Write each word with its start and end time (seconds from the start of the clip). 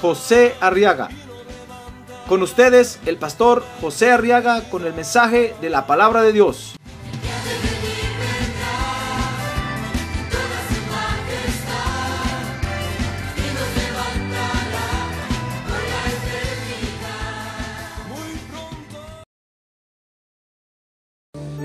José 0.00 0.54
Arriaga. 0.60 1.08
Con 2.28 2.42
ustedes, 2.42 2.98
el 3.06 3.16
pastor 3.18 3.64
José 3.80 4.10
Arriaga 4.10 4.62
con 4.68 4.84
el 4.84 4.94
mensaje 4.94 5.54
de 5.60 5.70
la 5.70 5.86
palabra 5.86 6.22
de 6.22 6.32
Dios. 6.32 6.76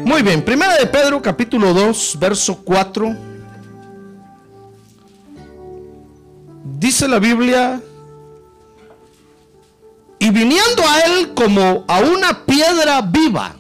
Muy 0.06 0.24
bien, 0.24 0.44
primera 0.44 0.76
de 0.76 0.86
Pedro 0.88 1.22
capítulo 1.22 1.74
2, 1.74 2.18
verso 2.20 2.62
4. 2.64 3.16
Dice 6.78 7.08
la 7.08 7.20
Biblia, 7.20 7.82
y 10.22 10.30
viniendo 10.30 10.84
a 10.88 11.00
él 11.00 11.34
como 11.34 11.84
a 11.88 12.00
una 12.00 12.46
piedra 12.46 13.02
viva, 13.02 13.56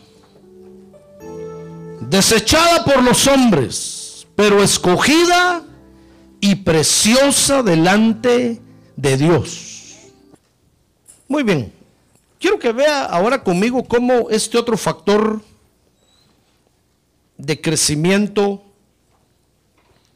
desechada 2.02 2.86
por 2.86 3.02
los 3.02 3.26
hombres, 3.26 4.28
pero 4.36 4.62
escogida 4.62 5.64
y 6.40 6.54
preciosa 6.54 7.64
delante 7.64 8.62
de 8.96 9.18
Dios. 9.18 10.12
Muy 11.28 11.42
bien, 11.42 11.74
quiero 12.40 12.60
que 12.60 12.72
vea 12.72 13.06
ahora 13.06 13.44
conmigo 13.44 13.84
cómo 13.84 14.30
este 14.30 14.60
otro 14.60 14.78
factor 14.78 15.42
de 17.38 17.60
crecimiento 17.60 18.62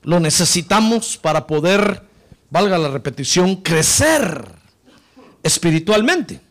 lo 0.03 0.19
necesitamos 0.19 1.17
para 1.17 1.47
poder, 1.47 2.03
valga 2.51 2.77
la 2.77 2.89
repetición, 2.89 3.55
crecer 3.55 4.63
espiritualmente. 5.45 6.41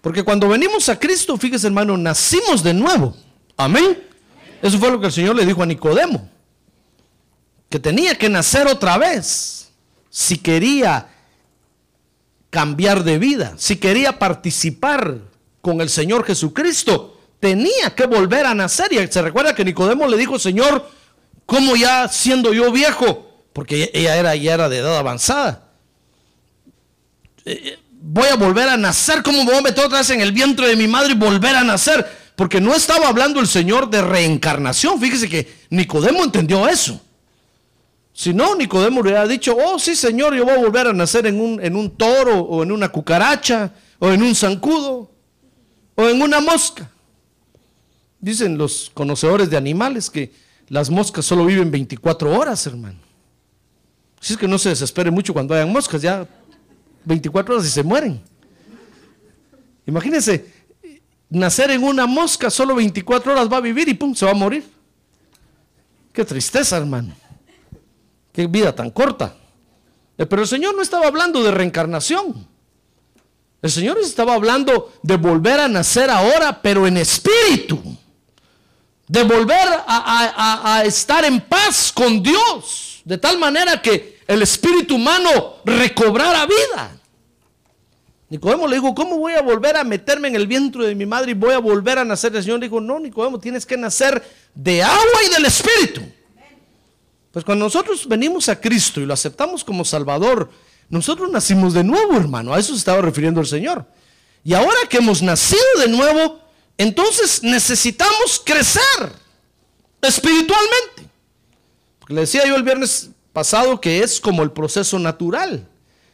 Porque 0.00 0.22
cuando 0.22 0.48
venimos 0.48 0.88
a 0.88 0.98
Cristo, 0.98 1.36
fíjese 1.36 1.66
hermano, 1.66 1.96
nacimos 1.96 2.62
de 2.62 2.74
nuevo. 2.74 3.16
Amén. 3.56 3.98
Eso 4.62 4.78
fue 4.78 4.90
lo 4.90 5.00
que 5.00 5.06
el 5.06 5.12
Señor 5.12 5.34
le 5.34 5.46
dijo 5.46 5.62
a 5.62 5.66
Nicodemo. 5.66 6.28
Que 7.68 7.80
tenía 7.80 8.14
que 8.14 8.28
nacer 8.28 8.68
otra 8.68 8.98
vez 8.98 9.72
si 10.10 10.38
quería 10.38 11.08
cambiar 12.50 13.02
de 13.02 13.18
vida, 13.18 13.54
si 13.56 13.76
quería 13.76 14.18
participar 14.18 15.18
con 15.60 15.80
el 15.80 15.88
Señor 15.88 16.24
Jesucristo 16.24 17.18
tenía 17.40 17.94
que 17.94 18.06
volver 18.06 18.46
a 18.46 18.54
nacer. 18.54 18.92
Y 18.92 19.06
se 19.10 19.22
recuerda 19.22 19.54
que 19.54 19.64
Nicodemo 19.64 20.06
le 20.06 20.16
dijo, 20.16 20.38
Señor, 20.38 20.88
¿cómo 21.46 21.74
ya 21.74 22.08
siendo 22.08 22.52
yo 22.52 22.70
viejo? 22.70 23.44
Porque 23.52 23.90
ella 23.94 24.16
era, 24.16 24.36
ya 24.36 24.54
era 24.54 24.68
de 24.68 24.78
edad 24.78 24.98
avanzada. 24.98 25.65
Voy 28.08 28.28
a 28.28 28.36
volver 28.36 28.68
a 28.68 28.76
nacer, 28.76 29.22
¿cómo 29.22 29.38
me 29.38 29.44
voy 29.44 29.56
a 29.56 29.62
meter 29.62 29.84
otra 29.84 29.98
vez 29.98 30.10
en 30.10 30.20
el 30.20 30.32
vientre 30.32 30.68
de 30.68 30.76
mi 30.76 30.88
madre 30.88 31.12
y 31.12 31.16
volver 31.16 31.56
a 31.56 31.64
nacer? 31.64 32.06
Porque 32.34 32.60
no 32.60 32.74
estaba 32.74 33.08
hablando 33.08 33.40
el 33.40 33.46
Señor 33.46 33.88
de 33.88 34.02
reencarnación. 34.02 35.00
Fíjese 35.00 35.28
que 35.28 35.48
Nicodemo 35.70 36.22
entendió 36.22 36.68
eso. 36.68 37.00
Si 38.12 38.32
no, 38.32 38.54
Nicodemo 38.54 39.02
le 39.02 39.10
hubiera 39.10 39.26
dicho, 39.26 39.56
oh 39.56 39.78
sí 39.78 39.94
Señor, 39.94 40.34
yo 40.34 40.44
voy 40.44 40.54
a 40.54 40.58
volver 40.58 40.86
a 40.86 40.92
nacer 40.92 41.26
en 41.26 41.40
un, 41.40 41.62
en 41.62 41.76
un 41.76 41.90
toro 41.90 42.40
o 42.40 42.62
en 42.62 42.72
una 42.72 42.88
cucaracha 42.88 43.72
o 43.98 44.10
en 44.10 44.22
un 44.22 44.34
zancudo 44.34 45.10
o 45.94 46.08
en 46.08 46.22
una 46.22 46.40
mosca. 46.40 46.90
Dicen 48.20 48.56
los 48.56 48.90
conocedores 48.94 49.50
de 49.50 49.56
animales 49.56 50.08
que 50.10 50.32
las 50.68 50.90
moscas 50.90 51.24
solo 51.24 51.44
viven 51.44 51.70
24 51.70 52.38
horas, 52.38 52.66
hermano. 52.66 52.98
Si 54.20 54.32
es 54.32 54.38
que 54.38 54.48
no 54.48 54.58
se 54.58 54.70
desespere 54.70 55.10
mucho 55.10 55.32
cuando 55.32 55.54
hayan 55.54 55.70
moscas, 55.70 56.00
ya 56.02 56.26
24 57.06 57.54
horas 57.54 57.66
y 57.66 57.70
se 57.70 57.82
mueren. 57.82 58.20
Imagínense, 59.86 60.52
nacer 61.30 61.70
en 61.70 61.82
una 61.82 62.06
mosca 62.06 62.50
solo 62.50 62.74
24 62.74 63.32
horas 63.32 63.50
va 63.50 63.56
a 63.56 63.60
vivir 63.60 63.88
y 63.88 63.94
pum, 63.94 64.14
se 64.14 64.26
va 64.26 64.32
a 64.32 64.34
morir. 64.34 64.64
Qué 66.12 66.24
tristeza, 66.24 66.76
hermano. 66.76 67.14
Qué 68.32 68.46
vida 68.46 68.74
tan 68.74 68.90
corta. 68.90 69.34
Eh, 70.18 70.26
pero 70.26 70.42
el 70.42 70.48
Señor 70.48 70.74
no 70.74 70.82
estaba 70.82 71.06
hablando 71.06 71.42
de 71.42 71.50
reencarnación. 71.50 72.46
El 73.62 73.70
Señor 73.70 73.98
estaba 73.98 74.34
hablando 74.34 74.92
de 75.02 75.16
volver 75.16 75.60
a 75.60 75.68
nacer 75.68 76.10
ahora, 76.10 76.60
pero 76.60 76.86
en 76.86 76.98
espíritu 76.98 77.80
de 79.08 79.22
volver 79.22 79.68
a, 79.86 80.82
estar 80.84 81.24
en 81.24 81.40
paz 81.40 81.92
con 81.92 82.22
Dios, 82.22 83.02
de 83.04 83.18
tal 83.18 83.38
manera 83.38 83.80
que 83.80 84.15
el 84.26 84.42
espíritu 84.42 84.96
humano 84.96 85.56
recobrara 85.64 86.46
vida. 86.46 86.96
Nicodemo 88.28 88.66
le 88.66 88.76
dijo, 88.76 88.94
¿cómo 88.94 89.18
voy 89.18 89.34
a 89.34 89.42
volver 89.42 89.76
a 89.76 89.84
meterme 89.84 90.28
en 90.28 90.34
el 90.34 90.48
vientre 90.48 90.86
de 90.86 90.94
mi 90.96 91.06
madre 91.06 91.30
y 91.30 91.34
voy 91.34 91.52
a 91.52 91.58
volver 91.58 91.98
a 91.98 92.04
nacer? 92.04 92.34
El 92.34 92.42
Señor 92.42 92.60
dijo, 92.60 92.80
no, 92.80 92.98
Nicodemo, 92.98 93.38
tienes 93.38 93.64
que 93.64 93.76
nacer 93.76 94.22
de 94.54 94.82
agua 94.82 95.24
y 95.24 95.32
del 95.32 95.44
espíritu. 95.44 96.02
Pues 97.30 97.44
cuando 97.44 97.66
nosotros 97.66 98.08
venimos 98.08 98.48
a 98.48 98.60
Cristo 98.60 99.00
y 99.00 99.06
lo 99.06 99.14
aceptamos 99.14 99.62
como 99.62 99.84
Salvador, 99.84 100.50
nosotros 100.88 101.30
nacimos 101.30 101.72
de 101.74 101.84
nuevo, 101.84 102.16
hermano. 102.16 102.52
A 102.52 102.58
eso 102.58 102.72
se 102.72 102.78
estaba 102.78 103.00
refiriendo 103.00 103.40
el 103.40 103.46
Señor. 103.46 103.86
Y 104.42 104.54
ahora 104.54 104.78
que 104.88 104.98
hemos 104.98 105.22
nacido 105.22 105.62
de 105.78 105.88
nuevo, 105.88 106.40
entonces 106.78 107.42
necesitamos 107.42 108.42
crecer 108.44 109.12
espiritualmente. 110.02 111.10
Le 112.08 112.20
decía 112.20 112.46
yo 112.46 112.56
el 112.56 112.62
viernes 112.62 113.10
pasado 113.36 113.78
que 113.78 114.02
es 114.02 114.18
como 114.18 114.42
el 114.42 114.50
proceso 114.50 114.98
natural. 114.98 115.68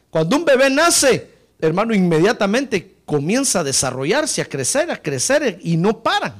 Cuando 0.09 0.35
un 0.35 0.43
bebé 0.43 0.69
nace, 0.69 1.29
hermano, 1.57 1.95
inmediatamente 1.95 2.97
comienza 3.05 3.61
a 3.61 3.63
desarrollarse, 3.63 4.41
a 4.41 4.45
crecer, 4.45 4.91
a 4.91 5.01
crecer 5.01 5.57
y 5.63 5.77
no 5.77 6.03
paran. 6.03 6.33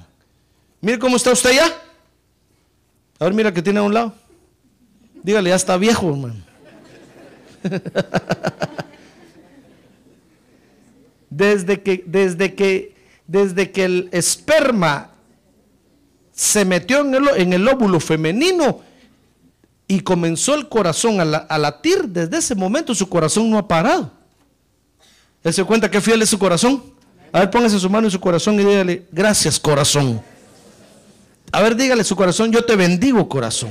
Mire 0.82 1.00
cómo 1.00 1.16
está 1.16 1.32
usted 1.32 1.54
ya. 1.54 1.68
A 3.18 3.24
ver, 3.24 3.34
mira 3.34 3.54
que 3.54 3.62
tiene 3.62 3.80
a 3.80 3.84
un 3.84 3.94
lado. 3.94 4.14
Dígale, 5.24 5.52
ya 5.52 5.56
está 5.56 5.78
viejo, 5.78 6.10
hermano. 6.10 6.44
desde 11.30 11.82
que, 11.82 12.04
desde 12.06 12.56
que 12.56 12.94
desde 13.26 13.72
que 13.72 13.86
el 13.86 14.10
esperma 14.12 15.12
se 16.34 16.66
metió 16.66 17.00
en 17.38 17.54
el, 17.54 17.68
óvulo 17.70 18.02
femenino 18.02 18.82
y 19.94 20.00
comenzó 20.00 20.56
el 20.56 20.68
corazón 20.68 21.20
a, 21.20 21.58
latir, 21.60 22.06
desde 22.08 22.38
ese 22.38 22.56
momento 22.56 22.96
su 22.96 23.08
corazón 23.08 23.48
no 23.48 23.60
ha 23.60 23.68
parado. 23.68 24.10
Él 25.44 25.54
se 25.54 25.64
cuenta 25.64 25.92
que 25.92 26.02
fiel 26.02 26.20
es 26.24 26.30
su 26.30 26.40
corazón. 26.40 26.84
A 27.32 27.42
ver, 27.42 27.52
póngase 27.52 27.80
su 27.80 27.88
mano 27.92 28.08
en 28.08 28.12
su 28.12 28.20
corazón 28.20 28.60
y 28.60 28.64
dígale, 28.64 29.06
gracias 29.12 29.60
corazón. 29.60 30.20
A 31.52 31.62
ver, 31.62 31.76
dígale 31.76 32.04
su 32.04 32.16
corazón, 32.16 32.52
yo 32.52 32.66
te 32.66 32.76
bendigo 32.76 33.30
corazón. 33.30 33.70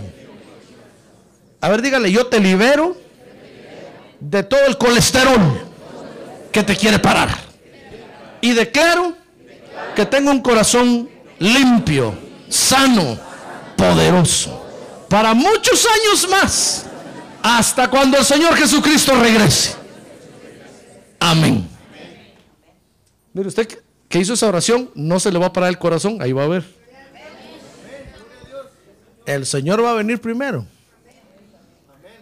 A 1.61 1.69
ver, 1.69 1.82
dígale, 1.82 2.12
yo 2.12 2.25
te 2.28 2.38
libero 2.38 2.97
de 4.21 4.44
todo 4.44 4.65
el 4.69 4.78
colesterol 4.78 5.61
que 6.52 6.62
te 6.62 6.76
quiere 6.76 7.00
parar. 7.00 7.37
Y 8.41 8.52
declaro 8.52 9.17
que 9.96 10.06
tenga 10.06 10.31
un 10.31 10.41
corazón 10.41 11.11
limpio, 11.41 12.14
sano, 12.49 13.19
poderoso. 13.76 14.62
Para 15.12 15.35
muchos 15.35 15.87
años 15.87 16.26
más, 16.31 16.87
hasta 17.43 17.91
cuando 17.91 18.17
el 18.17 18.25
Señor 18.25 18.56
Jesucristo 18.56 19.14
regrese. 19.20 19.75
Amén. 21.20 21.69
Mire 23.35 23.49
usted 23.49 23.69
que 24.09 24.19
hizo 24.19 24.32
esa 24.32 24.49
oración, 24.49 24.91
no 24.94 25.20
se 25.20 25.31
le 25.31 25.38
va 25.38 25.49
a 25.49 25.53
parar 25.53 25.69
el 25.69 25.76
corazón, 25.76 26.17
ahí 26.23 26.32
va 26.32 26.44
a 26.44 26.49
ver. 26.49 26.64
El 29.26 29.44
Señor 29.44 29.85
va 29.85 29.91
a 29.91 29.94
venir 29.97 30.19
primero. 30.19 30.64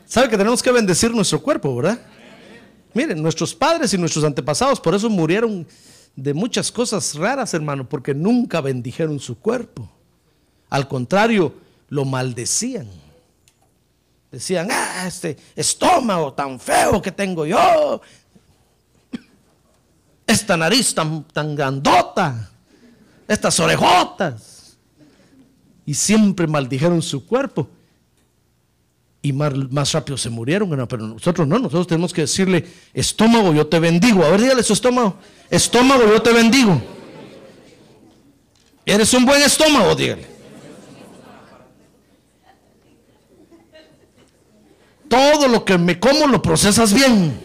¿Sabe 0.05 0.29
que 0.29 0.37
tenemos 0.37 0.61
que 0.61 0.73
bendecir 0.73 1.15
nuestro 1.15 1.41
cuerpo, 1.41 1.77
verdad? 1.77 2.01
Miren, 2.93 3.23
nuestros 3.23 3.55
padres 3.55 3.95
y 3.95 3.99
nuestros 3.99 4.25
antepasados 4.25 4.81
por 4.81 4.97
eso 4.97 5.09
murieron 5.09 5.65
de 6.17 6.35
muchas 6.35 6.73
cosas 6.73 7.15
raras, 7.15 7.55
hermano, 7.55 7.89
porque 7.89 8.15
nunca 8.15 8.61
bendijeron 8.61 9.21
su 9.21 9.39
cuerpo. 9.39 9.89
Al 10.69 10.89
contrario, 10.89 11.70
lo 11.91 12.05
maldecían. 12.07 12.89
Decían, 14.31 14.69
ah, 14.71 15.05
este 15.07 15.37
estómago 15.57 16.33
tan 16.33 16.59
feo 16.59 17.03
que 17.03 17.11
tengo 17.11 17.45
yo. 17.45 18.01
esta 20.27 20.57
nariz 20.57 20.95
tan, 20.95 21.25
tan 21.25 21.57
estas 23.27 23.59
orejotas. 23.61 24.79
Y 25.85 25.95
siempre 25.95 26.47
maldijeron 26.47 27.03
su 27.03 27.27
cuerpo. 27.27 27.69
Y 29.23 29.33
más, 29.33 29.53
más 29.71 29.93
rápido 29.93 30.17
se 30.17 30.31
murieron, 30.31 30.71
pero 30.89 31.09
nosotros 31.09 31.47
no, 31.47 31.59
nosotros 31.59 31.89
tenemos 31.89 32.13
que 32.13 32.23
decirle, 32.23 32.67
estómago, 32.95 33.53
yo 33.53 33.67
te 33.67 33.79
bendigo. 33.79 34.25
A 34.25 34.31
ver, 34.31 34.41
dígale 34.41 34.63
su 34.63 34.73
estómago, 34.73 35.17
estómago, 35.51 36.05
yo 36.07 36.23
te 36.23 36.33
bendigo. 36.33 36.81
Eres 38.87 39.13
un 39.13 39.27
buen 39.27 39.43
estómago, 39.43 39.95
dígale. 39.95 40.40
Todo 45.11 45.49
lo 45.49 45.65
que 45.65 45.77
me 45.77 45.99
como 45.99 46.29
lo 46.29 46.41
procesas 46.41 46.95
bien. 46.95 47.37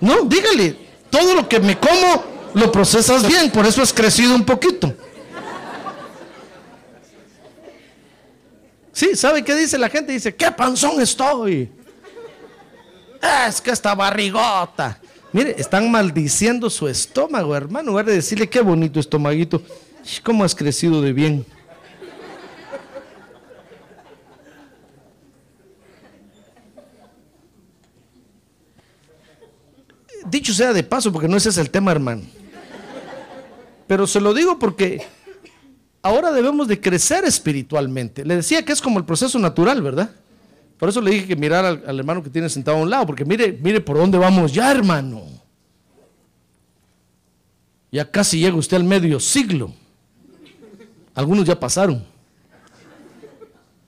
No, 0.00 0.22
dígale, 0.22 0.74
todo 1.10 1.34
lo 1.34 1.46
que 1.46 1.60
me 1.60 1.78
como 1.78 2.24
lo 2.54 2.72
procesas 2.72 3.26
bien, 3.28 3.50
por 3.50 3.66
eso 3.66 3.82
has 3.82 3.92
crecido 3.92 4.34
un 4.34 4.46
poquito. 4.46 4.94
Sí, 8.92 9.14
¿sabe 9.14 9.44
qué 9.44 9.54
dice 9.54 9.76
la 9.76 9.90
gente? 9.90 10.12
Dice, 10.12 10.34
¿qué 10.34 10.50
panzón 10.52 11.02
estoy? 11.02 11.70
Es 13.46 13.60
que 13.60 13.70
esta 13.70 13.94
barrigota. 13.94 14.98
Mire, 15.32 15.56
están 15.58 15.90
maldiciendo 15.90 16.70
su 16.70 16.88
estómago, 16.88 17.54
hermano. 17.54 17.80
En 17.80 17.86
lugar 17.88 18.06
de 18.06 18.14
decirle, 18.14 18.48
qué 18.48 18.62
bonito 18.62 19.00
estomaguito. 19.00 19.60
¿Cómo 20.22 20.44
has 20.44 20.54
crecido 20.54 21.02
de 21.02 21.12
bien? 21.12 21.44
Dicho 30.34 30.52
sea 30.52 30.72
de 30.72 30.82
paso, 30.82 31.12
porque 31.12 31.28
no 31.28 31.36
ese 31.36 31.50
es 31.50 31.58
el 31.58 31.70
tema, 31.70 31.92
hermano. 31.92 32.22
Pero 33.86 34.04
se 34.04 34.20
lo 34.20 34.34
digo 34.34 34.58
porque 34.58 35.06
ahora 36.02 36.32
debemos 36.32 36.66
de 36.66 36.80
crecer 36.80 37.24
espiritualmente. 37.24 38.24
Le 38.24 38.34
decía 38.34 38.64
que 38.64 38.72
es 38.72 38.82
como 38.82 38.98
el 38.98 39.04
proceso 39.04 39.38
natural, 39.38 39.80
¿verdad? 39.80 40.10
Por 40.76 40.88
eso 40.88 41.00
le 41.00 41.12
dije 41.12 41.28
que 41.28 41.36
mirar 41.36 41.64
al, 41.64 41.84
al, 41.86 42.00
hermano 42.00 42.20
que 42.20 42.30
tiene 42.30 42.48
sentado 42.48 42.78
a 42.78 42.80
un 42.80 42.90
lado, 42.90 43.06
porque 43.06 43.24
mire, 43.24 43.56
mire 43.62 43.80
por 43.80 43.96
dónde 43.96 44.18
vamos 44.18 44.52
ya, 44.52 44.72
hermano. 44.72 45.22
Ya 47.92 48.10
casi 48.10 48.40
llega 48.40 48.56
usted 48.56 48.78
al 48.78 48.82
medio 48.82 49.20
siglo. 49.20 49.72
Algunos 51.14 51.44
ya 51.44 51.60
pasaron. 51.60 52.04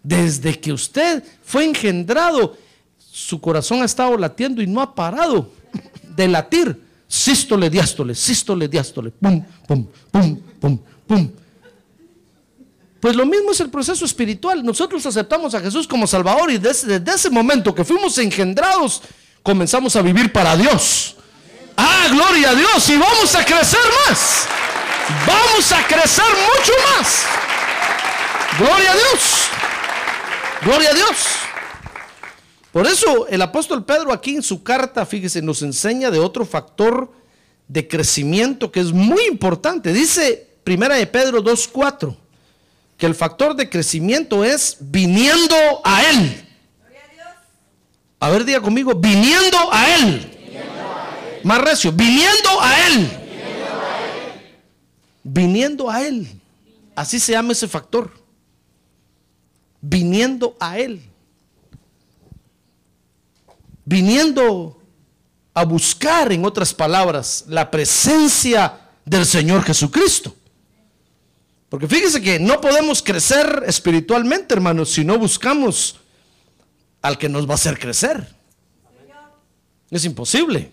Desde 0.01 0.61
que 0.61 0.73
usted 0.73 1.25
fue 1.43 1.65
engendrado, 1.65 2.57
su 2.99 3.41
corazón 3.41 3.83
ha 3.83 3.87
estado 3.87 4.17
latiendo 4.17 4.63
y 4.63 4.69
no 4.69 4.81
ha 4.81 4.95
parado 4.95 5.51
de 6.17 6.29
latir. 6.29 6.87
Sístole, 7.09 7.71
diástole, 7.71 8.15
sístole, 8.15 8.69
diástole. 8.69 9.11
Pum, 9.11 9.45
pum, 9.67 9.87
pum, 10.11 10.41
pum, 10.61 10.79
pum. 11.07 11.31
Pues 13.01 13.15
lo 13.15 13.25
mismo 13.25 13.53
es 13.53 13.61
el 13.61 13.71
proceso 13.71 14.05
espiritual. 14.05 14.65
Nosotros 14.65 15.05
aceptamos 15.07 15.55
a 15.55 15.61
Jesús 15.61 15.87
como 15.87 16.07
Salvador 16.07 16.51
y 16.51 16.59
desde, 16.59 16.99
desde, 16.99 17.17
ese 17.17 17.31
momento 17.31 17.75
que 17.75 17.85
fuimos 17.85 18.19
engendrados, 18.19 19.03
comenzamos 19.43 19.95
a 19.95 20.03
vivir 20.03 20.33
para 20.33 20.57
Dios. 20.57 21.15
Ah, 21.77 22.09
gloria 22.11 22.51
a 22.51 22.55
Dios. 22.55 22.89
Y 22.89 22.97
vamos 22.97 23.35
a 23.35 23.45
crecer 23.45 23.81
más. 24.09 24.47
Vamos 25.27 25.71
a 25.73 25.87
crecer 25.87 26.25
mucho 26.25 26.73
más. 26.91 27.25
Gloria 28.59 28.91
a 28.91 28.95
Dios. 28.95 29.49
Gloria 30.63 30.91
a 30.91 30.95
Dios. 30.95 31.46
Por 32.77 32.87
eso 32.87 33.27
el 33.29 33.41
apóstol 33.41 33.87
Pedro 33.87 34.13
aquí 34.13 34.35
en 34.35 34.43
su 34.43 34.63
carta, 34.63 35.07
fíjese, 35.07 35.41
nos 35.41 35.63
enseña 35.63 36.11
de 36.11 36.19
otro 36.19 36.45
factor 36.45 37.11
de 37.67 37.89
crecimiento 37.89 38.71
que 38.71 38.81
es 38.81 38.93
muy 38.93 39.25
importante. 39.29 39.95
Dice 39.95 40.47
primera 40.63 40.97
de 40.97 41.07
Pedro 41.07 41.43
2.4 41.43 42.15
que 42.99 43.07
el 43.07 43.15
factor 43.15 43.57
de 43.57 43.71
crecimiento 43.71 44.45
es 44.45 44.77
viniendo 44.79 45.57
a 45.85 46.03
Él. 46.03 46.47
A 48.21 48.29
ver, 48.29 48.45
diga 48.45 48.61
conmigo, 48.61 48.95
viniendo 48.95 49.57
a 49.73 49.97
Él. 49.97 51.41
Más 51.45 51.63
recio, 51.63 51.91
viniendo 51.93 52.61
a 52.61 52.89
Él. 52.89 53.11
Viniendo 55.23 55.89
a 55.89 56.07
Él. 56.07 56.29
Así 56.95 57.19
se 57.21 57.33
llama 57.33 57.53
ese 57.53 57.69
factor. 57.69 58.13
Viniendo 59.81 60.59
a 60.61 60.79
Él. 60.79 61.16
Viniendo 63.87 64.83
a 65.55 65.65
buscar, 65.65 66.31
en 66.33 66.45
otras 66.45 66.75
palabras, 66.75 67.45
la 67.49 67.71
presencia 67.71 68.91
del 69.07 69.25
Señor 69.25 69.63
Jesucristo. 69.63 70.37
Porque 71.71 71.89
fíjese 71.89 72.21
que 72.21 72.39
no 72.39 72.61
podemos 72.61 73.03
crecer 73.03 73.65
espiritualmente, 73.67 74.53
hermanos, 74.53 74.91
si 74.91 75.05
no 75.05 75.19
buscamos 75.19 75.97
al 77.01 77.17
que 77.17 77.29
nos 77.29 77.49
va 77.49 77.53
a 77.53 77.55
hacer 77.55 77.79
crecer. 77.79 78.35
Es 79.91 80.05
imposible. 80.05 80.73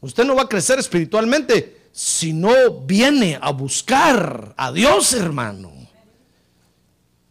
Usted 0.00 0.24
no 0.24 0.34
va 0.34 0.42
a 0.42 0.48
crecer 0.48 0.78
espiritualmente 0.78 1.88
si 1.92 2.32
no 2.32 2.80
viene 2.80 3.38
a 3.40 3.50
buscar 3.50 4.54
a 4.56 4.72
Dios, 4.72 5.12
hermano. 5.12 5.72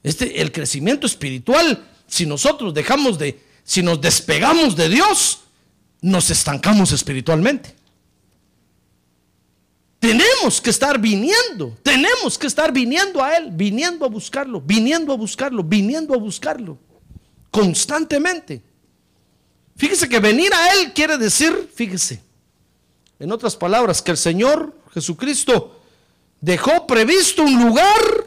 Este, 0.02 0.42
el 0.42 0.52
crecimiento 0.52 1.06
espiritual, 1.06 1.86
si 2.08 2.26
nosotros 2.26 2.74
dejamos 2.74 3.20
de, 3.20 3.49
si 3.70 3.84
nos 3.84 4.02
despegamos 4.02 4.76
de 4.76 4.90
Dios, 4.90 5.42
nos 6.02 6.32
estancamos 6.32 6.92
espiritualmente. 6.92 7.76
Tenemos 10.00 10.60
que 10.60 10.72
estar 10.72 10.98
viniendo, 10.98 11.78
tenemos 11.84 12.36
que 12.36 12.48
estar 12.48 12.72
viniendo 12.72 13.24
a 13.24 13.38
Él, 13.38 13.52
viniendo 13.52 14.06
a 14.06 14.10
buscarlo, 14.10 14.60
viniendo 14.60 15.14
a 15.14 15.18
buscarlo, 15.18 15.64
viniendo 15.64 16.16
a 16.16 16.18
buscarlo, 16.18 16.80
constantemente. 17.52 18.64
Fíjese 19.76 20.10
que 20.10 20.20
venir 20.20 20.52
a 20.52 20.74
Él 20.74 20.92
quiere 20.92 21.20
decir, 21.20 21.72
fíjese, 21.76 22.24
en 23.20 23.32
otras 23.32 23.56
palabras, 23.56 24.02
que 24.02 24.10
el 24.10 24.18
Señor 24.18 24.74
Jesucristo 24.96 25.80
dejó 26.42 26.88
previsto 26.88 27.44
un 27.44 27.64
lugar 27.64 28.26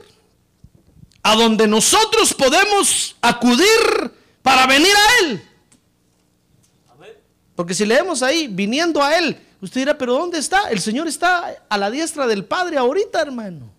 a 1.25 1.35
donde 1.35 1.67
nosotros 1.67 2.33
podemos 2.33 3.17
acudir 3.21 4.22
para 4.43 4.67
venir 4.67 4.93
a 4.95 5.25
Él. 5.25 5.43
Porque 7.55 7.75
si 7.75 7.85
leemos 7.85 8.23
ahí, 8.23 8.49
viniendo 8.49 9.03
a 9.03 9.17
Él, 9.17 9.39
usted 9.61 9.83
dirá, 9.83 9.97
pero 9.97 10.15
¿dónde 10.15 10.39
está? 10.39 10.71
El 10.71 10.81
Señor 10.81 11.07
está 11.07 11.55
a 11.69 11.79
la 11.79 11.91
diestra 11.91 12.27
del 12.27 12.45
Padre 12.45 12.79
ahorita, 12.79 13.21
hermano. 13.21 13.71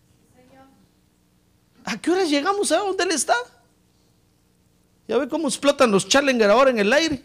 ¿A 1.86 1.98
qué 1.98 2.12
horas 2.12 2.30
llegamos 2.30 2.72
a 2.72 2.78
dónde 2.78 3.04
Él 3.04 3.12
está? 3.12 3.36
Ya 5.08 5.18
ve 5.18 5.28
cómo 5.28 5.48
explotan 5.48 5.92
los 5.92 6.08
Challenger 6.08 6.50
ahora 6.50 6.70
en 6.70 6.80
el 6.80 6.94
aire. 6.94 7.22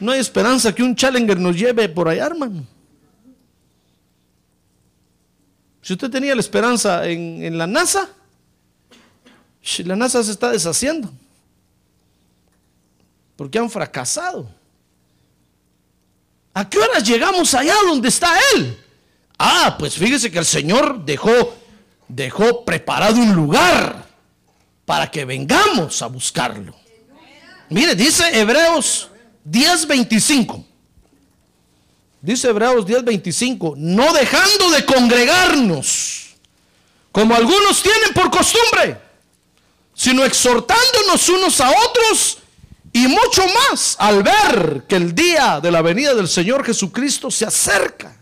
No 0.00 0.12
hay 0.12 0.20
esperanza 0.20 0.74
que 0.74 0.82
un 0.82 0.96
Challenger 0.96 1.38
nos 1.38 1.56
lleve 1.56 1.88
por 1.88 2.08
allá, 2.08 2.26
hermano. 2.26 2.66
Si 5.82 5.92
usted 5.92 6.10
tenía 6.10 6.34
la 6.34 6.40
esperanza 6.40 7.06
en, 7.06 7.42
en 7.42 7.58
la 7.58 7.66
NASA, 7.66 8.08
la 9.84 9.96
NASA 9.96 10.22
se 10.22 10.30
está 10.30 10.50
deshaciendo. 10.50 11.12
Porque 13.42 13.58
han 13.58 13.68
fracasado. 13.68 14.48
¿A 16.54 16.68
qué 16.70 16.78
horas 16.78 17.02
llegamos 17.02 17.52
allá 17.54 17.74
donde 17.84 18.08
está 18.08 18.38
Él? 18.54 18.78
Ah, 19.36 19.74
pues 19.76 19.96
fíjese 19.96 20.30
que 20.30 20.38
el 20.38 20.44
Señor 20.44 21.04
dejó, 21.04 21.52
dejó 22.06 22.64
preparado 22.64 23.16
un 23.16 23.34
lugar 23.34 24.06
para 24.84 25.10
que 25.10 25.24
vengamos 25.24 26.00
a 26.02 26.06
buscarlo. 26.06 26.72
Mire, 27.68 27.96
dice 27.96 28.22
Hebreos 28.32 29.08
10:25. 29.44 30.64
Dice 32.20 32.48
Hebreos 32.48 32.86
10:25, 32.86 33.74
no 33.76 34.12
dejando 34.12 34.70
de 34.70 34.86
congregarnos, 34.86 36.36
como 37.10 37.34
algunos 37.34 37.82
tienen 37.82 38.14
por 38.14 38.30
costumbre, 38.30 39.00
sino 39.94 40.24
exhortándonos 40.24 41.28
unos 41.28 41.60
a 41.60 41.70
otros 41.70 42.38
y 42.92 43.08
mucho 43.08 43.42
más 43.70 43.96
al 43.98 44.22
ver 44.22 44.84
que 44.86 44.96
el 44.96 45.14
día 45.14 45.60
de 45.60 45.70
la 45.70 45.80
venida 45.80 46.14
del 46.14 46.28
Señor 46.28 46.64
Jesucristo 46.64 47.30
se 47.30 47.46
acerca. 47.46 48.16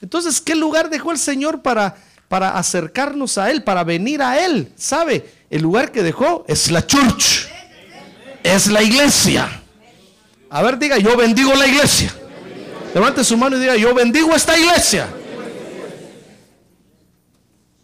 Entonces, 0.00 0.40
¿qué 0.40 0.54
lugar 0.54 0.88
dejó 0.90 1.12
el 1.12 1.18
Señor 1.18 1.60
para, 1.60 1.96
para 2.28 2.56
acercarnos 2.56 3.36
a 3.36 3.50
Él, 3.50 3.62
para 3.62 3.84
venir 3.84 4.22
a 4.22 4.42
Él? 4.44 4.72
¿Sabe? 4.76 5.28
El 5.50 5.62
lugar 5.62 5.92
que 5.92 6.02
dejó 6.02 6.44
es 6.48 6.70
la 6.70 6.86
church, 6.86 7.48
es 8.42 8.68
la 8.68 8.82
iglesia. 8.82 9.62
A 10.48 10.62
ver, 10.62 10.78
diga, 10.78 10.98
yo 10.98 11.16
bendigo 11.16 11.54
la 11.54 11.66
iglesia. 11.66 12.14
Levante 12.94 13.22
su 13.22 13.36
mano 13.36 13.56
y 13.56 13.60
diga, 13.60 13.76
yo 13.76 13.92
bendigo 13.92 14.34
esta 14.34 14.56
iglesia. 14.58 15.08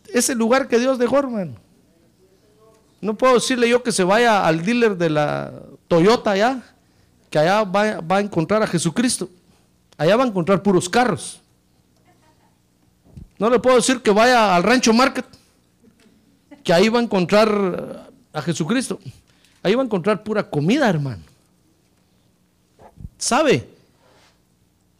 Es 0.06 0.30
el 0.30 0.38
lugar 0.38 0.68
que 0.68 0.78
Dios 0.78 0.98
dejó, 0.98 1.18
hermano. 1.18 1.63
No 3.04 3.12
puedo 3.12 3.34
decirle 3.34 3.68
yo 3.68 3.82
que 3.82 3.92
se 3.92 4.02
vaya 4.02 4.46
al 4.46 4.64
dealer 4.64 4.96
de 4.96 5.10
la 5.10 5.52
Toyota 5.88 6.30
allá, 6.30 6.62
que 7.28 7.38
allá 7.38 7.62
va, 7.62 7.98
a 8.16 8.20
encontrar 8.20 8.62
a 8.62 8.66
Jesucristo. 8.66 9.28
allá 9.98 10.16
va 10.16 10.24
a 10.24 10.26
encontrar 10.26 10.62
puros 10.62 10.88
carros. 10.88 11.38
No 13.38 13.50
le 13.50 13.58
puedo 13.58 13.76
decir 13.76 14.00
que 14.00 14.10
vaya 14.10 14.56
al 14.56 14.62
rancho 14.62 14.94
market, 14.94 15.26
que 16.62 16.72
ahí 16.72 16.88
va 16.88 16.98
a 16.98 17.02
encontrar 17.02 18.08
a 18.32 18.40
Jesucristo. 18.40 18.98
Ahí 19.62 19.74
va 19.74 19.82
a 19.82 19.84
encontrar 19.84 20.24
pura 20.24 20.48
comida, 20.48 20.88
hermano. 20.88 21.24
¿Sabe? 23.18 23.68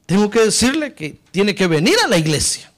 Tengo 0.05 0.29
que 0.29 0.41
decirle 0.41 0.93
que 0.93 1.19
tiene 1.31 1.55
que 1.55 1.67
venir 1.67 1.97
a 2.05 2.09
la 2.09 2.19
iglesia. 2.19 2.71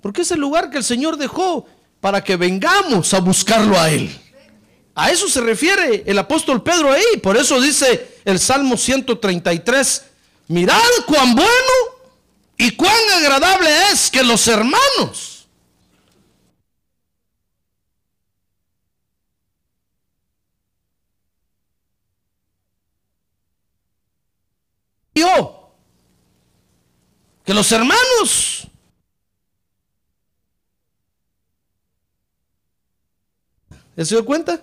Porque 0.00 0.22
es 0.22 0.30
el 0.30 0.38
lugar 0.38 0.70
que 0.70 0.78
el 0.78 0.84
Señor 0.84 1.16
dejó 1.16 1.66
para 2.00 2.22
que 2.22 2.36
vengamos 2.36 3.12
a 3.14 3.20
buscarlo 3.20 3.78
a 3.78 3.90
Él. 3.90 4.10
A 4.94 5.10
eso 5.10 5.28
se 5.28 5.40
refiere 5.40 6.02
el 6.06 6.18
apóstol 6.18 6.62
Pedro 6.62 6.90
ahí. 6.90 7.18
Por 7.22 7.36
eso 7.36 7.60
dice 7.60 8.20
el 8.24 8.38
Salmo 8.38 8.76
133, 8.76 10.02
mirad 10.48 10.80
cuán 11.06 11.34
bueno 11.34 11.72
y 12.56 12.72
cuán 12.72 12.96
agradable 13.16 13.70
es 13.92 14.10
que 14.10 14.22
los 14.24 14.46
hermanos 14.48 15.38
que 27.44 27.54
los 27.54 27.72
hermanos 27.72 28.68
¿Se 34.04 34.14
dio 34.14 34.24
cuenta? 34.24 34.62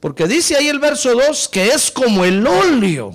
Porque 0.00 0.26
dice 0.26 0.56
ahí 0.56 0.68
el 0.68 0.78
verso 0.78 1.14
2 1.14 1.48
que 1.48 1.68
es 1.68 1.90
como 1.90 2.24
el 2.24 2.46
óleo. 2.46 3.12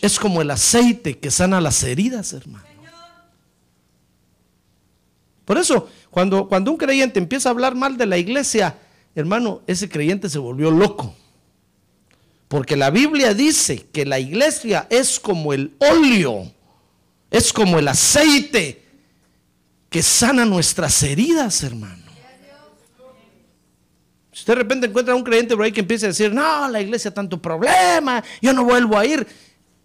Es 0.00 0.18
como 0.18 0.40
el 0.40 0.50
aceite 0.50 1.18
que 1.18 1.30
sana 1.30 1.60
las 1.60 1.82
heridas, 1.82 2.32
hermano. 2.32 2.64
Por 5.44 5.58
eso, 5.58 5.88
cuando, 6.10 6.48
cuando 6.48 6.70
un 6.70 6.76
creyente 6.76 7.18
empieza 7.18 7.48
a 7.48 7.52
hablar 7.52 7.74
mal 7.74 7.96
de 7.96 8.06
la 8.06 8.18
iglesia, 8.18 8.78
hermano, 9.14 9.62
ese 9.66 9.88
creyente 9.88 10.28
se 10.28 10.38
volvió 10.38 10.70
loco. 10.70 11.14
Porque 12.48 12.76
la 12.76 12.90
Biblia 12.90 13.34
dice 13.34 13.86
que 13.92 14.06
la 14.06 14.18
iglesia 14.18 14.86
es 14.88 15.20
como 15.20 15.52
el 15.52 15.76
óleo, 15.78 16.50
es 17.30 17.52
como 17.52 17.78
el 17.78 17.88
aceite 17.88 18.82
que 19.90 20.02
sana 20.02 20.44
nuestras 20.46 21.02
heridas, 21.02 21.62
hermano. 21.62 22.05
Si 24.36 24.40
usted 24.40 24.52
de 24.52 24.58
repente 24.58 24.86
encuentra 24.86 25.14
a 25.14 25.16
un 25.16 25.24
creyente 25.24 25.56
por 25.56 25.64
ahí 25.64 25.72
que 25.72 25.80
empieza 25.80 26.04
a 26.04 26.08
decir, 26.08 26.30
no, 26.30 26.68
la 26.68 26.78
iglesia 26.78 27.10
tanto 27.10 27.40
problema, 27.40 28.22
yo 28.42 28.52
no 28.52 28.64
vuelvo 28.64 28.98
a 28.98 29.06
ir, 29.06 29.26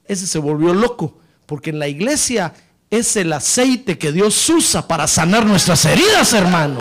ese 0.04 0.28
se 0.28 0.40
volvió 0.40 0.74
loco, 0.74 1.18
porque 1.46 1.70
en 1.70 1.80
la 1.80 1.88
iglesia 1.88 2.54
es 2.90 3.16
el 3.16 3.32
aceite 3.32 3.98
que 3.98 4.12
Dios 4.12 4.50
usa 4.50 4.86
para 4.90 5.08
sanar 5.08 5.46
nuestras 5.46 5.86
heridas, 5.86 6.34
hermano. 6.34 6.80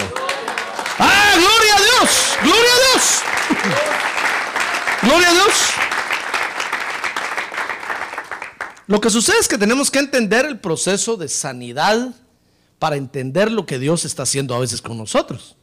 ¡Ah, 0.99 1.35
gloria 1.37 1.77
a 1.77 1.79
Dios! 1.79 2.11
¡Gloria 2.43 2.71
a 2.75 2.93
Dios! 2.93 3.23
¡Gloria 5.03 5.29
a 5.29 5.33
Dios! 5.33 5.55
Lo 8.89 9.01
que 9.01 9.11
sucede 9.11 9.39
es 9.39 9.47
que 9.47 9.59
tenemos 9.59 9.93
que 9.93 10.01
entender 10.01 10.45
el 10.45 10.59
proceso 10.59 11.17
de 11.17 11.29
sanidad 11.29 12.17
para 12.81 12.97
entender 12.97 13.53
lo 13.53 13.65
que 13.65 13.79
Dios 13.79 14.05
está 14.05 14.25
haciendo 14.25 14.57
a 14.57 14.59
veces 14.59 14.83
con 14.83 14.99
nosotros. 14.99 15.55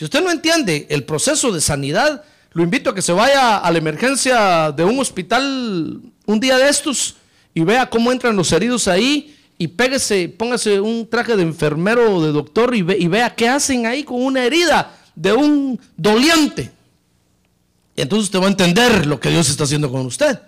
Si 0.00 0.04
usted 0.06 0.24
no 0.24 0.30
entiende 0.30 0.86
el 0.88 1.04
proceso 1.04 1.52
de 1.52 1.60
sanidad, 1.60 2.24
lo 2.52 2.62
invito 2.62 2.88
a 2.88 2.94
que 2.94 3.02
se 3.02 3.12
vaya 3.12 3.58
a 3.58 3.70
la 3.70 3.76
emergencia 3.76 4.72
de 4.72 4.82
un 4.82 4.98
hospital 4.98 6.00
un 6.24 6.40
día 6.40 6.56
de 6.56 6.70
estos 6.70 7.16
y 7.52 7.60
vea 7.64 7.90
cómo 7.90 8.10
entran 8.10 8.34
los 8.34 8.50
heridos 8.50 8.88
ahí 8.88 9.36
y 9.58 9.68
péguese, 9.68 10.30
póngase 10.30 10.80
un 10.80 11.06
traje 11.06 11.36
de 11.36 11.42
enfermero 11.42 12.16
o 12.16 12.24
de 12.24 12.32
doctor 12.32 12.74
y, 12.74 12.78
y 12.78 13.08
vea 13.08 13.34
qué 13.34 13.50
hacen 13.50 13.84
ahí 13.84 14.02
con 14.02 14.22
una 14.22 14.42
herida 14.42 14.96
de 15.14 15.34
un 15.34 15.78
doliente. 15.98 16.72
Y 17.94 18.00
entonces 18.00 18.24
usted 18.24 18.40
va 18.40 18.46
a 18.46 18.52
entender 18.52 19.04
lo 19.04 19.20
que 19.20 19.28
Dios 19.28 19.50
está 19.50 19.64
haciendo 19.64 19.92
con 19.92 20.06
usted. 20.06 20.40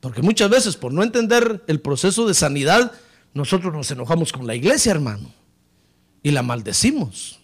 Porque 0.00 0.22
muchas 0.22 0.48
veces 0.48 0.74
por 0.74 0.94
no 0.94 1.02
entender 1.02 1.64
el 1.66 1.82
proceso 1.82 2.26
de 2.26 2.32
sanidad, 2.32 2.92
nosotros 3.34 3.74
nos 3.74 3.90
enojamos 3.90 4.32
con 4.32 4.46
la 4.46 4.54
iglesia, 4.54 4.92
hermano 4.92 5.36
y 6.22 6.30
la 6.30 6.42
maldecimos. 6.42 7.38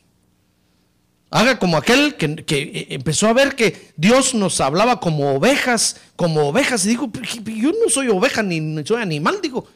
Haga 1.31 1.59
como 1.59 1.77
aquel 1.77 2.15
que, 2.15 2.45
eh, 2.49 2.87
empezó 2.91 3.27
a 3.29 3.33
ver 3.33 3.57
que 3.57 3.93
Dios 3.97 4.35
nos 4.35 4.61
hablaba 4.61 5.01
como 5.01 5.35
ovejas, 5.35 5.97
como 6.15 6.49
ovejas, 6.49 6.85
y 6.85 6.91
dijo, 6.91 7.11
yo 7.45 7.73
no 7.73 7.89
soy 7.89 8.09
oveja 8.09 8.43
ni 8.43 8.85
soy 8.87 9.03
animal, 9.03 9.41
digo, 9.43 9.67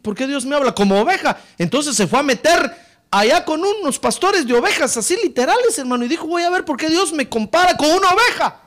por 0.00 0.14
qué 0.14 0.26
Dios 0.26 0.46
me 0.46 0.56
habla 0.56 0.74
como 0.74 0.98
oveja? 0.98 1.38
Entonces 1.58 1.94
se 1.94 2.06
fue 2.06 2.20
a 2.20 2.22
meter 2.22 2.74
allá 3.10 3.44
con 3.44 3.62
unos 3.62 3.98
pastores 3.98 4.46
de 4.46 4.54
ovejas, 4.54 4.96
así 4.96 5.16
literales, 5.22 5.78
hermano, 5.78 6.04
y 6.04 6.08
dijo, 6.08 6.26
voy 6.26 6.42
a 6.42 6.50
ver 6.50 6.64
por 6.64 6.76
qué 6.76 6.88
Dios 6.88 7.12
me 7.12 7.28
compara 7.28 7.76
con 7.76 7.90
una 7.90 8.08
oveja. 8.08 8.62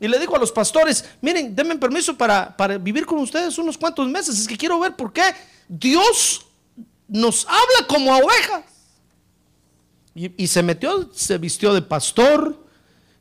Y 0.00 0.08
le 0.08 0.18
dijo 0.18 0.34
a 0.34 0.38
los 0.38 0.50
pastores, 0.50 1.04
miren, 1.20 1.54
denme 1.54 1.76
permiso 1.76 2.16
para, 2.16 2.56
para 2.56 2.78
vivir 2.78 3.04
con 3.04 3.18
ustedes 3.18 3.58
unos 3.58 3.76
cuantos 3.76 4.08
meses, 4.08 4.38
es 4.40 4.48
que 4.48 4.56
quiero 4.56 4.80
ver 4.80 4.96
por 4.96 5.12
qué 5.12 5.34
Dios 5.68 6.46
nos 7.10 7.44
habla 7.46 7.86
como 7.88 8.14
a 8.14 8.18
ovejas. 8.18 8.64
Y, 10.14 10.46
se 10.48 10.62
metió, 10.62 11.10
se 11.14 11.38
vistió 11.38 11.72
de 11.72 11.82
pastor 11.82 12.66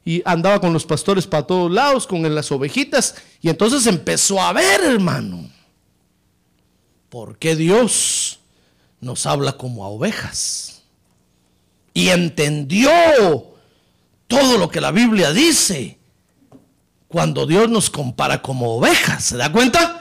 y 0.03 0.21
andaba 0.25 0.59
con 0.59 0.73
los 0.73 0.85
pastores 0.85 1.27
para 1.27 1.45
todos 1.45 1.71
lados, 1.71 2.07
con 2.07 2.23
las 2.33 2.51
ovejitas. 2.51 3.15
Y 3.41 3.49
entonces 3.49 3.85
empezó 3.85 4.41
a 4.41 4.53
ver, 4.53 4.81
hermano, 4.81 5.49
por 7.09 7.37
qué 7.37 7.55
Dios 7.55 8.39
nos 9.01 9.25
habla 9.25 9.53
como 9.53 9.85
a 9.85 9.89
ovejas. 9.89 10.81
Y 11.93 12.09
entendió 12.09 12.89
todo 14.27 14.57
lo 14.57 14.69
que 14.69 14.81
la 14.81 14.91
Biblia 14.91 15.31
dice 15.31 15.97
cuando 17.07 17.45
Dios 17.45 17.69
nos 17.69 17.89
compara 17.89 18.41
como 18.41 18.75
ovejas. 18.75 19.23
¿Se 19.25 19.37
da 19.37 19.51
cuenta? 19.51 19.98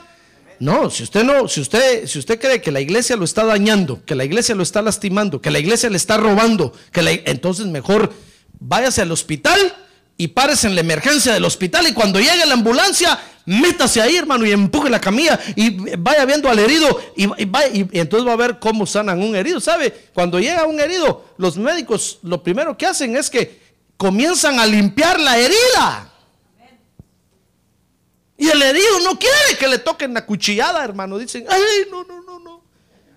No, 0.61 0.91
si 0.91 1.05
usted 1.05 1.23
no, 1.23 1.47
si 1.47 1.61
usted, 1.61 2.07
si 2.07 2.19
usted 2.19 2.41
cree 2.41 2.61
que 2.61 2.73
la 2.73 2.81
iglesia 2.81 3.17
lo 3.17 3.25
está 3.25 3.45
dañando, 3.45 4.05
que 4.05 4.15
la 4.15 4.25
iglesia 4.25 4.55
lo 4.55 4.62
está 4.62 4.83
lastimando, 4.83 5.41
que 5.41 5.50
la 5.50 5.61
iglesia 5.61 5.88
le 5.88 5.97
está 5.97 6.17
robando, 6.17 6.73
que 6.93 7.23
entonces 7.27 7.67
mejor 7.67 8.12
váyase 8.59 9.03
al 9.03 9.12
hospital 9.12 9.59
y 10.17 10.29
párese 10.29 10.67
en 10.67 10.75
la 10.75 10.81
emergencia 10.81 11.33
del 11.33 11.45
hospital 11.45 11.87
y 11.87 11.93
cuando 11.93 12.19
llegue 12.19 12.45
la 12.45 12.55
ambulancia, 12.55 13.19
métase 13.47 14.03
ahí, 14.03 14.17
hermano, 14.17 14.45
y 14.45 14.50
empuje 14.50 14.91
la 14.91 15.00
camilla 15.00 15.38
y 15.55 15.71
vaya 15.97 16.25
viendo 16.25 16.49
al 16.49 16.59
herido 16.59 17.00
y, 17.17 17.25
y, 17.25 17.88
entonces 17.93 18.27
va 18.27 18.33
a 18.33 18.37
ver 18.37 18.59
cómo 18.59 18.85
sanan 18.85 19.23
un 19.23 19.37
herido. 19.37 19.61
¿Sabe? 19.61 20.11
Cuando 20.12 20.41
llega 20.41 20.67
un 20.67 20.81
herido, 20.81 21.25
los 21.38 21.57
médicos 21.57 22.19
lo 22.23 22.43
primero 22.43 22.77
que 22.77 22.87
hacen 22.87 23.17
es 23.17 23.31
que 23.31 23.61
comienzan 23.97 24.59
a 24.59 24.67
limpiar 24.67 25.21
la 25.21 25.38
herida. 25.38 26.08
Y 28.40 28.49
el 28.49 28.62
herido 28.62 29.00
no 29.02 29.18
quiere 29.18 29.59
que 29.59 29.66
le 29.66 29.78
toquen 29.78 30.14
la 30.14 30.25
cuchillada, 30.25 30.85
hermano. 30.85 31.18
Dicen, 31.18 31.45
ay, 31.49 31.61
no, 31.90 32.04
no, 32.04 32.23
no, 32.23 32.38
no. 32.38 32.62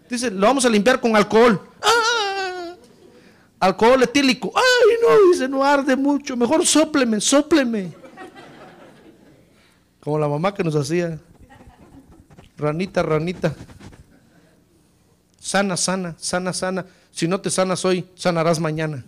Dicen, 0.10 0.38
lo 0.40 0.48
vamos 0.48 0.66
a 0.66 0.70
limpiar 0.70 1.00
con 1.00 1.16
alcohol. 1.16 1.62
Ah, 1.80 2.74
alcohol 3.60 4.02
etílico. 4.02 4.52
Ay, 4.56 4.98
no, 5.00 5.32
dice, 5.32 5.48
no 5.48 5.64
arde 5.64 5.96
mucho. 5.96 6.36
Mejor 6.36 6.66
sópleme, 6.66 7.22
sópleme. 7.22 7.94
Como 10.00 10.18
la 10.18 10.28
mamá 10.28 10.56
que 10.56 10.64
nos 10.64 10.76
hacía. 10.76 11.20
Ranita, 12.58 13.04
ranita. 13.04 13.54
Sana, 15.40 15.78
sana, 15.78 16.16
sana, 16.18 16.52
sana. 16.52 16.86
Si 17.12 17.28
no 17.28 17.40
te 17.40 17.52
sanas 17.52 17.86
hoy, 17.86 18.08
sanarás 18.16 18.60
mañana. 18.60 19.06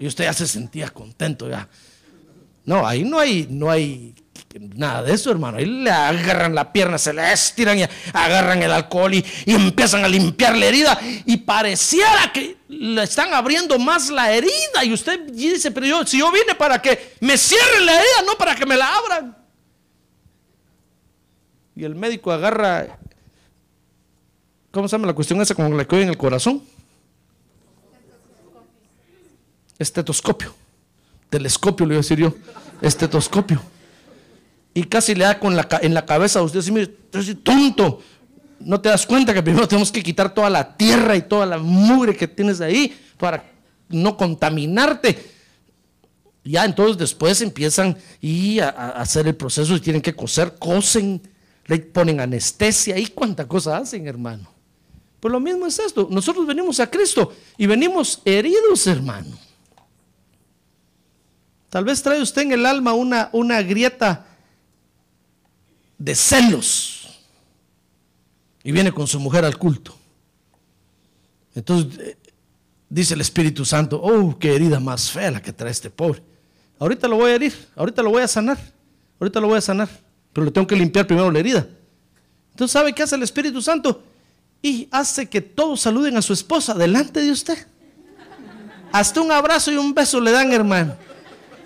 Y 0.00 0.06
usted 0.06 0.24
ya 0.24 0.32
se 0.32 0.46
sentía 0.46 0.88
contento 0.88 1.50
ya. 1.50 1.68
No, 2.64 2.86
ahí 2.86 3.04
no 3.04 3.18
hay, 3.18 3.46
no 3.50 3.70
hay 3.70 4.14
Nada 4.58 5.04
de 5.04 5.12
eso, 5.12 5.30
hermano. 5.30 5.58
Ahí 5.58 5.66
le 5.66 5.90
agarran 5.90 6.54
la 6.54 6.72
pierna, 6.72 6.98
se 6.98 7.12
le 7.12 7.32
estiran 7.32 7.78
y 7.78 7.84
agarran 8.12 8.60
el 8.62 8.72
alcohol 8.72 9.14
y, 9.14 9.24
empiezan 9.46 10.04
a 10.04 10.08
limpiar 10.08 10.56
la 10.56 10.66
herida. 10.66 10.98
Y 11.26 11.36
pareciera 11.38 12.32
que 12.32 12.56
le 12.68 13.04
están 13.04 13.32
abriendo 13.32 13.78
más 13.78 14.10
la 14.10 14.32
herida. 14.32 14.84
Y 14.84 14.92
usted 14.92 15.30
dice, 15.30 15.70
pero 15.70 15.86
yo, 15.86 16.06
si 16.06 16.18
yo 16.18 16.32
vine 16.32 16.54
para 16.56 16.82
que 16.82 17.14
me 17.20 17.38
cierren 17.38 17.86
la 17.86 17.92
herida, 17.92 18.22
no 18.26 18.34
para 18.34 18.56
que 18.56 18.66
me 18.66 18.76
la 18.76 18.96
abran. 18.96 19.36
Y 21.76 21.84
el 21.84 21.94
médico 21.94 22.32
agarra, 22.32 22.98
¿cómo 24.72 24.88
se 24.88 24.96
llama 24.96 25.06
la 25.06 25.14
cuestión 25.14 25.40
esa 25.40 25.54
como 25.54 25.76
le 25.76 25.86
coge 25.86 26.02
en 26.02 26.08
el 26.08 26.18
corazón? 26.18 26.64
Estetoscopio. 29.78 30.52
Telescopio, 31.30 31.86
le 31.86 31.94
iba 31.94 32.00
a 32.00 32.02
decir 32.02 32.18
yo. 32.18 32.34
Estetoscopio 32.82 33.62
y 34.78 34.84
casi 34.84 35.12
le 35.12 35.24
da 35.24 35.40
con 35.40 35.56
la, 35.56 35.66
en 35.82 35.92
la 35.92 36.06
cabeza 36.06 36.38
a 36.38 36.42
usted, 36.42 36.60
así, 36.60 36.70
mire, 36.70 36.86
tonto, 37.42 38.00
no 38.60 38.80
te 38.80 38.88
das 38.88 39.04
cuenta 39.06 39.34
que 39.34 39.42
primero 39.42 39.66
tenemos 39.68 39.90
que 39.90 40.04
quitar 40.04 40.32
toda 40.32 40.48
la 40.48 40.76
tierra 40.76 41.16
y 41.16 41.22
toda 41.22 41.46
la 41.46 41.58
mugre 41.58 42.16
que 42.16 42.28
tienes 42.28 42.60
ahí 42.60 42.96
para 43.18 43.44
no 43.88 44.16
contaminarte. 44.16 45.32
Ya 46.44 46.64
entonces 46.64 46.96
después 46.96 47.40
empiezan 47.40 47.98
y 48.20 48.60
a, 48.60 48.68
hacer 48.68 49.26
el 49.26 49.34
proceso 49.34 49.74
y 49.74 49.80
tienen 49.80 50.00
que 50.00 50.14
coser, 50.14 50.54
cosen, 50.60 51.22
le 51.66 51.80
ponen 51.80 52.20
anestesia 52.20 52.96
y 52.98 53.08
cuánta 53.08 53.48
cosa 53.48 53.78
hacen, 53.78 54.06
hermano. 54.06 54.48
Pues 55.18 55.32
lo 55.32 55.40
mismo 55.40 55.66
es 55.66 55.76
esto. 55.80 56.06
Nosotros 56.08 56.46
venimos 56.46 56.78
a 56.78 56.88
Cristo 56.88 57.32
y 57.56 57.66
venimos 57.66 58.22
heridos, 58.24 58.86
hermano. 58.86 59.36
Tal 61.68 61.84
vez 61.84 62.00
trae 62.00 62.22
usted 62.22 62.42
en 62.42 62.52
el 62.52 62.64
alma 62.64 62.92
una, 62.92 63.28
una 63.32 63.60
grieta 63.60 64.27
de 65.98 66.14
celos 66.14 67.08
y 68.62 68.72
viene 68.72 68.92
con 68.92 69.06
su 69.06 69.18
mujer 69.18 69.44
al 69.44 69.58
culto. 69.58 69.96
Entonces 71.54 71.98
eh, 71.98 72.16
dice 72.88 73.14
el 73.14 73.20
Espíritu 73.20 73.64
Santo, 73.64 74.00
oh, 74.00 74.38
qué 74.38 74.54
herida 74.54 74.80
más 74.80 75.10
fea 75.10 75.30
la 75.30 75.42
que 75.42 75.52
trae 75.52 75.72
este 75.72 75.90
pobre. 75.90 76.22
Ahorita 76.78 77.08
lo 77.08 77.16
voy 77.16 77.32
a 77.32 77.34
herir, 77.34 77.54
ahorita 77.74 78.02
lo 78.02 78.10
voy 78.10 78.22
a 78.22 78.28
sanar, 78.28 78.58
ahorita 79.18 79.40
lo 79.40 79.48
voy 79.48 79.58
a 79.58 79.60
sanar, 79.60 79.88
pero 80.32 80.44
le 80.44 80.52
tengo 80.52 80.66
que 80.66 80.76
limpiar 80.76 81.06
primero 81.06 81.30
la 81.30 81.40
herida. 81.40 81.66
Entonces, 82.52 82.72
¿sabe 82.72 82.92
qué 82.92 83.02
hace 83.02 83.16
el 83.16 83.22
Espíritu 83.22 83.60
Santo? 83.60 84.02
Y 84.62 84.88
hace 84.90 85.28
que 85.28 85.40
todos 85.40 85.80
saluden 85.80 86.16
a 86.16 86.22
su 86.22 86.32
esposa 86.32 86.74
delante 86.74 87.20
de 87.20 87.30
usted. 87.30 87.66
Hasta 88.92 89.20
un 89.20 89.30
abrazo 89.30 89.70
y 89.70 89.76
un 89.76 89.94
beso 89.94 90.20
le 90.20 90.32
dan, 90.32 90.52
hermano. 90.52 90.96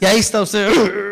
Y 0.01 0.05
ahí 0.05 0.19
está 0.19 0.43
usted. 0.43 1.12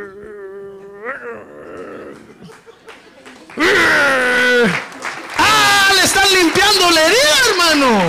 ¡Ah! 5.39 5.93
Le 5.95 6.03
están 6.03 6.29
limpiando 6.33 6.91
la 6.91 7.07
herida, 7.07 7.37
hermano. 7.51 8.01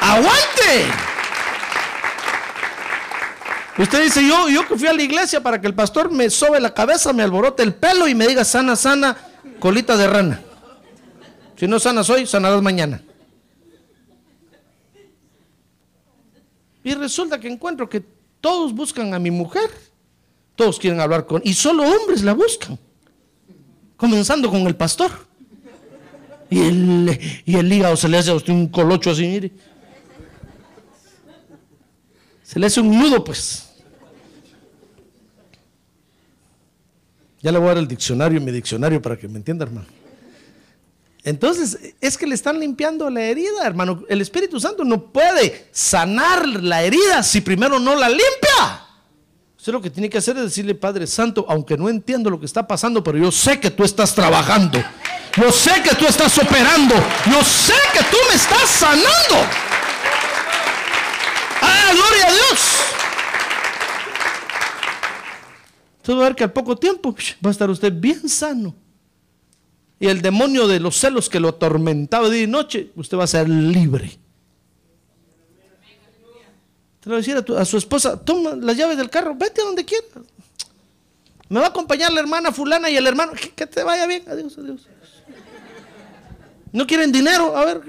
¡Aguante! 0.00 0.86
Usted 3.78 4.02
dice, 4.02 4.26
yo, 4.26 4.48
yo 4.50 4.66
que 4.68 4.76
fui 4.76 4.88
a 4.88 4.92
la 4.92 5.02
iglesia 5.02 5.42
para 5.42 5.60
que 5.60 5.66
el 5.66 5.74
pastor 5.74 6.10
me 6.10 6.28
sobe 6.28 6.60
la 6.60 6.74
cabeza, 6.74 7.12
me 7.12 7.22
alborote 7.22 7.62
el 7.62 7.74
pelo 7.74 8.06
y 8.08 8.14
me 8.14 8.26
diga 8.26 8.44
sana, 8.44 8.76
sana, 8.76 9.16
colita 9.58 9.96
de 9.96 10.06
rana. 10.06 10.42
Si 11.56 11.66
no 11.66 11.78
sanas 11.78 12.10
hoy, 12.10 12.26
sanarás 12.26 12.60
mañana. 12.60 13.02
Y 16.82 16.94
resulta 16.94 17.38
que 17.38 17.48
encuentro 17.48 17.88
que 17.88 18.02
todos 18.40 18.74
buscan 18.74 19.14
a 19.14 19.18
mi 19.18 19.30
mujer. 19.30 19.70
Todos 20.56 20.78
quieren 20.78 21.00
hablar 21.00 21.26
con... 21.26 21.40
Y 21.44 21.54
solo 21.54 21.84
hombres 21.84 22.22
la 22.22 22.34
buscan. 22.34 22.78
Comenzando 24.00 24.50
con 24.50 24.62
el 24.62 24.74
pastor. 24.74 25.10
Y 26.48 26.58
el, 26.58 27.20
y 27.44 27.56
el 27.56 27.70
hígado 27.70 27.96
se 27.96 28.08
le 28.08 28.16
hace 28.16 28.30
a 28.30 28.34
usted 28.34 28.50
un 28.52 28.68
colocho 28.68 29.10
así, 29.10 29.26
mire. 29.26 29.52
Se 32.42 32.58
le 32.58 32.66
hace 32.66 32.80
un 32.80 32.98
nudo, 32.98 33.22
pues. 33.22 33.68
Ya 37.42 37.52
le 37.52 37.58
voy 37.58 37.66
a 37.66 37.74
dar 37.74 37.78
el 37.78 37.86
diccionario, 37.86 38.40
mi 38.40 38.50
diccionario, 38.50 39.02
para 39.02 39.18
que 39.18 39.28
me 39.28 39.36
entienda, 39.36 39.66
hermano. 39.66 39.86
Entonces, 41.22 41.94
es 42.00 42.16
que 42.16 42.26
le 42.26 42.34
están 42.34 42.58
limpiando 42.58 43.10
la 43.10 43.20
herida, 43.20 43.66
hermano. 43.66 44.04
El 44.08 44.22
Espíritu 44.22 44.58
Santo 44.58 44.82
no 44.82 45.12
puede 45.12 45.68
sanar 45.72 46.48
la 46.48 46.82
herida 46.82 47.22
si 47.22 47.42
primero 47.42 47.78
no 47.78 47.94
la 47.94 48.08
limpia. 48.08 48.89
Usted 49.60 49.74
lo 49.74 49.82
que 49.82 49.90
tiene 49.90 50.08
que 50.08 50.16
hacer 50.16 50.38
es 50.38 50.44
decirle, 50.44 50.74
Padre 50.74 51.06
Santo, 51.06 51.44
aunque 51.46 51.76
no 51.76 51.90
entiendo 51.90 52.30
lo 52.30 52.40
que 52.40 52.46
está 52.46 52.66
pasando, 52.66 53.04
pero 53.04 53.18
yo 53.18 53.30
sé 53.30 53.60
que 53.60 53.70
tú 53.70 53.84
estás 53.84 54.14
trabajando. 54.14 54.82
Yo 55.36 55.52
sé 55.52 55.82
que 55.82 55.94
tú 55.96 56.06
estás 56.06 56.38
operando. 56.38 56.94
Yo 57.30 57.44
sé 57.44 57.74
que 57.92 58.02
tú 58.04 58.16
me 58.30 58.36
estás 58.36 58.66
sanando. 58.70 59.46
¡Ah, 61.60 61.92
gloria 61.92 62.26
a 62.26 62.32
Dios! 62.32 62.60
Usted 65.98 66.14
va 66.14 66.20
a 66.20 66.28
ver 66.28 66.36
que 66.36 66.44
al 66.44 66.52
poco 66.52 66.76
tiempo 66.76 67.14
va 67.44 67.50
a 67.50 67.52
estar 67.52 67.68
usted 67.68 67.92
bien 67.92 68.30
sano. 68.30 68.74
Y 69.98 70.06
el 70.06 70.22
demonio 70.22 70.68
de 70.68 70.80
los 70.80 70.96
celos 70.96 71.28
que 71.28 71.38
lo 71.38 71.48
atormentaba 71.48 72.30
día 72.30 72.44
y 72.44 72.46
noche, 72.46 72.92
usted 72.96 73.18
va 73.18 73.24
a 73.24 73.26
ser 73.26 73.46
libre. 73.46 74.19
Te 77.00 77.08
lo 77.10 77.16
decía 77.16 77.38
a, 77.38 77.42
tu- 77.42 77.56
a 77.56 77.64
su 77.64 77.76
esposa, 77.78 78.18
toma 78.18 78.54
las 78.54 78.76
llaves 78.76 78.96
del 78.98 79.08
carro, 79.10 79.34
vete 79.34 79.62
a 79.62 79.64
donde 79.64 79.84
quieras. 79.84 80.08
Me 81.48 81.58
va 81.58 81.66
a 81.66 81.70
acompañar 81.70 82.12
la 82.12 82.20
hermana 82.20 82.52
fulana 82.52 82.88
y 82.90 82.96
el 82.96 83.06
hermano, 83.06 83.32
que, 83.32 83.50
que 83.50 83.66
te 83.66 83.82
vaya 83.82 84.06
bien, 84.06 84.22
adiós, 84.28 84.56
adiós. 84.58 84.86
No 86.72 86.86
quieren 86.86 87.10
dinero, 87.10 87.56
a 87.56 87.64
ver. 87.64 87.80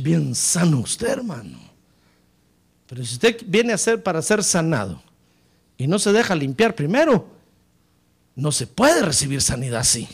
Bien 0.00 0.34
sano 0.34 0.80
usted, 0.80 1.08
hermano. 1.08 1.58
Pero 2.86 3.04
si 3.04 3.14
usted 3.14 3.36
viene 3.46 3.72
a 3.72 3.78
ser 3.78 4.02
para 4.02 4.20
ser 4.22 4.44
sanado 4.44 5.02
y 5.78 5.86
no 5.86 5.98
se 5.98 6.12
deja 6.12 6.34
limpiar 6.34 6.74
primero, 6.74 7.26
no 8.36 8.52
se 8.52 8.66
puede 8.66 9.02
recibir 9.02 9.40
sanidad 9.40 9.80
así. 9.80 10.08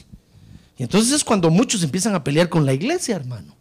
Y 0.78 0.82
entonces 0.84 1.12
es 1.12 1.24
cuando 1.24 1.50
muchos 1.50 1.82
empiezan 1.82 2.14
a 2.14 2.22
pelear 2.24 2.48
con 2.48 2.64
la 2.64 2.72
iglesia, 2.72 3.16
hermano. 3.16 3.54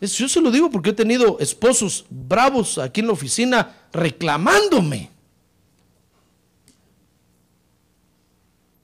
Yo 0.00 0.28
se 0.28 0.40
lo 0.40 0.50
digo 0.50 0.70
porque 0.70 0.90
he 0.90 0.94
tenido 0.94 1.38
esposos 1.40 2.06
bravos 2.08 2.78
aquí 2.78 3.00
en 3.00 3.08
la 3.08 3.12
oficina 3.12 3.76
reclamándome. 3.92 5.10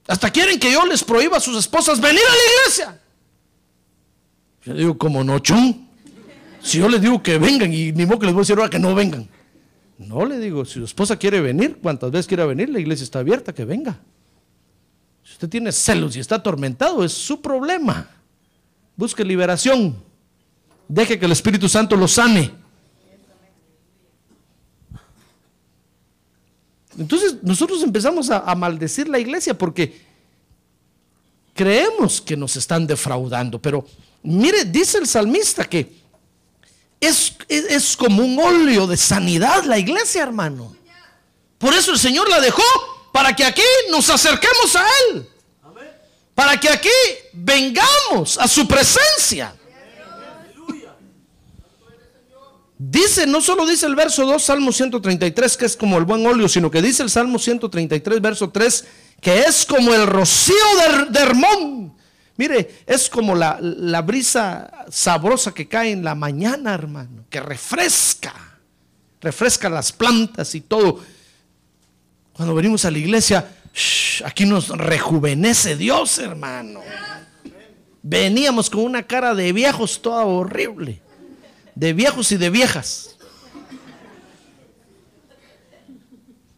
Hasta 0.07 0.31
quieren 0.31 0.61
que 0.61 0.71
yo 0.71 0.85
les 0.87 1.03
prohíba 1.03 1.39
a 1.39 1.41
sus 1.41 1.59
esposas 1.59 2.01
venir 2.01 2.21
a 2.21 2.33
la 2.33 2.61
iglesia. 2.61 3.01
Yo 4.65 4.75
digo, 4.75 4.99
como 4.99 5.25
no, 5.25 5.39
chum. 5.39 5.87
Si 6.61 6.79
yo 6.79 6.89
les 6.89 7.01
digo 7.01 7.23
que 7.23 7.39
vengan 7.39 7.73
y 7.73 7.93
ni 7.93 8.05
modo 8.05 8.19
que 8.19 8.27
les 8.27 8.35
voy 8.35 8.41
a 8.41 8.43
decir 8.43 8.59
ahora 8.59 8.71
que 8.71 8.79
no 8.79 8.95
vengan. 8.95 9.29
No 9.99 10.27
le 10.27 10.39
digo, 10.39 10.65
si 10.65 10.75
su 10.75 10.85
esposa 10.85 11.17
quiere 11.17 11.41
venir, 11.41 11.79
cuantas 11.81 12.11
veces 12.11 12.27
quiera 12.27 12.45
venir, 12.45 12.69
la 12.69 12.79
iglesia 12.79 13.05
está 13.05 13.21
abierta, 13.21 13.55
que 13.55 13.65
venga. 13.65 13.99
Si 15.25 15.33
usted 15.33 15.49
tiene 15.49 15.73
celos 15.73 16.15
y 16.17 16.21
está 16.21 16.37
atormentado, 16.37 17.03
es 17.03 17.13
su 17.13 17.41
problema. 17.41 18.09
Busque 18.97 19.25
liberación. 19.25 20.06
Deje 20.89 21.19
que 21.19 21.27
el 21.27 21.33
Espíritu 21.33 21.69
Santo 21.69 21.97
lo 21.97 22.07
sane. 22.07 22.53
Entonces 26.99 27.37
nosotros 27.43 27.83
empezamos 27.83 28.31
a, 28.31 28.39
a 28.39 28.55
maldecir 28.55 29.09
la 29.09 29.19
iglesia 29.19 29.57
porque 29.57 30.01
creemos 31.55 32.21
que 32.21 32.37
nos 32.37 32.57
están 32.57 32.87
defraudando. 32.87 33.61
Pero 33.61 33.85
mire, 34.23 34.65
dice 34.65 34.99
el 34.99 35.07
salmista 35.07 35.65
que 35.65 35.93
es, 37.01 37.35
es, 37.49 37.65
es 37.65 37.97
como 37.97 38.23
un 38.23 38.39
óleo 38.39 38.87
de 38.87 38.97
sanidad 38.97 39.65
la 39.65 39.79
iglesia, 39.79 40.23
hermano. 40.23 40.77
Por 41.59 41.75
eso 41.75 41.93
el 41.93 41.99
Señor 41.99 42.29
la 42.29 42.41
dejó 42.41 42.63
para 43.13 43.35
que 43.35 43.45
aquí 43.45 43.63
nos 43.91 44.09
acerquemos 44.11 44.77
a 44.77 44.85
Él. 45.11 45.27
Para 46.35 46.61
que 46.61 46.69
aquí 46.69 46.91
vengamos 47.33 48.39
a 48.39 48.47
su 48.47 48.69
presencia. 48.69 49.56
Dice, 52.79 53.27
no 53.27 53.41
solo 53.41 53.67
dice 53.67 53.87
el 53.87 53.97
verso 53.97 54.27
2, 54.27 54.43
Salmo 54.43 54.71
133, 54.71 55.57
que 55.57 55.65
es 55.65 55.77
como 55.77 55.97
el 55.97 56.05
buen 56.05 56.27
óleo, 56.27 56.47
sino 56.47 56.71
que 56.71 56.83
dice 56.83 57.03
el 57.03 57.09
Salmo 57.09 57.39
133, 57.39 58.21
verso 58.21 58.51
3, 58.51 58.85
que 59.21 59.41
es 59.41 59.65
como 59.65 59.95
el 59.95 60.07
rocío 60.07 60.55
de, 61.09 61.19
Hermón. 61.19 61.97
Mire, 62.37 62.83
es 62.87 63.09
como 63.09 63.35
la, 63.35 63.59
la 63.63 64.03
brisa 64.03 64.85
sabrosa 64.91 65.55
que 65.55 65.67
cae 65.67 65.93
en 65.93 66.05
la 66.05 66.15
mañana, 66.15 66.75
hermano, 66.75 67.25
que 67.31 67.41
refresca, 67.41 68.35
refresca 69.23 69.71
las 69.71 69.91
plantas 69.91 70.55
y 70.55 70.61
todo. 70.61 71.01
Cuando 72.35 72.55
venimos 72.55 72.85
a 72.85 72.91
la 72.91 72.99
iglesia, 72.99 73.57
aquí 74.23 74.45
nos 74.45 74.69
rejuvenece 74.69 75.77
Dios, 75.77 76.19
hermano. 76.19 76.83
Veníamos 78.03 78.69
con 78.69 78.85
una 78.85 79.03
cara 79.05 79.35
de 79.35 79.55
viejos 79.55 80.03
toda 80.03 80.27
horrible 80.27 81.06
de 81.77 81.93
viejos 81.93 82.33
y 82.33 82.37
de 82.37 82.51
viejas. 82.51 83.11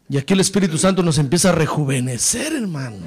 Y 0.09 0.17
aquí 0.17 0.33
el 0.33 0.39
Espíritu 0.39 0.79
Santo 0.79 1.03
nos 1.03 1.19
empieza 1.19 1.49
a 1.49 1.51
rejuvenecer, 1.51 2.53
hermano. 2.53 3.05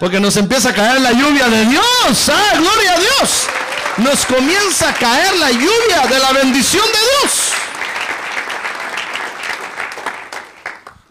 Porque 0.00 0.18
nos 0.18 0.36
empieza 0.36 0.70
a 0.70 0.74
caer 0.74 1.00
la 1.00 1.12
lluvia 1.12 1.48
de 1.48 1.66
Dios. 1.66 2.28
¡Ah, 2.28 2.58
gloria 2.58 2.94
a 2.94 2.98
Dios! 2.98 3.46
Nos 3.98 4.26
comienza 4.26 4.90
a 4.90 4.94
caer 4.94 5.36
la 5.36 5.52
lluvia 5.52 6.06
de 6.10 6.18
la 6.18 6.32
bendición 6.32 6.84
de 6.84 6.98
Dios. 6.98 7.52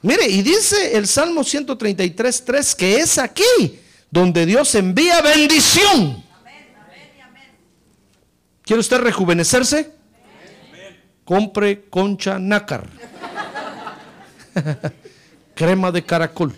Mire, 0.01 0.27
y 0.27 0.41
dice 0.41 0.97
el 0.97 1.07
Salmo 1.07 1.45
133, 1.45 2.43
3 2.43 2.75
que 2.75 2.97
es 2.97 3.17
aquí 3.17 3.79
donde 4.11 4.45
Dios 4.45 4.75
envía 4.75 5.21
bendición. 5.21 6.22
¿Quiere 8.63 8.79
usted 8.79 9.01
rejuvenecerse? 9.01 9.91
Compre 11.25 11.85
concha 11.89 12.39
nácar. 12.39 12.87
Crema 15.55 15.91
de 15.91 16.03
caracol. 16.03 16.53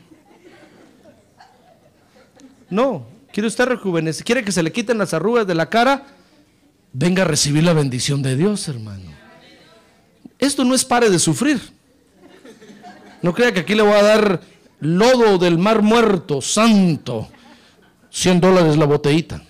No, 2.69 3.05
¿quiere 3.31 3.47
usted 3.47 3.65
rejuvenecer? 3.65 4.25
¿Quiere 4.25 4.43
que 4.43 4.51
se 4.51 4.63
le 4.63 4.71
quiten 4.71 4.97
las 4.97 5.13
arrugas 5.13 5.45
de 5.47 5.55
la 5.55 5.69
cara? 5.69 6.03
Venga 6.93 7.23
a 7.23 7.25
recibir 7.25 7.63
la 7.63 7.73
bendición 7.73 8.21
de 8.21 8.35
Dios, 8.35 8.67
hermano. 8.67 9.11
Esto 10.39 10.63
no 10.63 10.75
es 10.75 10.85
pare 10.85 11.09
de 11.09 11.19
sufrir. 11.19 11.59
No 13.21 13.33
crea 13.33 13.53
que 13.53 13.61
aquí 13.61 13.75
le 13.75 13.81
voy 13.81 13.93
a 13.93 14.03
dar 14.03 14.41
lodo 14.79 15.37
del 15.37 15.57
mar 15.57 15.81
muerto, 15.81 16.41
santo, 16.41 17.29
100 18.11 18.41
dólares 18.41 18.77
la 18.77 18.85
botellita. 18.85 19.41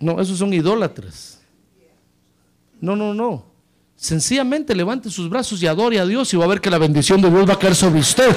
No, 0.00 0.20
esos 0.20 0.38
son 0.38 0.52
idólatras. 0.52 1.38
No, 2.80 2.94
no, 2.94 3.14
no. 3.14 3.46
Sencillamente 3.96 4.74
levante 4.76 5.10
sus 5.10 5.28
brazos 5.28 5.60
y 5.60 5.66
adore 5.66 5.98
a 5.98 6.06
Dios 6.06 6.32
y 6.32 6.36
va 6.36 6.44
a 6.44 6.48
ver 6.48 6.60
que 6.60 6.70
la 6.70 6.78
bendición 6.78 7.20
de 7.20 7.30
Dios 7.30 7.48
va 7.48 7.54
a 7.54 7.58
caer 7.58 7.74
sobre 7.74 8.00
usted. 8.00 8.34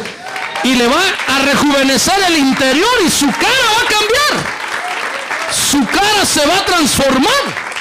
Y 0.64 0.76
le 0.76 0.88
va 0.88 1.02
a 1.28 1.46
rejuvenecer 1.46 2.16
el 2.28 2.38
interior 2.38 2.90
y 3.06 3.10
su 3.10 3.28
cara 3.28 3.44
va 3.46 3.82
a 3.82 3.90
cambiar. 3.90 4.52
Su 5.52 5.86
cara 5.86 6.26
se 6.26 6.46
va 6.48 6.58
a 6.58 6.66
transformar. 6.66 7.72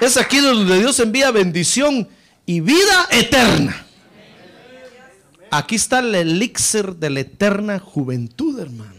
Es 0.00 0.16
aquí 0.16 0.38
donde 0.38 0.78
Dios 0.78 1.00
envía 1.00 1.30
bendición 1.30 2.08
y 2.44 2.60
vida 2.60 3.08
eterna. 3.10 3.86
Aquí 5.50 5.76
está 5.76 6.00
el 6.00 6.14
elixir 6.14 6.96
de 6.96 7.10
la 7.10 7.20
eterna 7.20 7.78
juventud, 7.78 8.58
hermano. 8.60 8.95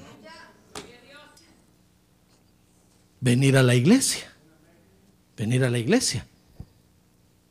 Venir 3.20 3.58
a 3.58 3.64
la 3.64 3.76
iglesia. 3.76 4.32
Venir 5.36 5.64
a 5.64 5.70
la 5.70 5.78
iglesia. 5.80 6.26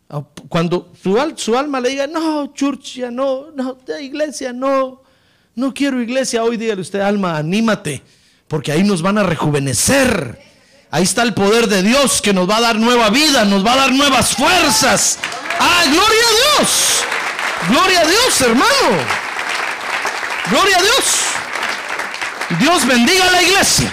Ah, 0.09 0.23
Cuando 0.49 0.93
su, 1.03 1.19
al- 1.21 1.37
su 1.39 1.57
alma 1.59 1.81
le 1.81 1.91
diga, 1.91 2.07
no, 2.07 2.53
church, 2.55 2.95
ya 2.97 3.11
no, 3.11 3.51
no, 3.55 3.75
de 3.75 4.03
iglesia, 4.05 4.53
no, 4.53 5.03
no 5.57 5.75
quiero 5.75 6.01
iglesia, 6.01 6.45
hoy 6.45 6.57
dígale 6.57 6.81
usted, 6.81 7.01
alma, 7.01 7.37
anímate, 7.37 8.03
porque 8.47 8.71
ahí 8.73 8.85
nos 8.85 9.03
van 9.03 9.19
a 9.19 9.23
rejuvenecer. 9.25 10.41
Ahí 10.93 11.03
está 11.03 11.23
el 11.23 11.35
poder 11.35 11.67
de 11.67 11.83
Dios 11.83 12.23
que 12.23 12.33
nos 12.33 12.49
va 12.49 12.59
a 12.59 12.61
dar 12.61 12.77
nueva 12.77 13.11
vida, 13.11 13.45
nos 13.45 13.67
va 13.67 13.73
a 13.73 13.77
dar 13.77 13.93
nuevas 13.93 14.37
fuerzas. 14.37 15.19
¡Ah, 15.59 15.83
gloria 15.87 16.03
a 16.23 16.61
Dios! 16.61 17.03
¡Gloria 17.69 18.01
a 18.03 18.05
Dios, 18.07 18.41
hermano! 18.43 19.03
¡Gloria 20.51 20.77
a 20.79 20.83
Dios! 20.83 21.05
Dios 22.61 22.87
bendiga 22.87 23.27
a 23.27 23.33
la 23.33 23.43
iglesia. 23.43 23.93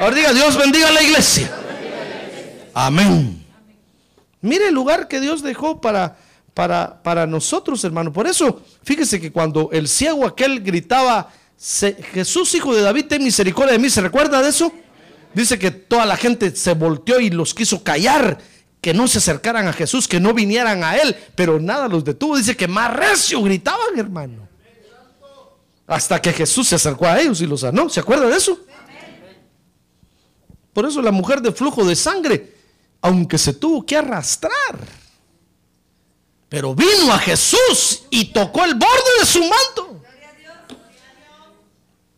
Ahora 0.00 0.14
diga, 0.14 0.32
Dios 0.32 0.56
bendiga 0.56 0.88
a 0.88 0.92
la 0.92 1.02
iglesia. 1.02 1.50
Amén. 2.74 3.44
Mire 4.40 4.68
el 4.68 4.74
lugar 4.74 5.08
que 5.08 5.20
Dios 5.20 5.42
dejó 5.42 5.80
para, 5.80 6.16
para, 6.54 7.02
para 7.02 7.26
nosotros, 7.26 7.82
hermano. 7.82 8.12
Por 8.12 8.26
eso, 8.26 8.62
fíjese 8.84 9.20
que 9.20 9.32
cuando 9.32 9.70
el 9.72 9.88
ciego 9.88 10.24
aquel 10.26 10.60
gritaba, 10.62 11.30
"Se- 11.56 11.94
Jesús, 12.12 12.54
hijo 12.54 12.74
de 12.74 12.82
David, 12.82 13.06
ten 13.08 13.24
misericordia 13.24 13.72
de 13.72 13.78
mí, 13.80 13.90
¿se 13.90 14.00
recuerda 14.00 14.40
de 14.40 14.50
eso? 14.50 14.72
Dice 15.34 15.58
que 15.58 15.72
toda 15.72 16.06
la 16.06 16.16
gente 16.16 16.54
se 16.54 16.74
volteó 16.74 17.18
y 17.18 17.30
los 17.30 17.52
quiso 17.52 17.82
callar, 17.82 18.38
que 18.80 18.94
no 18.94 19.08
se 19.08 19.18
acercaran 19.18 19.66
a 19.66 19.72
Jesús, 19.72 20.06
que 20.06 20.20
no 20.20 20.32
vinieran 20.32 20.84
a 20.84 20.96
Él, 20.96 21.16
pero 21.34 21.58
nada 21.58 21.88
los 21.88 22.04
detuvo. 22.04 22.36
Dice 22.36 22.56
que 22.56 22.68
más 22.68 22.92
recio 22.94 23.42
gritaban, 23.42 23.98
hermano. 23.98 24.46
Hasta 25.88 26.22
que 26.22 26.32
Jesús 26.32 26.68
se 26.68 26.76
acercó 26.76 27.06
a 27.06 27.18
ellos 27.20 27.40
y 27.40 27.46
los 27.46 27.60
sanó. 27.62 27.88
¿Se 27.88 27.98
acuerda 27.98 28.26
de 28.28 28.36
eso? 28.36 28.60
Por 30.72 30.86
eso 30.86 31.02
la 31.02 31.10
mujer 31.10 31.40
de 31.40 31.52
flujo 31.52 31.84
de 31.84 31.96
sangre, 31.96 32.54
aunque 33.00 33.38
se 33.38 33.52
tuvo 33.52 33.84
que 33.84 33.96
arrastrar, 33.96 34.78
pero 36.48 36.74
vino 36.74 37.12
a 37.12 37.18
Jesús 37.18 38.04
y 38.10 38.26
tocó 38.32 38.64
el 38.64 38.74
borde 38.74 39.10
de 39.20 39.26
su 39.26 39.40
manto. 39.40 40.02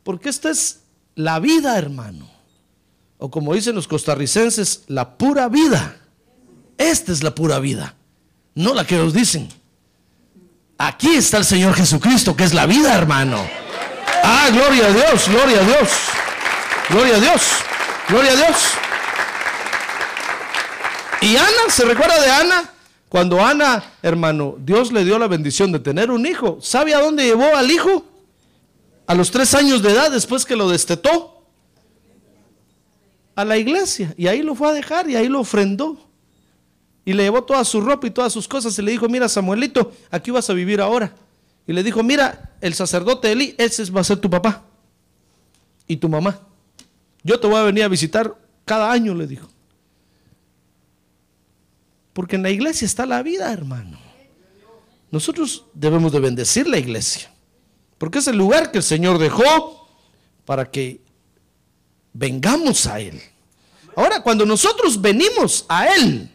Porque 0.02 0.28
esta 0.28 0.50
es 0.50 0.80
la 1.14 1.38
vida, 1.40 1.76
hermano. 1.76 2.30
O 3.18 3.30
como 3.30 3.54
dicen 3.54 3.74
los 3.74 3.86
costarricenses, 3.86 4.84
la 4.86 5.16
pura 5.18 5.48
vida. 5.48 5.96
Esta 6.78 7.12
es 7.12 7.22
la 7.22 7.34
pura 7.34 7.58
vida, 7.58 7.94
no 8.54 8.72
la 8.72 8.86
que 8.86 8.96
nos 8.96 9.12
dicen. 9.12 9.48
Aquí 10.78 11.14
está 11.14 11.36
el 11.36 11.44
Señor 11.44 11.74
Jesucristo, 11.74 12.34
que 12.34 12.44
es 12.44 12.54
la 12.54 12.64
vida, 12.64 12.96
hermano. 12.96 13.46
Ah, 14.24 14.48
gloria 14.50 14.86
a 14.86 14.90
Dios, 14.90 15.28
gloria 15.28 15.60
a 15.60 15.64
Dios. 15.64 15.90
Gloria 16.88 17.16
a 17.16 17.20
Dios, 17.20 17.42
gloria 18.08 18.32
a 18.32 18.36
Dios. 18.36 18.56
Y 21.22 21.36
Ana, 21.36 21.68
¿se 21.68 21.84
recuerda 21.84 22.20
de 22.20 22.30
Ana? 22.30 22.70
Cuando 23.08 23.44
Ana, 23.44 23.82
hermano, 24.02 24.56
Dios 24.58 24.92
le 24.92 25.04
dio 25.04 25.18
la 25.18 25.26
bendición 25.26 25.72
de 25.72 25.80
tener 25.80 26.10
un 26.10 26.24
hijo. 26.24 26.58
¿Sabe 26.62 26.94
a 26.94 27.00
dónde 27.00 27.24
llevó 27.24 27.56
al 27.56 27.70
hijo? 27.70 28.04
A 29.06 29.14
los 29.14 29.30
tres 29.30 29.54
años 29.54 29.82
de 29.82 29.90
edad, 29.90 30.10
después 30.10 30.46
que 30.46 30.56
lo 30.56 30.68
destetó. 30.68 31.44
A 33.34 33.44
la 33.44 33.58
iglesia. 33.58 34.14
Y 34.16 34.28
ahí 34.28 34.42
lo 34.42 34.54
fue 34.54 34.68
a 34.68 34.72
dejar 34.72 35.10
y 35.10 35.16
ahí 35.16 35.28
lo 35.28 35.40
ofrendó. 35.40 35.98
Y 37.04 37.12
le 37.12 37.24
llevó 37.24 37.42
toda 37.42 37.64
su 37.64 37.80
ropa 37.80 38.06
y 38.06 38.10
todas 38.10 38.32
sus 38.32 38.46
cosas 38.46 38.78
y 38.78 38.82
le 38.82 38.92
dijo, 38.92 39.08
mira 39.08 39.28
Samuelito, 39.28 39.92
aquí 40.10 40.30
vas 40.30 40.48
a 40.48 40.52
vivir 40.52 40.80
ahora. 40.80 41.12
Y 41.66 41.72
le 41.72 41.82
dijo, 41.82 42.02
mira, 42.02 42.52
el 42.60 42.74
sacerdote 42.74 43.32
Elí, 43.32 43.54
ese 43.58 43.90
va 43.90 44.00
a 44.00 44.04
ser 44.04 44.18
tu 44.18 44.30
papá 44.30 44.62
y 45.86 45.96
tu 45.96 46.08
mamá. 46.08 46.40
Yo 47.22 47.38
te 47.38 47.46
voy 47.46 47.56
a 47.56 47.64
venir 47.64 47.84
a 47.84 47.88
visitar 47.88 48.34
cada 48.64 48.90
año, 48.90 49.14
le 49.14 49.26
dijo. 49.26 49.48
Porque 52.12 52.36
en 52.36 52.42
la 52.42 52.50
iglesia 52.50 52.86
está 52.86 53.06
la 53.06 53.22
vida, 53.22 53.52
hermano. 53.52 53.98
Nosotros 55.10 55.64
debemos 55.74 56.12
de 56.12 56.20
bendecir 56.20 56.66
la 56.66 56.78
iglesia. 56.78 57.32
Porque 57.98 58.18
es 58.18 58.28
el 58.28 58.36
lugar 58.36 58.70
que 58.70 58.78
el 58.78 58.84
Señor 58.84 59.18
dejó 59.18 59.88
para 60.44 60.70
que 60.70 61.00
vengamos 62.12 62.86
a 62.86 63.00
Él. 63.00 63.20
Ahora, 63.96 64.22
cuando 64.22 64.46
nosotros 64.46 65.00
venimos 65.00 65.64
a 65.68 65.86
Él, 65.94 66.30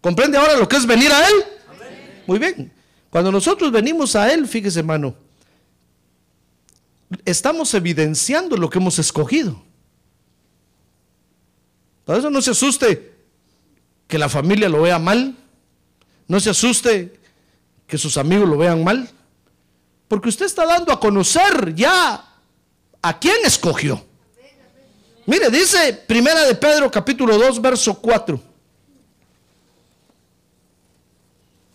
¿comprende 0.00 0.38
ahora 0.38 0.56
lo 0.56 0.68
que 0.68 0.76
es 0.76 0.86
venir 0.86 1.10
a 1.10 1.28
Él? 1.28 1.34
Muy 2.26 2.38
bien. 2.38 2.72
Cuando 3.10 3.32
nosotros 3.32 3.72
venimos 3.72 4.14
a 4.14 4.32
Él, 4.32 4.46
fíjese 4.46 4.78
hermano, 4.80 5.14
estamos 7.24 7.74
evidenciando 7.74 8.56
lo 8.56 8.70
que 8.70 8.78
hemos 8.78 8.98
escogido. 8.98 9.60
Por 12.04 12.16
eso 12.16 12.30
no 12.30 12.40
se 12.42 12.50
asuste 12.50 13.14
que 14.06 14.18
la 14.18 14.28
familia 14.28 14.68
lo 14.68 14.82
vea 14.82 14.98
mal. 14.98 15.36
No 16.26 16.40
se 16.40 16.50
asuste 16.50 17.20
que 17.86 17.98
sus 17.98 18.16
amigos 18.16 18.48
lo 18.48 18.58
vean 18.58 18.82
mal. 18.84 19.08
Porque 20.08 20.28
usted 20.28 20.46
está 20.46 20.66
dando 20.66 20.92
a 20.92 21.00
conocer 21.00 21.74
ya 21.74 22.24
a 23.02 23.18
quién 23.18 23.36
escogió. 23.44 24.04
Mire, 25.26 25.50
dice 25.50 25.92
Primera 25.92 26.44
de 26.44 26.54
Pedro 26.54 26.90
capítulo 26.90 27.38
2 27.38 27.62
verso 27.62 27.94
4. 27.94 28.42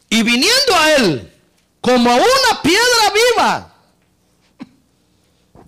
Y 0.10 0.24
viniendo 0.24 0.76
a 0.76 0.96
él 0.96 1.32
como 1.80 2.10
a 2.10 2.16
una 2.16 2.62
piedra 2.62 3.14
viva. 3.14 3.76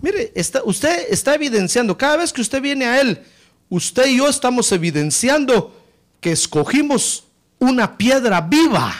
Mire, 0.00 0.32
está, 0.34 0.62
usted 0.64 1.06
está 1.10 1.34
evidenciando, 1.34 1.96
cada 1.96 2.18
vez 2.18 2.32
que 2.32 2.40
usted 2.40 2.60
viene 2.60 2.86
a 2.86 3.00
él, 3.00 3.24
usted 3.68 4.06
y 4.06 4.18
yo 4.18 4.28
estamos 4.28 4.70
evidenciando 4.72 5.74
que 6.20 6.32
escogimos 6.32 7.24
una 7.58 7.96
piedra 7.96 8.40
viva 8.40 8.94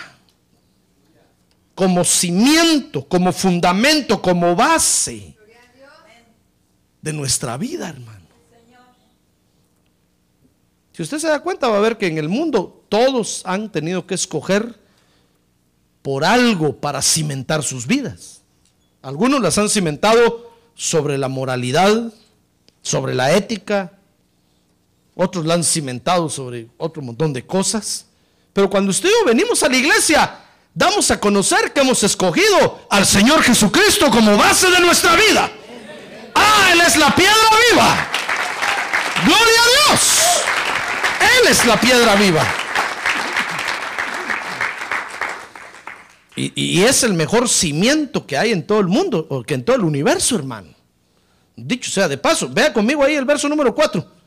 como 1.75 2.05
cimiento, 2.05 3.07
como 3.07 3.33
fundamento, 3.33 4.21
como 4.21 4.57
base 4.57 5.37
de 7.01 7.13
nuestra 7.13 7.57
vida, 7.57 7.89
hermano. 7.89 8.19
Si 10.93 11.03
usted 11.03 11.19
se 11.19 11.29
da 11.29 11.41
cuenta, 11.41 11.69
va 11.69 11.77
a 11.77 11.81
ver 11.81 11.97
que 11.97 12.09
en 12.09 12.19
el 12.19 12.29
mundo 12.29 12.85
todos 12.89 13.43
han 13.45 13.71
tenido 13.71 14.05
que 14.07 14.17
escoger 14.17 14.81
por 16.03 16.25
algo 16.25 16.77
para 16.81 17.03
cimentar 17.03 17.63
sus 17.63 17.87
vidas. 17.87 18.43
Algunos 19.01 19.41
las 19.41 19.59
han 19.59 19.69
cimentado 19.69 20.51
sobre 20.75 21.17
la 21.17 21.29
moralidad, 21.29 22.13
sobre 22.83 23.15
la 23.15 23.33
ética, 23.33 23.98
otros 25.21 25.45
la 25.45 25.55
han 25.55 25.65
cimentado 25.65 26.31
sobre 26.31 26.69
otro 26.79 27.03
montón 27.03 27.33
de 27.33 27.45
cosas. 27.45 28.07
Pero 28.53 28.71
cuando 28.71 28.93
usted 28.93 29.09
y 29.09 29.13
yo 29.13 29.25
venimos 29.27 29.61
a 29.65 29.69
la 29.69 29.77
iglesia, 29.77 30.39
damos 30.73 31.11
a 31.11 31.19
conocer 31.19 31.73
que 31.73 31.81
hemos 31.81 32.05
escogido 32.05 32.87
al 32.89 33.05
Señor 33.05 33.43
Jesucristo 33.43 34.13
como 34.13 34.37
base 34.37 34.71
de 34.71 34.79
nuestra 34.79 35.17
vida. 35.17 35.51
Ah, 36.37 36.69
Él 36.73 36.81
es 36.87 36.97
la 36.97 37.13
piedra 37.17 37.35
viva. 37.73 38.09
Gloria 39.25 39.61
a 39.61 39.91
Dios. 39.91 40.19
Él 41.21 41.49
es 41.51 41.67
la 41.67 41.81
piedra 41.81 42.15
viva. 42.15 42.47
Y, 46.37 46.85
es 46.85 47.03
el 47.03 47.15
mejor 47.15 47.49
cimiento 47.49 48.25
que 48.25 48.39
hay 48.39 48.53
en 48.53 48.65
todo 48.65 48.79
el 48.79 48.87
mundo, 48.87 49.27
o 49.29 49.43
que 49.43 49.55
en 49.55 49.65
todo 49.65 49.75
el 49.75 49.83
universo, 49.83 50.37
hermano. 50.37 50.69
Dicho 51.57 51.91
sea 51.91 52.07
de 52.07 52.19
paso, 52.19 52.49
vea 52.49 52.73
conmigo 52.73 53.03
ahí 53.03 53.17
el 53.17 53.25
verso 53.25 53.49
número 53.49 53.75
4. 53.75 54.18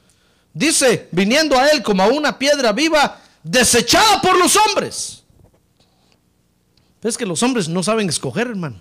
Dice, 0.54 1.08
viniendo 1.12 1.58
a 1.58 1.70
él 1.70 1.82
como 1.82 2.04
a 2.04 2.08
una 2.08 2.38
piedra 2.38 2.72
viva, 2.74 3.22
desechada 3.44 4.22
por 4.22 4.38
los 4.38 4.56
hombres. 4.56 5.24
Es 7.02 7.18
que 7.18 7.26
los 7.26 7.42
hombres 7.42 7.68
no 7.68 7.82
saben 7.82 8.10
escoger, 8.10 8.48
hermano. 8.48 8.80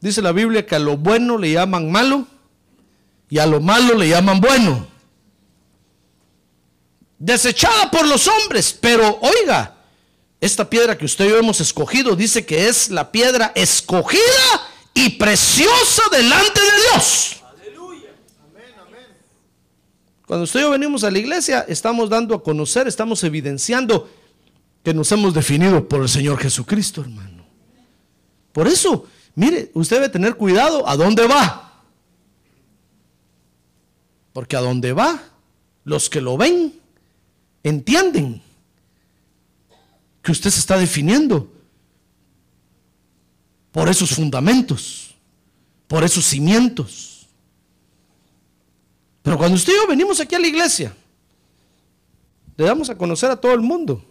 Dice 0.00 0.22
la 0.22 0.32
Biblia 0.32 0.66
que 0.66 0.74
a 0.74 0.78
lo 0.78 0.96
bueno 0.96 1.36
le 1.36 1.52
llaman 1.52 1.90
malo 1.90 2.26
y 3.28 3.38
a 3.38 3.46
lo 3.46 3.60
malo 3.60 3.94
le 3.94 4.08
llaman 4.08 4.40
bueno. 4.40 4.88
desechada 7.18 7.90
por 7.90 8.08
los 8.08 8.26
hombres, 8.26 8.76
pero 8.80 9.20
oiga, 9.20 9.76
esta 10.40 10.68
piedra 10.68 10.96
que 10.96 11.04
usted 11.04 11.26
y 11.26 11.28
yo 11.28 11.36
hemos 11.36 11.60
escogido 11.60 12.16
dice 12.16 12.46
que 12.46 12.66
es 12.66 12.88
la 12.88 13.12
piedra 13.12 13.52
escogida 13.54 14.68
y 14.94 15.10
preciosa 15.10 16.02
delante 16.10 16.60
de 16.60 16.72
Dios. 16.90 17.39
Cuando 20.30 20.44
usted 20.44 20.60
y 20.60 20.62
yo 20.62 20.70
venimos 20.70 21.02
a 21.02 21.10
la 21.10 21.18
iglesia, 21.18 21.64
estamos 21.66 22.08
dando 22.08 22.36
a 22.36 22.42
conocer, 22.44 22.86
estamos 22.86 23.24
evidenciando 23.24 24.08
que 24.84 24.94
nos 24.94 25.10
hemos 25.10 25.34
definido 25.34 25.88
por 25.88 26.02
el 26.02 26.08
Señor 26.08 26.38
Jesucristo, 26.38 27.00
hermano. 27.00 27.44
Por 28.52 28.68
eso, 28.68 29.08
mire, 29.34 29.72
usted 29.74 29.96
debe 29.96 30.08
tener 30.08 30.36
cuidado 30.36 30.86
a 30.88 30.96
dónde 30.96 31.26
va. 31.26 31.82
Porque 34.32 34.54
a 34.54 34.60
dónde 34.60 34.92
va, 34.92 35.20
los 35.82 36.08
que 36.08 36.20
lo 36.20 36.36
ven 36.36 36.78
entienden 37.64 38.40
que 40.22 40.30
usted 40.30 40.50
se 40.50 40.60
está 40.60 40.78
definiendo 40.78 41.52
por 43.72 43.88
esos 43.88 44.10
fundamentos, 44.10 45.12
por 45.88 46.04
esos 46.04 46.24
cimientos. 46.24 47.19
Pero 49.22 49.36
cuando 49.36 49.56
usted 49.56 49.72
y 49.72 49.76
yo 49.76 49.86
venimos 49.86 50.20
aquí 50.20 50.34
a 50.34 50.38
la 50.38 50.46
iglesia, 50.46 50.94
le 52.56 52.64
damos 52.64 52.90
a 52.90 52.96
conocer 52.96 53.30
a 53.30 53.36
todo 53.36 53.52
el 53.52 53.60
mundo 53.60 54.04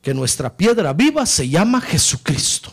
que 0.00 0.12
nuestra 0.12 0.54
piedra 0.54 0.92
viva 0.92 1.24
se 1.26 1.48
llama 1.48 1.80
Jesucristo. 1.80 2.72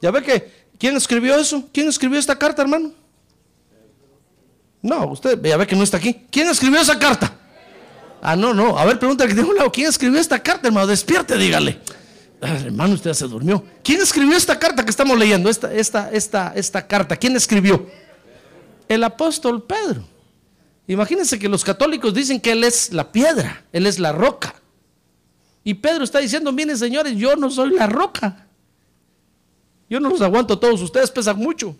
¿Ya 0.00 0.10
ve 0.10 0.22
que 0.22 0.52
quién 0.78 0.96
escribió 0.96 1.36
eso? 1.36 1.68
¿Quién 1.72 1.88
escribió 1.88 2.18
esta 2.18 2.36
carta, 2.36 2.62
hermano? 2.62 2.92
No, 4.82 5.06
usted 5.08 5.40
ya 5.42 5.56
ve 5.56 5.66
que 5.66 5.74
no 5.74 5.82
está 5.82 5.96
aquí. 5.96 6.26
¿Quién 6.30 6.48
escribió 6.48 6.80
esa 6.80 6.98
carta? 6.98 7.36
Ah, 8.22 8.36
no, 8.36 8.52
no. 8.54 8.78
A 8.78 8.84
ver, 8.84 8.98
pregunta 8.98 9.26
que 9.26 9.34
tiene 9.34 9.48
un 9.48 9.56
lado. 9.56 9.70
¿Quién 9.72 9.88
escribió 9.88 10.20
esta 10.20 10.40
carta, 10.40 10.68
hermano? 10.68 10.86
Despierte, 10.86 11.36
dígale. 11.36 11.80
Ah, 12.40 12.56
hermano, 12.64 12.94
usted 12.94 13.10
ya 13.10 13.14
se 13.14 13.26
durmió. 13.26 13.64
¿Quién 13.82 14.00
escribió 14.00 14.36
esta 14.36 14.58
carta 14.58 14.84
que 14.84 14.90
estamos 14.90 15.18
leyendo? 15.18 15.48
Esta, 15.48 15.72
esta, 15.72 16.10
esta, 16.12 16.52
esta 16.54 16.86
carta. 16.86 17.16
¿Quién 17.16 17.34
escribió? 17.36 17.86
El 18.88 19.04
apóstol 19.04 19.62
Pedro. 19.62 20.04
Imagínense 20.86 21.38
que 21.38 21.48
los 21.48 21.64
católicos 21.64 22.14
dicen 22.14 22.40
que 22.40 22.52
Él 22.52 22.64
es 22.64 22.92
la 22.92 23.10
piedra, 23.10 23.64
Él 23.72 23.86
es 23.86 23.98
la 23.98 24.12
roca. 24.12 24.54
Y 25.64 25.74
Pedro 25.74 26.04
está 26.04 26.20
diciendo, 26.20 26.52
miren 26.52 26.78
señores, 26.78 27.16
yo 27.16 27.34
no 27.34 27.50
soy 27.50 27.70
la 27.70 27.86
roca. 27.86 28.46
Yo 29.90 29.98
no 29.98 30.10
los 30.10 30.20
aguanto 30.20 30.54
a 30.54 30.60
todos, 30.60 30.80
ustedes 30.80 31.10
pesan 31.10 31.38
mucho. 31.38 31.76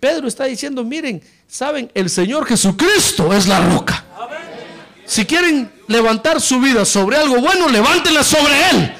Pedro 0.00 0.26
está 0.26 0.44
diciendo, 0.44 0.82
miren, 0.82 1.22
saben, 1.46 1.90
el 1.94 2.08
Señor 2.08 2.46
Jesucristo 2.46 3.32
es 3.32 3.46
la 3.46 3.60
roca. 3.60 4.04
Si 5.04 5.26
quieren 5.26 5.70
levantar 5.88 6.40
su 6.40 6.58
vida 6.60 6.84
sobre 6.84 7.16
algo 7.16 7.40
bueno, 7.40 7.68
levántenla 7.68 8.24
sobre 8.24 8.70
Él. 8.70 8.94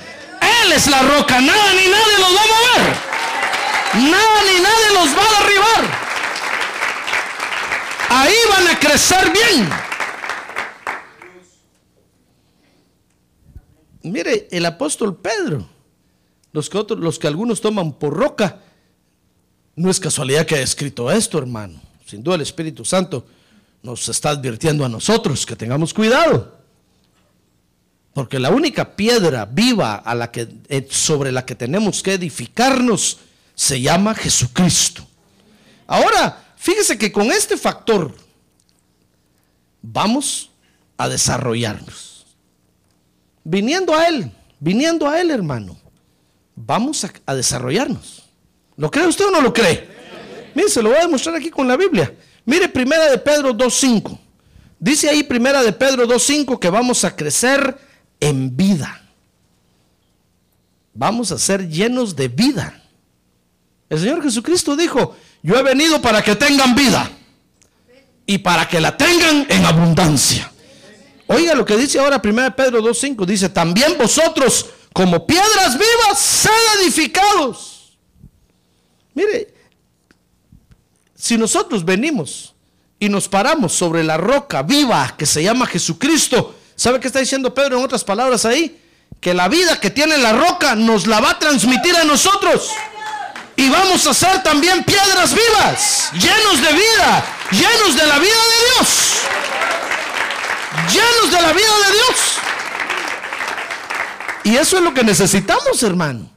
Él 0.66 0.72
es 0.72 0.87
la 0.88 1.03
roca, 1.03 1.40
nada 1.40 1.72
ni 1.72 1.88
nadie 1.88 2.18
los 2.18 2.37
va 2.37 2.42
a 2.42 2.83
mover. 2.83 3.10
Nada 3.94 4.42
ni 4.44 4.62
nadie 4.62 4.94
los 4.94 5.16
va 5.16 5.22
a 5.22 5.42
derribar. 5.42 6.11
Ahí 8.09 8.35
van 8.48 8.68
a 8.68 8.79
crecer 8.79 9.33
bien. 9.33 9.68
Mire, 14.03 14.48
el 14.50 14.64
apóstol 14.66 15.16
Pedro, 15.16 15.68
los 16.53 16.70
que, 16.70 16.79
otros, 16.79 17.00
los 17.00 17.18
que 17.18 17.26
algunos 17.26 17.61
toman 17.61 17.92
por 17.92 18.14
roca, 18.14 18.61
no 19.76 19.90
es 19.90 20.00
casualidad 20.00 20.46
que 20.46 20.55
haya 20.55 20.64
escrito 20.64 21.11
esto, 21.11 21.38
hermano. 21.38 21.81
Sin 22.07 22.22
duda 22.22 22.37
el 22.37 22.42
Espíritu 22.42 22.85
Santo 22.85 23.26
nos 23.83 24.09
está 24.09 24.31
advirtiendo 24.31 24.85
a 24.85 24.88
nosotros 24.88 25.44
que 25.44 25.57
tengamos 25.57 25.94
cuidado. 25.94 26.59
Porque 28.12 28.38
la 28.38 28.50
única 28.50 28.96
piedra 28.96 29.46
viva 29.46 29.94
a 29.94 30.14
la 30.14 30.31
que, 30.31 30.48
eh, 30.68 30.87
sobre 30.90 31.33
la 31.33 31.44
que 31.44 31.55
tenemos 31.55 32.03
que 32.03 32.14
edificarnos 32.14 33.18
se 33.61 33.79
llama 33.79 34.14
Jesucristo. 34.14 35.07
Ahora, 35.87 36.55
fíjese 36.57 36.96
que 36.96 37.12
con 37.12 37.31
este 37.31 37.59
factor 37.59 38.16
vamos 39.83 40.51
a 40.96 41.11
desarrollarnos. 41.11 42.25
Viniendo 43.44 43.94
a 43.94 44.07
Él, 44.09 44.33
viniendo 44.61 45.07
a 45.07 45.20
Él, 45.20 45.31
hermano, 45.31 45.77
vamos 46.57 47.05
a, 47.27 47.35
desarrollarnos. 47.35 48.23
¿Lo 48.79 48.90
cree 48.90 49.07
usted 49.07 49.27
o 49.27 49.31
no 49.31 49.42
lo 49.42 49.53
cree? 49.53 49.87
Mire, 50.55 50.70
se 50.70 50.83
lo 50.83 50.88
voy 50.88 50.96
a 50.96 51.03
demostrar 51.03 51.37
aquí 51.37 51.51
con 51.51 51.68
la 51.68 51.77
Biblia. 51.77 52.14
Mire, 52.46 52.66
primera 52.66 53.11
de 53.11 53.18
Pedro 53.18 53.53
2.5. 53.53 54.18
Dice 54.79 55.11
ahí 55.11 55.23
primera 55.23 55.62
de 55.62 55.75
Pedro 55.75 56.09
2.5 56.09 56.59
que 56.59 56.70
vamos 56.70 57.05
a 57.05 57.14
crecer 57.14 57.79
en 58.20 58.57
vida. 58.57 59.03
Vamos 60.94 61.31
a 61.31 61.38
ser 61.38 61.68
llenos 61.68 62.16
de 62.16 62.29
vida. 62.29 62.80
El 63.90 63.98
Señor 63.98 64.22
Jesucristo 64.22 64.76
dijo, 64.76 65.16
yo 65.42 65.57
he 65.57 65.62
venido 65.64 66.00
para 66.00 66.22
que 66.22 66.37
tengan 66.37 66.76
vida 66.76 67.11
y 68.24 68.38
para 68.38 68.68
que 68.68 68.81
la 68.81 68.96
tengan 68.96 69.44
en 69.48 69.66
abundancia. 69.66 70.50
Oiga 71.26 71.55
lo 71.55 71.64
que 71.64 71.76
dice 71.76 71.98
ahora 71.98 72.20
1 72.22 72.55
Pedro 72.55 72.81
2.5. 72.81 73.26
Dice, 73.26 73.48
también 73.48 73.98
vosotros 73.98 74.66
como 74.92 75.26
piedras 75.26 75.74
vivas, 75.74 76.18
sed 76.18 76.81
edificados. 76.81 77.98
Mire, 79.14 79.53
si 81.16 81.37
nosotros 81.37 81.85
venimos 81.85 82.55
y 83.00 83.09
nos 83.09 83.29
paramos 83.29 83.72
sobre 83.72 84.05
la 84.05 84.16
roca 84.16 84.62
viva 84.62 85.14
que 85.16 85.26
se 85.26 85.42
llama 85.42 85.66
Jesucristo, 85.66 86.55
¿sabe 86.76 87.00
qué 87.00 87.09
está 87.09 87.18
diciendo 87.18 87.53
Pedro 87.53 87.79
en 87.79 87.85
otras 87.85 88.05
palabras 88.05 88.44
ahí? 88.44 88.81
Que 89.20 89.35
la 89.35 89.48
vida 89.48 89.81
que 89.81 89.90
tiene 89.90 90.16
la 90.16 90.33
roca 90.33 90.76
nos 90.76 91.09
la 91.09 91.20
va 91.20 91.31
a 91.33 91.38
transmitir 91.40 91.96
a 91.96 92.05
nosotros. 92.05 92.70
Y 93.61 93.68
vamos 93.68 94.07
a 94.07 94.14
ser 94.14 94.42
también 94.42 94.83
piedras 94.85 95.35
vivas, 95.35 96.11
llenos 96.14 96.62
de 96.62 96.73
vida, 96.73 97.25
llenos 97.51 97.94
de 97.94 98.07
la 98.07 98.18
vida 98.18 98.29
de 98.53 98.64
Dios. 98.64 99.18
Llenos 100.90 101.31
de 101.31 101.42
la 101.42 101.53
vida 101.53 101.75
de 101.87 101.92
Dios. 101.92 102.38
Y 104.44 104.57
eso 104.57 104.79
es 104.79 104.83
lo 104.83 104.94
que 104.94 105.05
necesitamos, 105.05 105.83
hermano. 105.83 106.31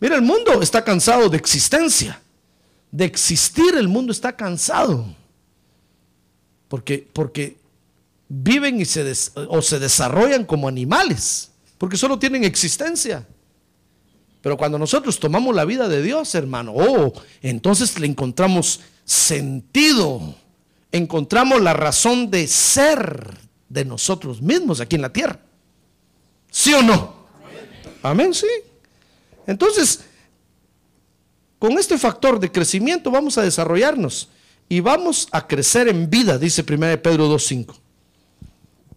Mira, 0.00 0.16
el 0.16 0.22
mundo 0.22 0.62
está 0.62 0.82
cansado 0.82 1.28
de 1.28 1.36
existencia. 1.36 2.18
De 2.90 3.04
existir, 3.04 3.74
el 3.76 3.88
mundo 3.88 4.10
está 4.10 4.34
cansado. 4.34 5.04
Porque, 6.68 7.06
porque 7.12 7.58
viven 8.26 8.80
y 8.80 8.86
se 8.86 9.04
o 9.48 9.60
se 9.60 9.78
desarrollan 9.78 10.46
como 10.46 10.66
animales. 10.66 11.50
Porque 11.76 11.98
solo 11.98 12.18
tienen 12.18 12.42
existencia. 12.42 13.26
Pero 14.44 14.58
cuando 14.58 14.78
nosotros 14.78 15.18
tomamos 15.18 15.56
la 15.56 15.64
vida 15.64 15.88
de 15.88 16.02
Dios, 16.02 16.34
hermano, 16.34 16.74
oh, 16.76 17.14
entonces 17.40 17.98
le 17.98 18.06
encontramos 18.06 18.80
sentido. 19.02 20.34
Encontramos 20.92 21.62
la 21.62 21.72
razón 21.72 22.30
de 22.30 22.46
ser 22.46 23.38
de 23.70 23.86
nosotros 23.86 24.42
mismos 24.42 24.82
aquí 24.82 24.96
en 24.96 25.02
la 25.02 25.14
tierra. 25.14 25.40
¿Sí 26.50 26.74
o 26.74 26.82
no? 26.82 27.24
Amén, 28.02 28.34
sí. 28.34 28.46
Entonces, 29.46 30.04
con 31.58 31.78
este 31.78 31.96
factor 31.96 32.38
de 32.38 32.52
crecimiento 32.52 33.10
vamos 33.10 33.38
a 33.38 33.42
desarrollarnos 33.42 34.28
y 34.68 34.80
vamos 34.80 35.26
a 35.32 35.46
crecer 35.46 35.88
en 35.88 36.10
vida, 36.10 36.36
dice 36.36 36.62
1 36.68 37.00
Pedro 37.00 37.34
2.5. 37.34 37.76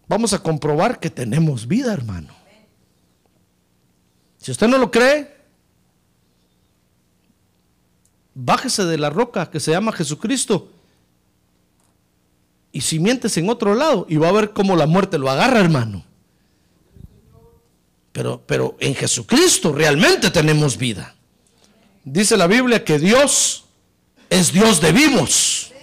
Vamos 0.10 0.33
a 0.33 0.39
comprobar 0.39 0.99
que 0.99 1.10
tenemos 1.10 1.69
vida, 1.69 1.93
hermano. 1.93 2.36
Si 4.39 4.51
usted 4.51 4.67
no 4.67 4.77
lo 4.77 4.91
cree, 4.91 5.37
bájese 8.39 8.86
de 8.86 9.00
la 9.00 9.10
roca 9.10 9.50
que 9.50 9.60
se 9.60 9.71
llama 9.71 9.91
Jesucristo 9.91 10.69
y 12.71 12.82
simientes 12.82 13.36
en 13.38 13.50
otro 13.50 13.73
lado 13.73 14.06
y 14.08 14.17
va 14.17 14.30
a 14.30 14.32
ver 14.32 14.52
cómo 14.52 14.76
la 14.76 14.86
muerte 14.86 15.17
lo 15.17 15.30
agarra, 15.32 15.60
hermano. 15.60 16.06
Pero, 18.12 18.43
pero 18.45 18.78
en 18.80 18.93
Jesucristo 18.93 19.71
realmente 19.71 20.30
tenemos 20.30 20.78
vida. 20.78 21.15
Dice 22.04 22.38
la 22.38 22.45
Biblia 22.45 22.86
que 22.86 23.00
Dios 23.00 23.65
es 24.30 24.54
Dios 24.54 24.82
de 24.82 24.91
vivos, 24.91 25.73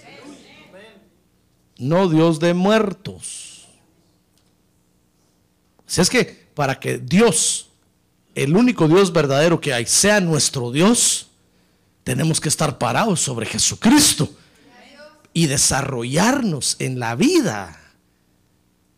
no 1.77 2.09
Dios 2.09 2.39
de 2.39 2.55
muertos. 2.55 3.67
Si 5.87 6.01
es 6.01 6.09
que 6.09 6.47
para 6.55 6.79
que 6.79 6.99
Dios, 6.99 7.69
el 8.37 8.57
único 8.57 8.87
Dios 8.87 9.13
verdadero 9.13 9.61
que 9.61 9.75
hay, 9.75 9.87
sea 9.87 10.21
nuestro 10.21 10.71
Dios, 10.71 11.29
tenemos 12.05 12.41
que 12.41 12.51
estar 12.51 12.79
parados 12.79 13.21
sobre 13.21 13.47
Jesucristo 13.47 14.31
y 15.33 15.47
desarrollarnos 15.47 16.77
en 16.79 17.01
la 17.01 17.17
vida 17.17 17.81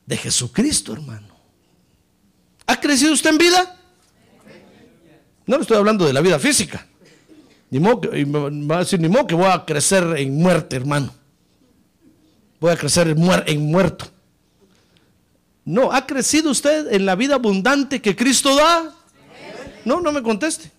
de 0.05 0.17
Jesucristo, 0.17 0.93
hermano. 0.93 1.35
¿Ha 2.67 2.81
crecido 2.81 3.13
usted 3.13 3.31
en 3.31 3.39
vida? 3.39 3.77
No 5.47 5.57
le 5.57 5.63
estoy 5.63 5.77
hablando 5.77 6.05
de 6.05 6.13
la 6.13 6.21
vida 6.21 6.39
física. 6.39 6.85
Ni 7.71 7.79
modo 7.79 8.01
que, 8.01 8.27
me 8.27 8.67
va 8.67 8.77
a 8.77 8.79
decir, 8.81 9.01
ni 9.01 9.09
modo 9.09 9.27
que 9.27 9.35
voy 9.37 9.47
a 9.47 9.65
crecer 9.65 10.05
en 10.17 10.37
muerte, 10.37 10.77
hermano. 10.77 11.15
voy 12.61 12.73
a 12.73 12.77
crecer 12.77 13.09
en 13.09 13.71
muerto. 13.71 14.07
No, 15.65 15.93
¿ha 15.93 16.07
crecido 16.07 16.51
usted 16.51 16.93
en 16.93 17.07
la 17.07 17.15
vida 17.15 17.37
abundante 17.37 18.03
que 18.03 18.15
Cristo 18.15 18.55
da? 18.57 18.95
No, 19.85 20.01
no 20.01 20.11
me 20.11 20.23
conteste, 20.23 20.71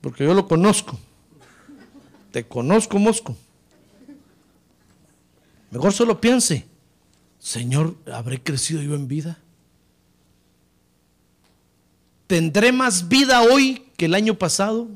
porque 0.00 0.24
yo 0.24 0.32
lo 0.32 0.48
conozco. 0.48 0.98
Te 2.34 2.44
conozco, 2.44 2.98
Mosco. 2.98 3.36
Mejor 5.70 5.92
solo 5.92 6.20
piense, 6.20 6.66
Señor, 7.38 7.96
¿habré 8.12 8.42
crecido 8.42 8.82
yo 8.82 8.96
en 8.96 9.06
vida? 9.06 9.38
¿Tendré 12.26 12.72
más 12.72 13.06
vida 13.06 13.40
hoy 13.42 13.86
que 13.96 14.06
el 14.06 14.16
año 14.16 14.34
pasado? 14.34 14.88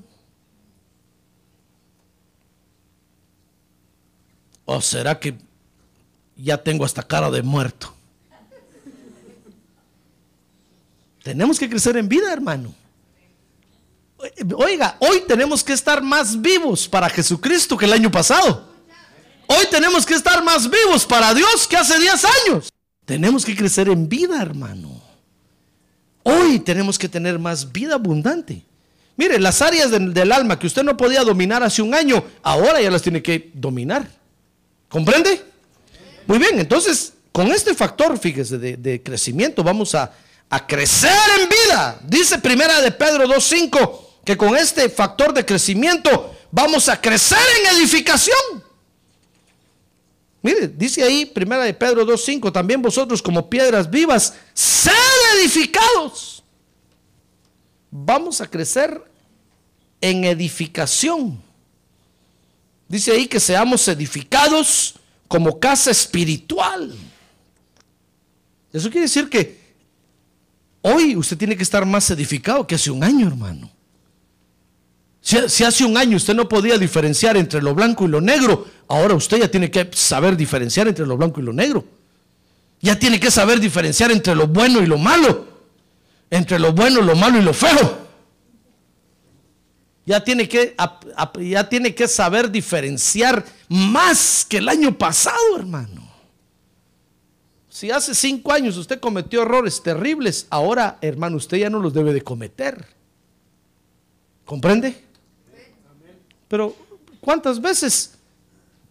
¿O 4.65 4.81
será 4.81 5.21
que 5.21 5.39
ya 6.35 6.61
tengo 6.61 6.85
hasta 6.85 7.05
cara 7.05 7.31
de 7.31 7.43
muerto? 7.45 7.95
Tenemos 11.23 11.57
que 11.61 11.71
crecer 11.71 11.97
en 11.99 12.09
vida, 12.09 12.33
hermano. 12.33 12.75
Oiga, 14.57 14.97
hoy 14.99 15.23
tenemos 15.29 15.63
que 15.63 15.73
estar 15.73 16.03
más 16.03 16.41
vivos 16.41 16.89
para 16.89 17.09
Jesucristo 17.09 17.77
que 17.77 17.85
el 17.85 17.93
año 17.93 18.11
pasado. 18.11 18.69
Hoy 19.47 19.65
tenemos 19.71 20.05
que 20.05 20.15
estar 20.15 20.43
más 20.43 20.69
vivos 20.69 21.07
para 21.07 21.33
Dios 21.33 21.67
que 21.69 21.77
hace 21.77 21.99
10 21.99 22.25
años. 22.25 22.73
Tenemos 23.05 23.45
que 23.45 23.57
crecer 23.57 23.89
en 23.89 24.09
vida, 24.09 24.43
hermano. 24.43 25.01
Hoy 26.25 26.59
tenemos 26.59 26.99
que 26.99 27.09
tener 27.09 27.39
más 27.39 27.71
vida 27.71 27.95
abundante. 27.95 28.63
Mire, 29.17 29.39
las 29.39 29.63
áreas 29.63 29.91
del, 29.91 30.33
alma 30.33 30.59
que 30.59 30.67
usted 30.67 30.83
no 30.83 30.97
podía 30.97 31.23
dominar 31.23 31.63
hace 31.63 31.81
un 31.81 31.95
año, 31.95 32.23
ahora 32.43 32.81
ya 32.81 32.91
las 32.91 33.03
tiene 33.03 33.23
que 33.23 33.51
dominar. 33.55 34.07
¿Comprende? 34.89 35.43
Muy 36.27 36.39
bien, 36.39 36.59
entonces, 36.59 37.15
con 37.33 37.51
este 37.51 37.75
factor, 37.75 38.19
fíjese, 38.19 38.59
de, 38.59 38.77
de 38.77 39.03
crecimiento, 39.03 39.65
vamos 39.65 39.95
a, 39.95 40.13
a 40.51 40.67
crecer 40.67 41.11
en 41.41 41.49
vida. 41.49 42.01
Dice 42.05 42.39
primera 42.39 42.81
de 42.81 42.93
Pedro 42.93 43.27
2.5 43.27 44.08
que 44.29 44.37
con 44.37 44.55
este 44.55 44.91
factor 44.91 45.33
de 45.33 45.43
crecimiento 45.43 46.37
vamos 46.51 46.91
a 46.91 47.01
crecer 47.01 47.39
en 47.61 47.79
edificación. 47.79 48.63
Mire, 50.43 50.69
dice 50.69 51.03
ahí, 51.03 51.25
primera 51.25 51.65
de 51.65 51.73
Pedro 51.73 52.07
2.5, 52.07 52.53
también 52.53 52.83
vosotros 52.83 53.23
como 53.23 53.49
piedras 53.49 53.89
vivas, 53.89 54.35
sed 54.53 54.93
edificados. 55.39 56.45
Vamos 57.91 58.43
a 58.43 58.47
crecer 58.47 59.03
en 59.99 60.25
edificación. 60.25 61.43
Dice 62.87 63.13
ahí 63.13 63.27
que 63.29 63.41
seamos 63.41 63.89
edificados 63.89 64.97
como 65.27 65.59
casa 65.59 65.91
espiritual. 65.91 66.95
Eso 68.75 68.91
quiere 68.91 69.07
decir 69.07 69.31
que 69.31 69.59
hoy 70.83 71.17
usted 71.17 71.39
tiene 71.39 71.57
que 71.57 71.63
estar 71.63 71.87
más 71.87 72.11
edificado 72.11 72.67
que 72.67 72.75
hace 72.75 72.91
un 72.91 73.03
año, 73.03 73.27
hermano. 73.27 73.78
Si, 75.29 75.63
hace 75.63 75.85
un 75.85 75.99
año 75.99 76.17
usted 76.17 76.35
no 76.35 76.49
podía 76.49 76.79
diferenciar 76.79 77.37
entre 77.37 77.61
lo 77.61 77.75
blanco 77.75 78.07
y 78.07 78.09
lo 78.09 78.19
negro, 78.19 78.67
ahora 78.89 79.15
usted 79.15 79.37
ya 79.37 79.51
tiene 79.51 79.71
que 79.71 79.91
saber 79.93 80.39
diferenciar 80.39 80.89
entre 80.89 81.05
lo 81.05 81.19
blanco 81.19 81.39
y 81.39 81.43
lo 81.43 81.53
negro. 81.53 81.85
Ya 82.81 82.99
tiene 82.99 83.21
que 83.21 83.31
saber 83.31 83.61
diferenciar 83.61 84.11
entre 84.11 84.35
lo 84.35 84.47
bueno 84.47 84.81
y 84.81 84.87
lo 84.87 84.97
malo. 84.97 85.47
Entre 86.31 86.59
lo 86.59 86.73
bueno, 86.73 87.03
lo 87.03 87.15
malo 87.15 87.39
y 87.39 87.43
lo 87.43 87.53
feo. 87.53 88.09
Ya 90.07 90.25
tiene 90.25 90.49
que, 90.49 90.75
ya 91.41 91.69
tiene 91.69 91.95
que 91.95 92.09
saber 92.09 92.51
diferenciar 92.51 93.45
más 93.69 94.47
que 94.49 94.57
el 94.57 94.69
año 94.71 94.97
pasado, 94.97 95.59
hermano. 95.59 96.11
Si 97.69 97.91
hace 97.91 98.15
cinco 98.15 98.51
años 98.51 98.79
usted 98.79 98.99
cometió 98.99 99.43
errores 99.43 99.83
terribles, 99.83 100.47
ahora, 100.49 100.97
hermano, 101.03 101.37
usted 101.37 101.59
ya 101.59 101.69
no 101.69 101.81
los 101.81 101.93
debe 101.93 102.15
de 102.15 102.23
cometer. 102.23 102.87
¿Comprende? 104.47 105.08
Pero, 106.49 106.75
¿cuántas 107.21 107.61
veces 107.61 108.15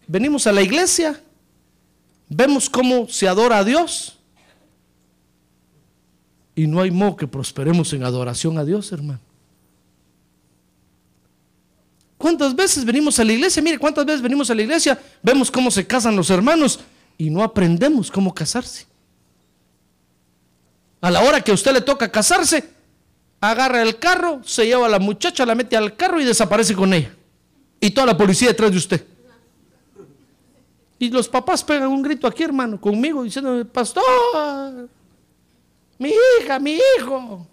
venimos 0.06 0.46
a 0.46 0.52
la 0.52 0.62
iglesia? 0.62 1.20
Vemos 2.28 2.70
cómo 2.70 3.08
se 3.08 3.26
adora 3.26 3.58
a 3.58 3.64
Dios. 3.64 4.16
Y 6.54 6.66
no 6.66 6.80
hay 6.80 6.90
modo 6.90 7.16
que 7.16 7.26
prosperemos 7.26 7.92
en 7.92 8.04
adoración 8.04 8.58
a 8.58 8.64
Dios, 8.64 8.90
hermano. 8.92 9.20
¿Cuántas 12.16 12.54
veces 12.54 12.84
venimos 12.84 13.18
a 13.20 13.24
la 13.24 13.32
iglesia? 13.32 13.62
Mire, 13.62 13.78
¿cuántas 13.78 14.04
veces 14.04 14.20
venimos 14.20 14.50
a 14.50 14.54
la 14.54 14.62
iglesia? 14.62 15.00
Vemos 15.22 15.50
cómo 15.50 15.70
se 15.70 15.86
casan 15.86 16.16
los 16.16 16.30
hermanos 16.30 16.80
y 17.16 17.30
no 17.30 17.44
aprendemos 17.44 18.10
cómo 18.10 18.34
casarse. 18.34 18.86
A 21.00 21.10
la 21.12 21.22
hora 21.22 21.40
que 21.40 21.52
a 21.52 21.54
usted 21.54 21.72
le 21.72 21.80
toca 21.80 22.10
casarse, 22.10 22.68
agarra 23.40 23.82
el 23.82 23.98
carro, 24.00 24.40
se 24.44 24.66
lleva 24.66 24.86
a 24.86 24.88
la 24.88 24.98
muchacha, 24.98 25.46
la 25.46 25.54
mete 25.54 25.76
al 25.76 25.96
carro 25.96 26.20
y 26.20 26.24
desaparece 26.24 26.74
con 26.74 26.92
ella. 26.92 27.14
Y 27.80 27.90
toda 27.90 28.08
la 28.08 28.16
policía 28.16 28.48
detrás 28.48 28.70
de 28.70 28.76
usted. 28.78 29.06
Y 30.98 31.10
los 31.10 31.28
papás 31.28 31.62
pegan 31.62 31.88
un 31.88 32.02
grito 32.02 32.26
aquí, 32.26 32.42
hermano, 32.42 32.80
conmigo, 32.80 33.22
diciendo, 33.22 33.64
pastor, 33.68 34.88
mi 35.96 36.12
hija, 36.40 36.58
mi 36.58 36.78
hijo. 36.98 37.46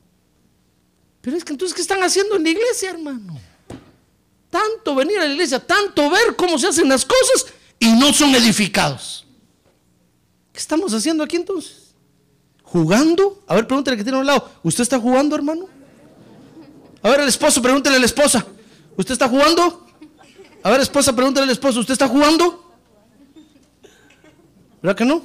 Pero 1.22 1.38
es 1.38 1.44
que 1.44 1.54
entonces, 1.54 1.76
¿qué 1.76 1.82
están 1.82 2.02
haciendo 2.02 2.36
en 2.36 2.44
la 2.44 2.50
iglesia, 2.50 2.90
hermano? 2.92 3.40
Tanto 4.50 4.96
venir 4.96 5.20
a 5.20 5.26
la 5.26 5.34
iglesia, 5.34 5.60
tanto 5.60 6.10
ver 6.10 6.36
cómo 6.36 6.58
se 6.58 6.68
hacen 6.68 6.90
las 6.90 7.06
cosas 7.06 7.48
y 7.80 7.92
no 7.94 8.12
son 8.14 8.34
edificados. 8.34 9.26
¿Qué 10.52 10.60
estamos 10.60 10.94
haciendo 10.94 11.24
aquí 11.24 11.36
entonces? 11.36 11.94
¿Jugando? 12.64 13.44
A 13.48 13.56
ver, 13.56 13.68
pregúntale 13.68 13.98
que 13.98 14.04
tiene 14.04 14.18
a 14.18 14.22
un 14.22 14.28
lado. 14.28 14.50
¿Usted 14.64 14.82
está 14.82 15.00
jugando, 15.00 15.36
hermano? 15.36 15.68
A 17.04 17.10
ver, 17.10 17.20
el 17.20 17.28
esposo, 17.28 17.62
pregúntele 17.62 17.98
a 17.98 18.00
la 18.00 18.06
esposa. 18.06 18.46
¿Usted 18.98 19.14
está 19.14 19.28
jugando? 19.28 19.85
A 20.65 20.71
ver, 20.71 20.82
esposa, 20.82 21.15
pregúntale 21.15 21.43
al 21.43 21.51
esposo. 21.51 21.80
¿Usted 21.80 21.91
está 21.91 22.08
jugando? 22.08 22.73
¿Verdad 24.82 24.97
que 24.97 25.06
no? 25.06 25.21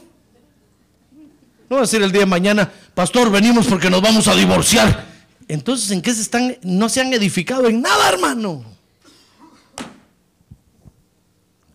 No 1.66 1.76
va 1.76 1.78
a 1.78 1.80
decir 1.80 2.02
el 2.02 2.12
día 2.12 2.20
de 2.20 2.26
mañana, 2.26 2.70
pastor, 2.94 3.30
venimos 3.30 3.66
porque 3.66 3.88
nos 3.88 4.02
vamos 4.02 4.28
a 4.28 4.34
divorciar. 4.34 5.06
Entonces, 5.48 5.92
¿en 5.92 6.02
qué 6.02 6.12
se 6.12 6.20
están? 6.20 6.58
No 6.60 6.90
se 6.90 7.00
han 7.00 7.10
edificado 7.14 7.66
en 7.68 7.80
nada, 7.80 8.10
hermano. 8.10 8.62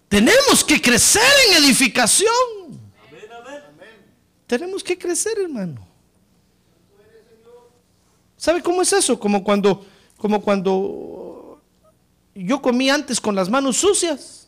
Tenemos 0.09 0.63
que 0.63 0.79
crecer 0.79 1.23
en 1.49 1.63
edificación. 1.63 2.29
Tenemos 4.45 4.83
que 4.83 4.95
crecer, 4.95 5.39
hermano. 5.39 5.87
¿Sabe 8.37 8.61
cómo 8.61 8.83
es 8.83 8.93
eso? 8.93 9.19
Como 9.19 9.43
cuando, 9.43 9.83
como 10.17 10.39
cuando 10.39 11.24
yo 12.35 12.61
comí 12.61 12.89
antes 12.89 13.21
con 13.21 13.33
las 13.33 13.49
manos 13.49 13.77
sucias. 13.77 14.47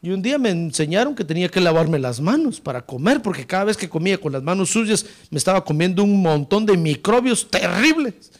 Y 0.00 0.10
un 0.10 0.20
día 0.20 0.36
me 0.36 0.50
enseñaron 0.50 1.14
que 1.14 1.24
tenía 1.24 1.48
que 1.48 1.60
lavarme 1.60 1.98
las 1.98 2.20
manos 2.20 2.60
para 2.60 2.84
comer, 2.84 3.22
porque 3.22 3.46
cada 3.46 3.64
vez 3.64 3.76
que 3.76 3.88
comía 3.88 4.18
con 4.18 4.32
las 4.32 4.42
manos 4.42 4.70
sucias 4.70 5.06
me 5.30 5.38
estaba 5.38 5.64
comiendo 5.64 6.02
un 6.02 6.20
montón 6.20 6.66
de 6.66 6.76
microbios 6.76 7.48
terribles 7.48 8.32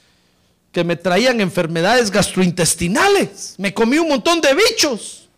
que 0.72 0.82
me 0.82 0.96
traían 0.96 1.40
enfermedades 1.40 2.10
gastrointestinales. 2.10 3.54
Me 3.58 3.72
comí 3.72 3.98
un 3.98 4.08
montón 4.08 4.40
de 4.40 4.54
bichos 4.54 5.28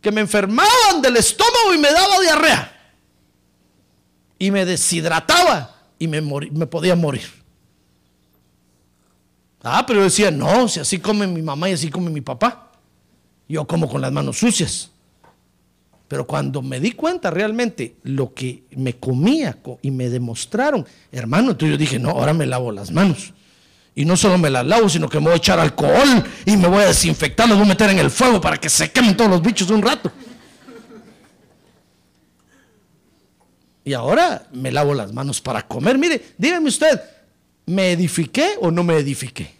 que 0.00 0.12
me 0.12 0.20
enfermaban 0.20 1.02
del 1.02 1.16
estómago 1.16 1.74
y 1.74 1.78
me 1.78 1.90
daba 1.90 2.20
diarrea. 2.20 2.92
Y 4.38 4.50
me 4.50 4.64
deshidrataba 4.64 5.76
y 5.98 6.06
me, 6.06 6.20
me 6.20 6.66
podía 6.66 6.94
morir. 6.94 7.39
Ah, 9.62 9.84
pero 9.86 10.00
yo 10.00 10.04
decía, 10.04 10.30
no, 10.30 10.68
si 10.68 10.80
así 10.80 10.98
come 10.98 11.26
mi 11.26 11.42
mamá 11.42 11.68
y 11.68 11.72
así 11.74 11.90
come 11.90 12.10
mi 12.10 12.20
papá. 12.20 12.72
Yo 13.48 13.66
como 13.66 13.88
con 13.88 14.00
las 14.00 14.12
manos 14.12 14.38
sucias. 14.38 14.90
Pero 16.08 16.26
cuando 16.26 16.60
me 16.62 16.80
di 16.80 16.92
cuenta 16.92 17.30
realmente 17.30 17.96
lo 18.02 18.34
que 18.34 18.64
me 18.72 18.96
comía 18.96 19.58
y 19.82 19.90
me 19.90 20.08
demostraron, 20.08 20.84
hermano, 21.12 21.52
entonces 21.52 21.70
yo 21.70 21.78
dije, 21.78 21.98
no, 21.98 22.10
ahora 22.10 22.32
me 22.32 22.46
lavo 22.46 22.72
las 22.72 22.90
manos. 22.90 23.32
Y 23.94 24.04
no 24.04 24.16
solo 24.16 24.38
me 24.38 24.50
las 24.50 24.66
lavo, 24.66 24.88
sino 24.88 25.08
que 25.08 25.18
me 25.18 25.26
voy 25.26 25.34
a 25.34 25.36
echar 25.36 25.60
alcohol 25.60 26.24
y 26.46 26.56
me 26.56 26.68
voy 26.68 26.82
a 26.82 26.86
desinfectar, 26.86 27.46
me 27.48 27.54
voy 27.54 27.64
a 27.64 27.68
meter 27.68 27.90
en 27.90 27.98
el 27.98 28.10
fuego 28.10 28.40
para 28.40 28.56
que 28.56 28.68
se 28.68 28.90
quemen 28.90 29.16
todos 29.16 29.30
los 29.30 29.42
bichos 29.42 29.70
un 29.70 29.82
rato. 29.82 30.10
Y 33.84 33.92
ahora 33.92 34.46
me 34.52 34.72
lavo 34.72 34.94
las 34.94 35.12
manos 35.12 35.40
para 35.40 35.66
comer. 35.66 35.98
Mire, 35.98 36.20
dígame 36.38 36.68
usted, 36.68 37.00
¿me 37.70 37.92
edifiqué 37.92 38.56
o 38.60 38.70
no 38.70 38.82
me 38.82 38.96
edifiqué? 38.96 39.54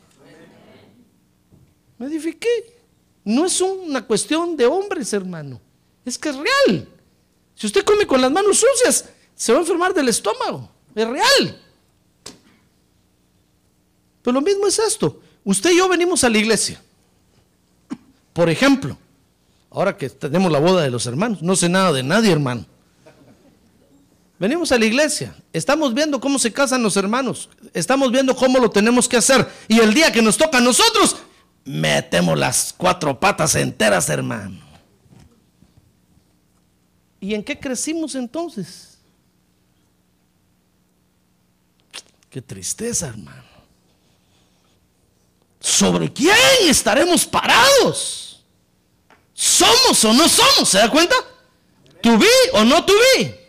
Me 1.99 2.07
edifiqué. 2.07 2.49
No 3.25 3.47
es 3.47 3.61
una 3.61 4.07
cuestión 4.07 4.57
de 4.57 4.67
hombres, 4.67 5.13
hermano. 5.13 5.61
Es 6.05 6.19
que 6.19 6.31
es 6.31 6.37
real. 6.37 6.89
Si 7.55 7.67
usted 7.67 7.85
come 7.85 8.07
con 8.07 8.21
las 8.21 8.31
manos 8.31 8.59
sucias, 8.59 9.09
se 9.35 9.53
va 9.53 9.59
a 9.59 9.63
enfermar 9.63 9.93
del 9.93 10.09
estómago. 10.09 10.71
Es 10.95 11.07
real. 11.07 11.63
Pero 14.23 14.35
lo 14.35 14.41
mismo 14.41 14.67
es 14.67 14.79
esto. 14.79 15.21
Usted 15.45 15.71
y 15.71 15.77
yo 15.79 15.89
venimos 15.89 16.25
a 16.25 16.31
la 16.31 16.39
iglesia. 16.39 16.83
Por 18.33 18.49
ejemplo, 18.49 18.97
Ahora 19.71 19.97
que 19.97 20.11
tenemos 20.11 20.51
la 20.51 20.59
boda 20.59 20.83
de 20.83 20.91
los 20.91 21.07
hermanos, 21.07 21.43
no 21.43 21.55
sé 21.55 21.69
nada 21.69 21.93
de 21.93 22.03
nadie, 22.03 22.33
hermano. 22.33 22.67
Venimos 24.41 24.73
a 24.73 24.79
la 24.79 24.87
iglesia, 24.87 25.37
estamos 25.53 25.93
viendo 25.93 26.19
cómo 26.19 26.39
se 26.39 26.51
casan 26.51 26.83
los 26.83 26.97
hermanos, 26.97 27.51
estamos 27.75 28.11
viendo 28.11 28.35
cómo 28.35 28.59
lo 28.59 28.71
tenemos 28.71 29.07
que 29.07 29.19
hacer. 29.19 29.47
Y 29.69 29.81
el 29.81 29.93
día 29.93 30.11
que 30.11 30.23
nos 30.23 30.39
toca 30.39 30.57
a 30.57 30.63
nosotros, 30.63 31.17
metemos 31.67 32.39
las 32.39 32.73
cuatro 32.75 33.21
patas 33.21 33.55
enteras, 33.55 34.09
hermano. 34.09 34.59
¿Y 37.21 37.35
en 37.35 37.45
qué 37.45 37.61
crecimos 37.61 38.15
entonces? 38.15 38.97
Qué 42.31 42.41
tristeza, 42.41 43.09
hermano. 43.09 43.45
¿Sobre 45.61 46.11
quién 46.11 46.35
estaremos 46.63 47.27
parados? 47.27 48.43
¿Somos 49.35 50.03
o 50.03 50.15
no 50.15 50.27
somos? 50.27 50.67
¿Se 50.67 50.79
da 50.79 50.91
cuenta? 50.91 51.15
¿Tu 52.01 52.17
vi 52.17 52.27
o 52.55 52.65
no 52.65 52.83
tu 52.87 52.95
vi? 52.95 53.40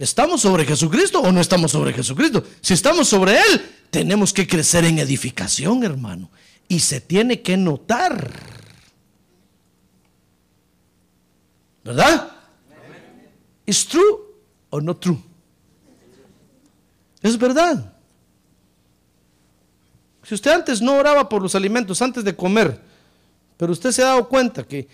¿Estamos 0.00 0.40
sobre 0.40 0.64
Jesucristo 0.64 1.20
o 1.20 1.30
no 1.30 1.42
estamos 1.42 1.72
sobre 1.72 1.92
Jesucristo? 1.92 2.42
Si 2.62 2.72
estamos 2.72 3.06
sobre 3.06 3.36
Él, 3.36 3.60
tenemos 3.90 4.32
que 4.32 4.46
crecer 4.46 4.86
en 4.86 4.98
edificación, 4.98 5.84
hermano. 5.84 6.30
Y 6.68 6.80
se 6.80 7.02
tiene 7.02 7.42
que 7.42 7.58
notar. 7.58 8.32
¿Verdad? 11.84 12.32
¿Es 13.66 13.86
true 13.86 14.02
o 14.70 14.80
no 14.80 14.96
true? 14.96 15.22
Es 17.20 17.36
verdad. 17.36 17.92
Si 20.22 20.34
usted 20.34 20.50
antes 20.50 20.80
no 20.80 20.94
oraba 20.94 21.28
por 21.28 21.42
los 21.42 21.54
alimentos 21.54 22.00
antes 22.00 22.24
de 22.24 22.34
comer, 22.34 22.80
pero 23.58 23.70
usted 23.70 23.92
se 23.92 24.00
ha 24.00 24.06
dado 24.06 24.26
cuenta 24.30 24.66
que 24.66 24.88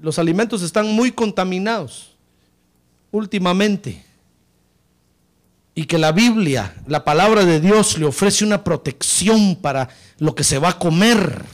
los 0.00 0.18
alimentos 0.18 0.62
están 0.62 0.88
muy 0.88 1.12
contaminados 1.12 2.16
últimamente 3.12 4.07
y 5.78 5.84
que 5.84 5.96
la 5.96 6.10
Biblia, 6.10 6.74
la 6.88 7.04
palabra 7.04 7.44
de 7.44 7.60
Dios, 7.60 7.98
le 7.98 8.04
ofrece 8.04 8.44
una 8.44 8.64
protección 8.64 9.54
para 9.54 9.88
lo 10.18 10.34
que 10.34 10.42
se 10.42 10.58
va 10.58 10.70
a 10.70 10.78
comer. 10.80 11.44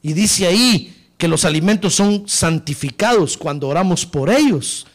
Y 0.00 0.14
dice 0.14 0.46
ahí 0.46 1.10
que 1.18 1.28
los 1.28 1.44
alimentos 1.44 1.94
son 1.94 2.26
santificados 2.26 3.36
cuando 3.36 3.68
oramos 3.68 4.06
por 4.06 4.30
ellos. 4.30 4.86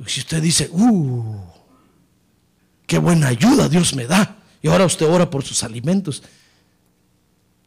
Y 0.00 0.08
si 0.08 0.20
usted 0.20 0.40
dice, 0.40 0.70
uh, 0.72 1.42
qué 2.86 2.96
buena 2.96 3.28
ayuda 3.28 3.68
Dios 3.68 3.94
me 3.94 4.06
da, 4.06 4.38
y 4.62 4.68
ahora 4.68 4.86
usted 4.86 5.06
ora 5.06 5.28
por 5.28 5.44
sus 5.44 5.62
alimentos, 5.62 6.22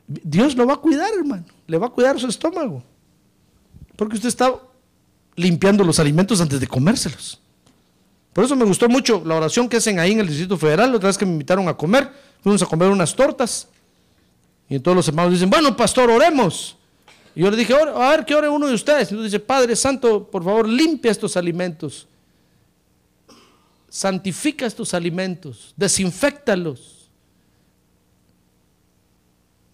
Dios 0.07 0.55
lo 0.55 0.65
va 0.65 0.73
a 0.73 0.77
cuidar, 0.77 1.13
hermano, 1.15 1.45
le 1.67 1.77
va 1.77 1.85
a 1.85 1.91
cuidar 1.91 2.19
su 2.19 2.25
estómago, 2.25 2.83
porque 3.95 4.15
usted 4.15 4.29
está 4.29 4.51
limpiando 5.35 5.83
los 5.83 5.99
alimentos 5.99 6.41
antes 6.41 6.59
de 6.59 6.65
comérselos. 6.65 7.39
Por 8.35 8.43
eso 8.43 8.53
me 8.57 8.65
gustó 8.65 8.89
mucho 8.89 9.23
la 9.25 9.35
oración 9.35 9.69
que 9.69 9.77
hacen 9.77 9.97
ahí 9.97 10.11
en 10.11 10.19
el 10.19 10.27
Distrito 10.27 10.57
Federal. 10.57 10.91
La 10.91 10.97
otra 10.97 11.07
vez 11.07 11.17
que 11.17 11.25
me 11.25 11.31
invitaron 11.31 11.69
a 11.69 11.73
comer, 11.73 12.11
fuimos 12.43 12.61
a 12.61 12.65
comer 12.65 12.89
unas 12.89 13.15
tortas. 13.15 13.69
Y 14.67 14.77
todos 14.77 14.93
los 14.93 15.07
hermanos 15.07 15.31
dicen, 15.31 15.49
bueno, 15.49 15.73
pastor, 15.77 16.09
oremos. 16.09 16.75
Y 17.33 17.43
yo 17.43 17.49
le 17.49 17.55
dije, 17.55 17.73
a 17.73 18.09
ver, 18.09 18.25
que 18.25 18.35
ore 18.35 18.49
uno 18.49 18.67
de 18.67 18.73
ustedes. 18.73 19.09
Y 19.09 19.15
dice, 19.23 19.39
Padre 19.39 19.73
Santo, 19.73 20.29
por 20.29 20.43
favor, 20.43 20.67
limpia 20.67 21.11
estos 21.11 21.37
alimentos. 21.37 22.09
Santifica 23.87 24.65
estos 24.65 24.93
alimentos. 24.93 25.73
Desinfectalos. 25.77 27.07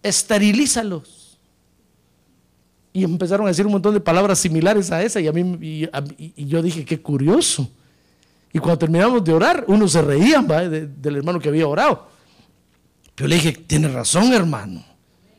Esterilízalos. 0.04 1.36
Y 2.92 3.02
empezaron 3.02 3.44
a 3.44 3.48
decir 3.48 3.66
un 3.66 3.72
montón 3.72 3.92
de 3.92 3.98
palabras 3.98 4.38
similares 4.38 4.92
a 4.92 5.02
esa. 5.02 5.20
Y, 5.20 5.26
a 5.26 5.32
mí, 5.32 5.88
y 6.36 6.46
yo 6.46 6.62
dije, 6.62 6.84
qué 6.84 7.00
curioso. 7.02 7.68
Y 8.52 8.58
cuando 8.58 8.78
terminamos 8.78 9.24
de 9.24 9.32
orar, 9.32 9.64
uno 9.68 9.88
se 9.88 10.02
reía 10.02 10.40
del 10.42 11.16
hermano 11.16 11.40
que 11.40 11.48
había 11.48 11.66
orado. 11.66 12.08
Pero 13.14 13.28
le 13.28 13.36
dije, 13.36 13.52
tiene 13.52 13.88
razón, 13.88 14.32
hermano. 14.32 14.84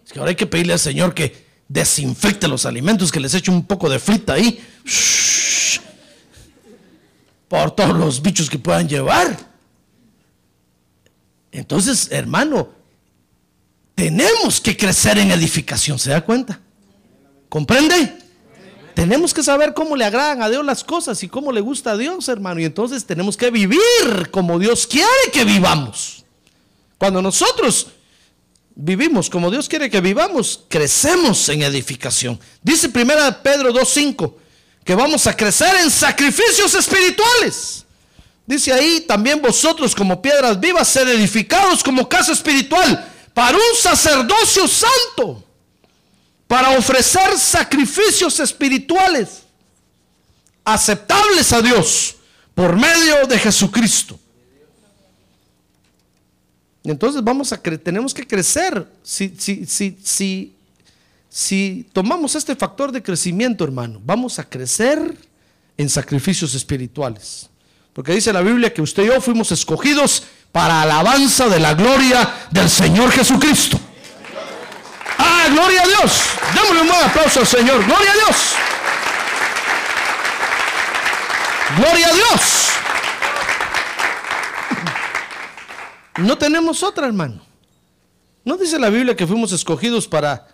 Es 0.05 0.11
que 0.11 0.19
ahora 0.19 0.29
hay 0.29 0.35
que 0.35 0.47
pedirle 0.47 0.73
al 0.73 0.79
Señor 0.79 1.13
que 1.13 1.45
desinfecte 1.67 2.47
los 2.47 2.65
alimentos, 2.65 3.11
que 3.11 3.19
les 3.19 3.33
eche 3.33 3.51
un 3.51 3.65
poco 3.65 3.89
de 3.89 3.99
frita 3.99 4.33
ahí. 4.33 4.59
por 7.47 7.71
todos 7.71 7.95
los 7.95 8.21
bichos 8.21 8.49
que 8.49 8.57
puedan 8.57 8.87
llevar. 8.87 9.37
Entonces, 11.51 12.07
hermano, 12.11 12.69
tenemos 13.93 14.59
que 14.59 14.75
crecer 14.75 15.19
en 15.19 15.29
edificación, 15.29 15.99
¿se 15.99 16.09
da 16.09 16.21
cuenta? 16.21 16.59
¿Comprende? 17.47 18.22
Tenemos 18.95 19.33
que 19.33 19.43
saber 19.43 19.73
cómo 19.73 19.95
le 19.95 20.05
agradan 20.05 20.41
a 20.41 20.49
Dios 20.49 20.63
las 20.63 20.83
cosas 20.83 21.21
y 21.23 21.27
cómo 21.27 21.51
le 21.51 21.61
gusta 21.61 21.91
a 21.91 21.97
Dios, 21.97 22.27
hermano. 22.27 22.59
Y 22.61 22.65
entonces 22.65 23.05
tenemos 23.05 23.35
que 23.35 23.49
vivir 23.49 23.79
como 24.31 24.59
Dios 24.59 24.85
quiere 24.85 25.07
que 25.31 25.43
vivamos. 25.43 26.23
Cuando 26.97 27.21
nosotros 27.21 27.87
vivimos 28.75 29.29
como 29.29 29.49
Dios 29.51 29.67
quiere 29.67 29.89
que 29.89 29.99
vivamos, 29.99 30.61
crecemos 30.67 31.49
en 31.49 31.63
edificación. 31.63 32.39
Dice 32.61 32.87
1 32.87 33.03
Pedro 33.41 33.73
2.5 33.73 34.35
que 34.83 34.95
vamos 34.95 35.25
a 35.27 35.35
crecer 35.35 35.75
en 35.81 35.89
sacrificios 35.89 36.73
espirituales. 36.75 37.85
Dice 38.45 38.73
ahí 38.73 39.01
también 39.01 39.41
vosotros 39.41 39.95
como 39.95 40.21
piedras 40.21 40.59
vivas, 40.59 40.87
ser 40.87 41.07
edificados 41.07 41.83
como 41.83 42.09
casa 42.09 42.33
espiritual 42.33 43.09
para 43.33 43.57
un 43.57 43.75
sacerdocio 43.77 44.67
santo 44.67 45.43
para 46.53 46.77
ofrecer 46.77 47.35
sacrificios 47.39 48.39
espirituales 48.39 49.41
aceptables 50.63 51.51
a 51.51 51.63
Dios 51.63 52.15
por 52.53 52.75
medio 52.75 53.25
de 53.27 53.39
Jesucristo. 53.39 54.19
Entonces 56.83 57.23
vamos 57.23 57.51
a 57.51 57.57
tenemos 57.57 58.13
que 58.13 58.27
crecer. 58.27 58.87
Si, 59.01 59.33
si, 59.35 59.65
si, 59.65 59.97
si, 60.03 60.53
si 61.27 61.87
tomamos 61.91 62.35
este 62.35 62.55
factor 62.55 62.91
de 62.91 63.01
crecimiento, 63.01 63.63
hermano, 63.63 63.99
vamos 64.05 64.37
a 64.37 64.47
crecer 64.47 65.17
en 65.75 65.89
sacrificios 65.89 66.53
espirituales. 66.53 67.49
Porque 67.93 68.13
dice 68.13 68.31
la 68.31 68.41
Biblia 68.41 68.71
que 68.71 68.83
usted 68.83 69.05
y 69.05 69.07
yo 69.07 69.19
fuimos 69.21 69.51
escogidos 69.51 70.21
para 70.51 70.83
alabanza 70.83 71.49
de 71.49 71.59
la 71.59 71.73
gloria 71.73 72.31
del 72.51 72.69
Señor 72.69 73.09
Jesucristo. 73.09 73.79
Ah, 75.25 75.47
gloria 75.49 75.81
a 75.81 75.87
Dios. 75.87 76.11
Démosle 76.53 76.81
un 76.81 76.87
buen 76.87 77.03
aplauso 77.03 77.39
al 77.39 77.47
Señor. 77.47 77.85
Gloria 77.85 78.11
a 78.11 78.15
Dios. 78.15 78.55
Gloria 81.77 82.07
a 82.07 82.13
Dios. 82.13 82.69
No 86.17 86.37
tenemos 86.37 86.83
otra, 86.83 87.07
hermano. 87.07 87.41
¿No 88.43 88.57
dice 88.57 88.77
la 88.77 88.89
Biblia 88.89 89.15
que 89.15 89.25
fuimos 89.25 89.51
escogidos 89.53 90.07
para, 90.07 90.47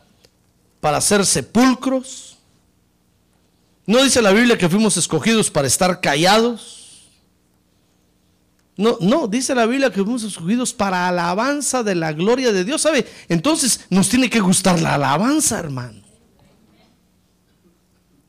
para 0.79 1.01
ser 1.01 1.25
sepulcros? 1.25 2.37
¿No 3.85 4.03
dice 4.03 4.21
la 4.21 4.31
Biblia 4.31 4.57
que 4.57 4.69
fuimos 4.69 4.95
escogidos 4.97 5.49
para 5.49 5.67
estar 5.67 5.99
callados? 5.99 6.88
No, 8.79 8.97
no, 9.01 9.27
dice 9.27 9.53
la 9.53 9.65
Biblia 9.65 9.89
que 9.89 10.01
fuimos 10.01 10.23
escogidos 10.23 10.71
para 10.71 11.09
alabanza 11.09 11.83
de 11.83 11.95
la 11.95 12.13
gloria 12.13 12.53
de 12.53 12.63
Dios, 12.63 12.81
¿sabe? 12.81 13.05
Entonces 13.27 13.81
nos 13.89 14.07
tiene 14.07 14.29
que 14.29 14.39
gustar 14.39 14.79
la 14.79 14.95
alabanza, 14.95 15.59
hermano. 15.59 16.01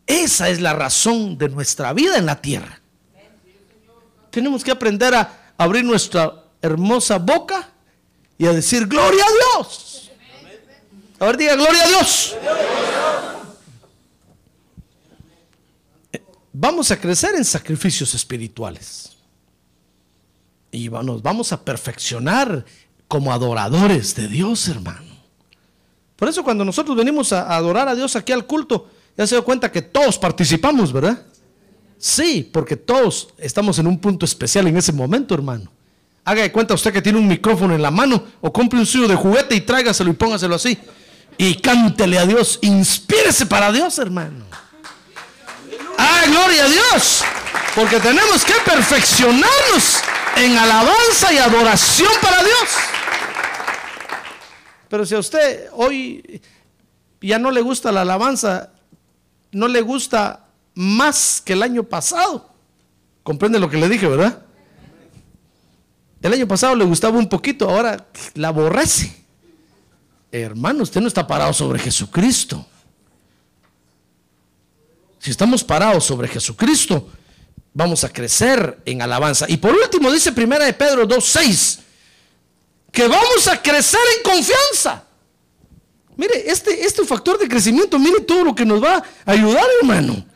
Esa 0.05 0.48
es 0.48 0.61
la 0.61 0.72
razón 0.72 1.38
de 1.38 1.51
nuestra 1.51 1.92
vida 1.92 2.18
en 2.18 2.26
la 2.26 2.42
tierra. 2.42 2.80
Tenemos 4.32 4.64
que 4.64 4.72
aprender 4.72 5.14
a 5.14 5.53
abrir 5.57 5.84
nuestra 5.84 6.46
hermosa 6.61 7.18
boca 7.18 7.70
y 8.36 8.44
a 8.46 8.53
decir 8.53 8.88
gloria 8.88 9.22
a 9.24 9.59
Dios. 9.61 10.11
A 11.20 11.26
ver, 11.26 11.36
diga 11.36 11.55
gloria 11.55 11.84
a 11.84 11.86
Dios. 11.86 12.34
Vamos 16.53 16.90
a 16.90 16.98
crecer 16.98 17.36
en 17.36 17.44
sacrificios 17.44 18.12
espirituales 18.14 19.10
y 20.73 20.89
nos 20.89 21.23
vamos 21.23 21.53
a 21.53 21.64
perfeccionar 21.64 22.64
como 23.09 23.33
adoradores 23.33 24.14
de 24.14 24.29
Dios, 24.29 24.68
hermano. 24.68 25.11
Por 26.16 26.29
eso 26.29 26.45
cuando 26.45 26.64
nosotros 26.64 26.97
venimos 26.97 27.33
a 27.33 27.55
adorar 27.57 27.89
a 27.89 27.95
Dios 27.95 28.14
aquí 28.14 28.33
al 28.33 28.47
culto, 28.47 28.89
ya 29.16 29.27
se 29.27 29.35
da 29.35 29.43
cuenta 29.43 29.73
que 29.73 29.83
todos 29.83 30.18
participamos, 30.18 30.93
¿verdad? 30.93 31.27
Sí, 31.99 32.49
porque 32.53 32.77
todos 32.77 33.29
estamos 33.39 33.79
en 33.79 33.87
un 33.87 33.99
punto 33.99 34.25
especial 34.25 34.66
en 34.66 34.77
ese 34.77 34.93
momento, 34.93 35.35
hermano. 35.35 35.71
Haga 36.25 36.43
de 36.43 36.53
cuenta 36.53 36.75
usted 36.75 36.93
que 36.93 37.03
tiene 37.03 37.18
un 37.18 37.27
micrófono 37.27 37.75
en 37.75 37.83
la 37.83 37.91
mano 37.91 38.23
o 38.41 38.53
compre 38.53 38.79
un 38.79 38.87
suyo 38.87 39.09
de 39.09 39.16
juguete 39.16 39.55
y 39.55 39.62
tráigaselo 39.62 40.11
y 40.11 40.14
póngaselo 40.14 40.55
así. 40.55 40.79
Y 41.37 41.55
cántele 41.55 42.18
a 42.18 42.27
Dios, 42.27 42.59
inspírese 42.62 43.47
para 43.47 43.73
Dios, 43.73 43.99
hermano. 43.99 44.45
Ah, 45.99 46.23
gloria 46.27 46.64
a 46.64 46.68
Dios. 46.68 47.25
Porque 47.75 47.99
tenemos 47.99 48.45
que 48.45 48.55
perfeccionarnos 48.64 50.01
en 50.45 50.57
alabanza 50.57 51.32
y 51.32 51.38
adoración 51.38 52.11
para 52.22 52.43
Dios. 52.43 52.68
Pero 54.88 55.07
si 55.07 55.14
a 55.14 55.18
usted 55.18 55.68
hoy 55.72 56.41
ya 57.20 57.38
no 57.38 57.51
le 57.51 57.61
gusta 57.61 57.93
la 57.93 58.03
alabanza, 58.03 58.70
no 59.53 59.68
le 59.68 59.82
gusta 59.82 60.47
más 60.74 61.43
que 61.45 61.53
el 61.53 61.62
año 61.62 61.84
pasado. 61.84 62.51
¿Comprende 63.22 63.59
lo 63.59 63.68
que 63.68 63.76
le 63.76 63.88
dije, 63.88 64.09
verdad? 64.09 64.43
El 66.22 66.32
año 66.32 66.49
pasado 66.49 66.74
le 66.74 66.84
gustaba 66.84 67.18
un 67.18 67.28
poquito, 67.28 67.68
ahora 67.68 68.07
la 68.34 68.49
aborrece. 68.49 69.14
Hermano, 70.32 70.82
usted 70.82 71.01
no 71.01 71.09
está 71.09 71.26
parado 71.26 71.53
sobre 71.53 71.78
Jesucristo. 71.78 72.64
Si 75.18 75.30
estamos 75.30 75.62
parados 75.62 76.05
sobre 76.05 76.28
Jesucristo, 76.28 77.09
vamos 77.73 78.05
a 78.05 78.09
crecer 78.09 78.79
en 78.85 79.03
alabanza. 79.03 79.47
Y 79.49 79.57
por 79.57 79.75
último 79.75 80.11
dice 80.11 80.33
primera 80.33 80.64
de 80.64 80.73
Pedro 80.73 81.07
2:6 81.07 81.79
que 82.91 83.07
vamos 83.07 83.47
a 83.49 83.61
crecer 83.61 84.01
en 84.16 84.23
confianza. 84.23 85.05
Mire, 86.16 86.51
este, 86.51 86.85
este 86.85 87.05
factor 87.05 87.39
de 87.39 87.49
crecimiento, 87.49 87.99
mire 87.99 88.21
todo 88.21 88.45
lo 88.45 88.55
que 88.55 88.64
nos 88.64 88.83
va 88.83 89.03
a 89.25 89.31
ayudar, 89.33 89.64
hermano. 89.81 90.27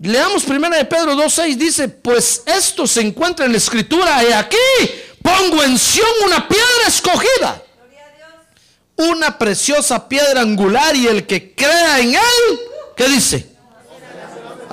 Leamos 0.00 0.44
primera 0.44 0.76
de 0.76 0.84
Pedro 0.84 1.14
2.6, 1.14 1.56
dice, 1.56 1.88
pues 1.88 2.42
esto 2.46 2.86
se 2.86 3.00
encuentra 3.00 3.46
en 3.46 3.52
la 3.52 3.58
escritura, 3.58 4.24
y 4.24 4.32
aquí 4.32 4.56
pongo 5.22 5.62
en 5.62 5.78
Sión 5.78 6.08
una 6.24 6.48
piedra 6.48 6.88
escogida, 6.88 7.62
una 8.96 9.38
preciosa 9.38 10.08
piedra 10.08 10.40
angular, 10.40 10.96
y 10.96 11.06
el 11.06 11.26
que 11.26 11.54
crea 11.54 12.00
en 12.00 12.14
él, 12.14 12.60
¿qué 12.96 13.08
dice? 13.08 13.53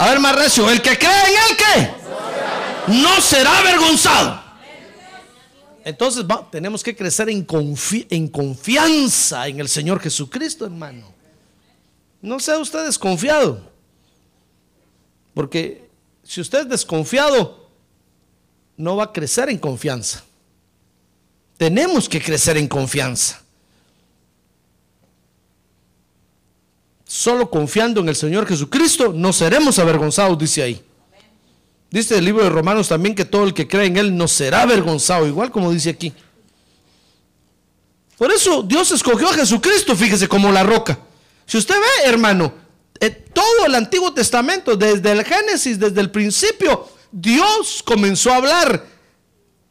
A 0.01 0.09
ver, 0.09 0.19
más 0.19 0.35
recio, 0.35 0.67
el 0.67 0.81
que 0.81 0.97
crea 0.97 1.25
en 1.27 1.35
él, 1.35 1.57
¿qué? 1.57 2.91
No 2.93 3.21
será 3.21 3.59
avergonzado. 3.59 4.41
Entonces 5.85 6.25
tenemos 6.51 6.83
que 6.83 6.95
crecer 6.95 7.29
en 7.29 8.27
confianza 8.27 9.47
en 9.47 9.59
el 9.59 9.69
Señor 9.69 9.99
Jesucristo, 9.99 10.65
hermano. 10.65 11.13
No 12.19 12.39
sea 12.39 12.57
usted 12.57 12.83
desconfiado. 12.83 13.71
Porque 15.35 15.87
si 16.23 16.41
usted 16.41 16.61
es 16.61 16.69
desconfiado, 16.69 17.69
no 18.77 18.95
va 18.95 19.03
a 19.03 19.13
crecer 19.13 19.49
en 19.49 19.59
confianza. 19.59 20.23
Tenemos 21.57 22.09
que 22.09 22.19
crecer 22.19 22.57
en 22.57 22.67
confianza. 22.67 23.40
Solo 27.13 27.49
confiando 27.49 27.99
en 27.99 28.07
el 28.07 28.15
Señor 28.15 28.47
Jesucristo 28.47 29.11
no 29.13 29.33
seremos 29.33 29.77
avergonzados, 29.79 30.37
dice 30.37 30.63
ahí. 30.63 30.81
Dice 31.89 32.17
el 32.17 32.23
libro 32.23 32.41
de 32.41 32.49
Romanos 32.49 32.87
también 32.87 33.15
que 33.15 33.25
todo 33.25 33.43
el 33.43 33.53
que 33.53 33.67
cree 33.67 33.87
en 33.87 33.97
Él 33.97 34.15
no 34.15 34.29
será 34.29 34.61
avergonzado, 34.61 35.27
igual 35.27 35.51
como 35.51 35.73
dice 35.73 35.89
aquí. 35.89 36.13
Por 38.17 38.31
eso 38.31 38.63
Dios 38.63 38.93
escogió 38.93 39.27
a 39.27 39.33
Jesucristo, 39.33 39.93
fíjese, 39.93 40.29
como 40.29 40.53
la 40.53 40.63
roca. 40.63 40.99
Si 41.45 41.57
usted 41.57 41.75
ve, 41.75 42.09
hermano, 42.09 42.53
eh, 42.97 43.09
todo 43.09 43.65
el 43.65 43.75
Antiguo 43.75 44.13
Testamento, 44.13 44.77
desde 44.77 45.11
el 45.11 45.25
Génesis, 45.25 45.77
desde 45.77 45.99
el 45.99 46.11
principio, 46.11 46.87
Dios 47.11 47.83
comenzó 47.85 48.31
a 48.31 48.37
hablar 48.37 48.85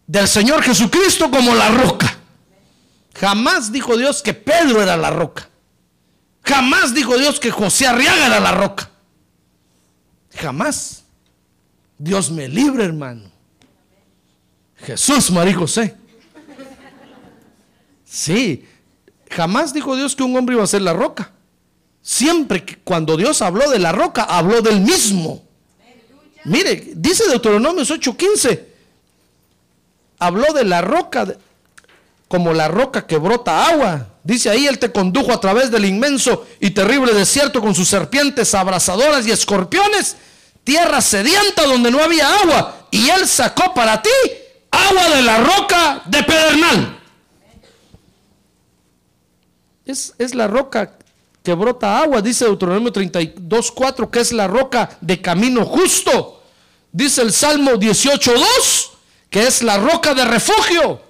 del 0.07 0.29
Señor 0.29 0.63
Jesucristo 0.63 1.31
como 1.31 1.55
la 1.55 1.71
roca. 1.71 2.19
Jamás 3.15 3.73
dijo 3.73 3.97
Dios 3.97 4.21
que 4.21 4.35
Pedro 4.35 4.83
era 4.83 4.95
la 4.99 5.09
roca. 5.09 5.50
Jamás 6.45 6.95
dijo 6.95 7.17
Dios 7.17 7.39
que 7.39 7.51
José 7.51 7.87
Arriaga 7.87 8.27
era 8.27 8.41
la 8.41 8.53
roca. 8.53 8.91
Jamás. 10.35 11.05
Dios 11.99 12.31
me 12.31 12.49
libre, 12.49 12.85
hermano. 12.85 13.31
Jesús, 14.77 15.31
María 15.31 15.55
José. 15.55 15.95
Sí, 18.05 18.67
jamás 19.31 19.73
dijo 19.73 19.95
Dios 19.95 20.17
que 20.17 20.23
un 20.23 20.37
hombre 20.37 20.57
iba 20.57 20.65
a 20.65 20.67
ser 20.67 20.83
la 20.83 20.93
roca. 20.93 21.31
Siempre 22.03 22.65
que 22.65 22.79
cuando 22.79 23.17
Dios 23.17 23.43
habló 23.43 23.71
de 23.71 23.79
la 23.79 23.93
roca, 23.93 24.25
habló 24.25 24.63
del 24.63 24.81
mismo. 24.81 25.45
Mire, 26.45 26.93
dice 26.97 27.29
Deuteronomio 27.29 27.85
8:15. 27.85 28.67
Habló 30.19 30.53
de 30.53 30.65
la 30.65 30.81
roca 30.81 31.37
como 32.27 32.53
la 32.53 32.69
roca 32.69 33.07
que 33.07 33.19
brota 33.19 33.69
agua. 33.69 34.10
Dice 34.31 34.49
ahí, 34.49 34.69
Él 34.69 34.79
te 34.79 34.93
condujo 34.93 35.33
a 35.33 35.41
través 35.41 35.73
del 35.73 35.85
inmenso 35.85 36.47
y 36.61 36.71
terrible 36.71 37.13
desierto 37.13 37.61
con 37.61 37.75
sus 37.75 37.89
serpientes 37.89 38.55
abrasadoras 38.55 39.27
y 39.27 39.33
escorpiones 39.33 40.17
tierra 40.63 41.01
sedienta 41.01 41.65
donde 41.65 41.91
no 41.91 42.01
había 42.01 42.33
agua, 42.39 42.87
y 42.93 43.09
Él 43.09 43.27
sacó 43.27 43.75
para 43.75 44.01
ti 44.01 44.09
agua 44.71 45.17
de 45.17 45.23
la 45.23 45.39
roca 45.39 46.03
de 46.07 46.23
Pedernal. 46.23 47.01
Es, 49.85 50.15
es 50.17 50.33
la 50.37 50.47
roca 50.47 50.97
que 51.43 51.53
brota 51.53 51.99
agua, 51.99 52.23
dice 52.23 52.45
Deuteronomio 52.45 52.93
32, 52.93 53.73
4, 53.73 54.11
que 54.13 54.21
es 54.21 54.31
la 54.31 54.47
roca 54.47 54.97
de 55.01 55.21
camino 55.21 55.65
justo. 55.65 56.45
Dice 56.93 57.23
el 57.23 57.33
Salmo 57.33 57.79
18, 57.79 58.33
2, 58.33 58.93
que 59.29 59.43
es 59.43 59.65
la 59.65 59.77
roca 59.79 60.15
de 60.15 60.25
refugio. 60.25 61.10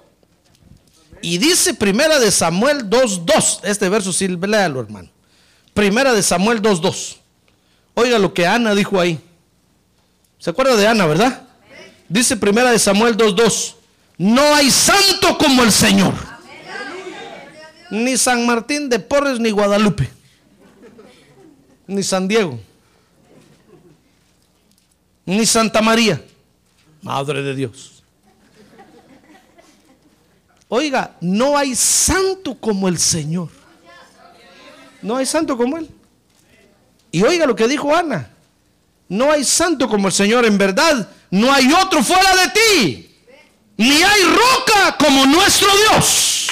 Y 1.21 1.37
dice 1.37 1.73
Primera 1.73 2.19
de 2.19 2.31
Samuel 2.31 2.89
2, 2.89 3.25
2. 3.25 3.59
Este 3.63 3.89
verso 3.89 4.11
sí, 4.11 4.27
léalo, 4.27 4.79
hermano. 4.79 5.09
Primera 5.73 6.13
de 6.13 6.23
Samuel 6.23 6.61
2, 6.61 6.81
2. 6.81 7.19
Oiga 7.93 8.19
lo 8.19 8.33
que 8.33 8.47
Ana 8.47 8.73
dijo 8.73 8.99
ahí. 8.99 9.19
¿Se 10.39 10.49
acuerda 10.49 10.75
de 10.75 10.87
Ana, 10.87 11.05
verdad? 11.05 11.43
Dice 12.09 12.35
primera 12.35 12.71
de 12.71 12.79
Samuel 12.79 13.15
2.2. 13.15 13.75
No 14.17 14.41
hay 14.55 14.69
santo 14.69 15.37
como 15.37 15.63
el 15.63 15.71
Señor. 15.71 16.13
Ni 17.89 18.17
San 18.17 18.45
Martín 18.45 18.89
de 18.89 18.99
Porres 18.99 19.39
ni 19.39 19.51
Guadalupe. 19.51 20.09
Ni 21.87 22.03
San 22.03 22.27
Diego. 22.27 22.59
Ni 25.25 25.45
Santa 25.45 25.81
María. 25.81 26.23
Madre 27.01 27.43
de 27.43 27.55
Dios. 27.55 28.00
Oiga, 30.73 31.11
no 31.19 31.57
hay 31.57 31.75
santo 31.75 32.55
como 32.55 32.87
el 32.87 32.97
Señor. 32.97 33.49
No 35.01 35.17
hay 35.17 35.25
santo 35.25 35.57
como 35.57 35.77
Él. 35.77 35.89
Y 37.11 37.23
oiga 37.23 37.45
lo 37.45 37.57
que 37.57 37.67
dijo 37.67 37.93
Ana. 37.93 38.29
No 39.09 39.29
hay 39.29 39.43
santo 39.43 39.89
como 39.89 40.07
el 40.07 40.13
Señor, 40.13 40.45
en 40.45 40.57
verdad. 40.57 41.09
No 41.29 41.51
hay 41.51 41.73
otro 41.73 42.01
fuera 42.01 42.33
de 42.37 42.47
ti. 42.51 43.17
Ni 43.75 44.01
hay 44.01 44.23
roca 44.23 44.95
como 44.97 45.25
nuestro 45.25 45.67
Dios. 45.75 46.47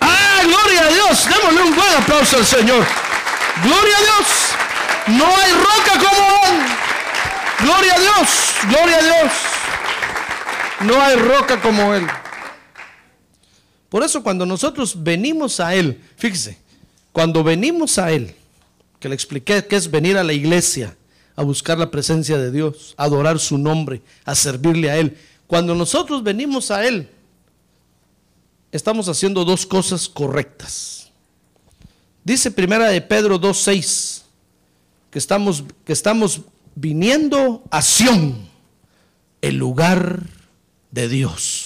Ah, 0.00 0.42
gloria 0.44 0.82
a 0.82 0.92
Dios. 0.92 1.28
Démosle 1.28 1.62
un 1.62 1.74
buen 1.74 1.94
aplauso 1.94 2.36
al 2.36 2.46
Señor. 2.46 2.86
Gloria 3.64 3.96
a 3.96 4.00
Dios. 4.02 5.18
No 5.18 5.26
hay 5.26 5.50
roca 5.50 5.98
como 5.98 6.28
Él. 6.44 7.64
Gloria 7.64 7.94
a 7.94 7.98
Dios. 7.98 8.28
Gloria 8.68 8.98
a 8.98 9.02
Dios. 9.02 9.32
No 10.82 11.02
hay 11.02 11.16
roca 11.16 11.60
como 11.60 11.92
Él. 11.92 12.06
Por 13.92 14.02
eso 14.02 14.22
cuando 14.22 14.46
nosotros 14.46 15.02
venimos 15.02 15.60
a 15.60 15.74
Él, 15.74 16.00
fíjese, 16.16 16.56
cuando 17.12 17.44
venimos 17.44 17.98
a 17.98 18.10
Él, 18.10 18.34
que 18.98 19.06
le 19.06 19.14
expliqué 19.14 19.66
que 19.66 19.76
es 19.76 19.90
venir 19.90 20.16
a 20.16 20.24
la 20.24 20.32
iglesia, 20.32 20.96
a 21.36 21.42
buscar 21.42 21.76
la 21.76 21.90
presencia 21.90 22.38
de 22.38 22.50
Dios, 22.50 22.94
a 22.96 23.04
adorar 23.04 23.38
su 23.38 23.58
nombre, 23.58 24.00
a 24.24 24.34
servirle 24.34 24.90
a 24.90 24.96
Él. 24.96 25.18
Cuando 25.46 25.74
nosotros 25.74 26.22
venimos 26.22 26.70
a 26.70 26.86
Él, 26.86 27.10
estamos 28.70 29.10
haciendo 29.10 29.44
dos 29.44 29.66
cosas 29.66 30.08
correctas. 30.08 31.10
Dice 32.24 32.50
primera 32.50 32.88
de 32.88 33.02
Pedro 33.02 33.38
2.6 33.38 34.22
que 35.10 35.18
estamos, 35.18 35.64
que 35.84 35.92
estamos 35.92 36.40
viniendo 36.74 37.62
a 37.70 37.82
Sión, 37.82 38.48
el 39.42 39.56
lugar 39.56 40.22
de 40.90 41.08
Dios. 41.10 41.61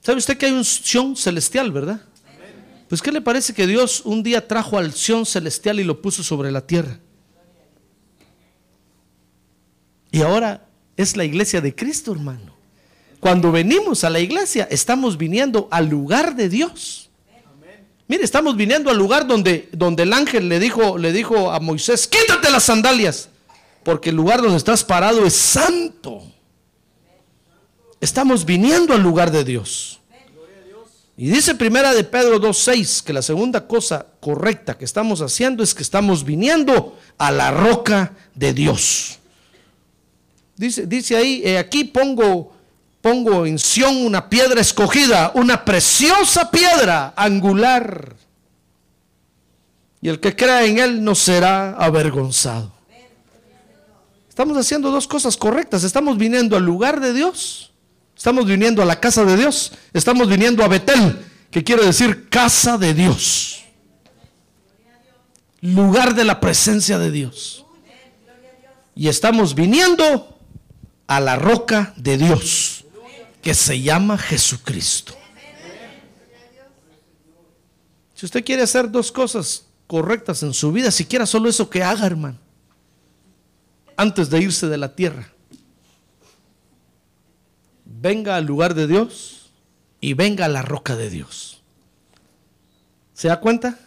¿Sabe 0.00 0.18
usted 0.18 0.36
que 0.38 0.46
hay 0.46 0.52
un 0.52 0.64
Sión 0.64 1.16
celestial, 1.16 1.72
verdad? 1.72 2.00
Pues 2.88 3.02
¿qué 3.02 3.12
le 3.12 3.20
parece 3.20 3.54
que 3.54 3.66
Dios 3.66 4.02
un 4.04 4.22
día 4.22 4.48
trajo 4.48 4.78
al 4.78 4.92
Sión 4.92 5.26
celestial 5.26 5.78
y 5.78 5.84
lo 5.84 6.00
puso 6.02 6.22
sobre 6.22 6.50
la 6.50 6.66
tierra? 6.66 6.98
Y 10.10 10.22
ahora 10.22 10.66
es 10.96 11.16
la 11.16 11.24
iglesia 11.24 11.60
de 11.60 11.74
Cristo, 11.74 12.12
hermano. 12.12 12.56
Cuando 13.20 13.52
venimos 13.52 14.02
a 14.02 14.10
la 14.10 14.18
iglesia, 14.18 14.66
estamos 14.70 15.16
viniendo 15.16 15.68
al 15.70 15.88
lugar 15.88 16.34
de 16.34 16.48
Dios. 16.48 17.10
Mire, 18.08 18.24
estamos 18.24 18.56
viniendo 18.56 18.90
al 18.90 18.96
lugar 18.96 19.26
donde, 19.26 19.68
donde 19.70 20.02
el 20.02 20.12
ángel 20.12 20.48
le 20.48 20.58
dijo, 20.58 20.98
le 20.98 21.12
dijo 21.12 21.52
a 21.52 21.60
Moisés, 21.60 22.08
quítate 22.08 22.50
las 22.50 22.64
sandalias, 22.64 23.28
porque 23.84 24.10
el 24.10 24.16
lugar 24.16 24.42
donde 24.42 24.56
estás 24.56 24.82
parado 24.82 25.24
es 25.24 25.34
santo. 25.34 26.24
Estamos 28.00 28.44
viniendo 28.44 28.94
al 28.94 29.02
lugar 29.02 29.30
de 29.30 29.44
Dios. 29.44 30.00
Y 31.16 31.28
dice 31.28 31.54
primera 31.54 31.92
de 31.92 32.02
Pedro 32.02 32.40
2.6 32.40 33.02
que 33.02 33.12
la 33.12 33.20
segunda 33.20 33.66
cosa 33.66 34.06
correcta 34.20 34.78
que 34.78 34.86
estamos 34.86 35.20
haciendo 35.20 35.62
es 35.62 35.74
que 35.74 35.82
estamos 35.82 36.24
viniendo 36.24 36.98
a 37.18 37.30
la 37.30 37.50
roca 37.50 38.14
de 38.34 38.54
Dios. 38.54 39.18
Dice, 40.56 41.16
ahí, 41.16 41.42
eh, 41.44 41.58
aquí 41.58 41.84
pongo, 41.84 42.54
pongo 43.02 43.44
en 43.44 43.58
Sión 43.58 43.98
una 43.98 44.30
piedra 44.30 44.62
escogida, 44.62 45.32
una 45.34 45.62
preciosa 45.62 46.50
piedra 46.50 47.12
angular. 47.14 48.16
Y 50.00 50.08
el 50.08 50.20
que 50.20 50.34
crea 50.34 50.64
en 50.64 50.78
Él 50.78 51.04
no 51.04 51.14
será 51.14 51.74
avergonzado. 51.74 52.72
Estamos 54.28 54.56
haciendo 54.56 54.90
dos 54.90 55.06
cosas 55.06 55.36
correctas. 55.36 55.84
Estamos 55.84 56.16
viniendo 56.16 56.56
al 56.56 56.64
lugar 56.64 57.00
de 57.00 57.12
Dios. 57.12 57.69
Estamos 58.20 58.44
viniendo 58.44 58.82
a 58.82 58.84
la 58.84 59.00
casa 59.00 59.24
de 59.24 59.34
Dios. 59.34 59.72
Estamos 59.94 60.28
viniendo 60.28 60.62
a 60.62 60.68
Betel, 60.68 61.24
que 61.50 61.64
quiere 61.64 61.86
decir 61.86 62.28
casa 62.28 62.76
de 62.76 62.92
Dios. 62.92 63.64
Lugar 65.62 66.14
de 66.14 66.24
la 66.24 66.38
presencia 66.38 66.98
de 66.98 67.10
Dios. 67.10 67.64
Y 68.94 69.08
estamos 69.08 69.54
viniendo 69.54 70.38
a 71.06 71.18
la 71.18 71.36
roca 71.36 71.94
de 71.96 72.18
Dios, 72.18 72.84
que 73.40 73.54
se 73.54 73.80
llama 73.80 74.18
Jesucristo. 74.18 75.16
Si 78.12 78.26
usted 78.26 78.44
quiere 78.44 78.64
hacer 78.64 78.90
dos 78.90 79.10
cosas 79.10 79.64
correctas 79.86 80.42
en 80.42 80.52
su 80.52 80.70
vida, 80.72 80.90
siquiera 80.90 81.24
solo 81.24 81.48
eso 81.48 81.70
que 81.70 81.82
haga, 81.82 82.04
hermano, 82.04 82.36
antes 83.96 84.28
de 84.28 84.42
irse 84.42 84.66
de 84.66 84.76
la 84.76 84.94
tierra. 84.94 85.32
Venga 88.00 88.36
al 88.36 88.46
lugar 88.46 88.74
de 88.74 88.86
Dios 88.86 89.50
y 90.00 90.14
venga 90.14 90.46
a 90.46 90.48
la 90.48 90.62
roca 90.62 90.96
de 90.96 91.10
Dios. 91.10 91.60
¿Se 93.12 93.28
da 93.28 93.40
cuenta? 93.40 93.78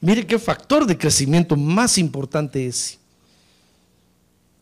Mire 0.00 0.26
qué 0.26 0.40
factor 0.40 0.86
de 0.86 0.98
crecimiento 0.98 1.54
más 1.54 1.96
importante 1.96 2.66
es. 2.66 2.98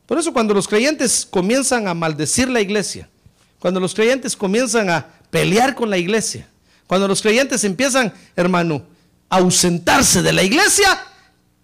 Por 0.04 0.18
eso 0.18 0.32
cuando 0.32 0.52
los 0.52 0.68
creyentes 0.68 1.26
comienzan 1.28 1.88
a 1.88 1.94
maldecir 1.94 2.50
la 2.50 2.60
iglesia, 2.60 3.08
cuando 3.58 3.80
los 3.80 3.94
creyentes 3.94 4.36
comienzan 4.36 4.90
a 4.90 5.06
pelear 5.30 5.74
con 5.74 5.88
la 5.88 5.96
iglesia, 5.96 6.46
cuando 6.86 7.08
los 7.08 7.22
creyentes 7.22 7.64
empiezan, 7.64 8.12
hermano, 8.36 8.82
a 9.30 9.38
ausentarse 9.38 10.20
de 10.20 10.34
la 10.34 10.42
iglesia, 10.42 11.02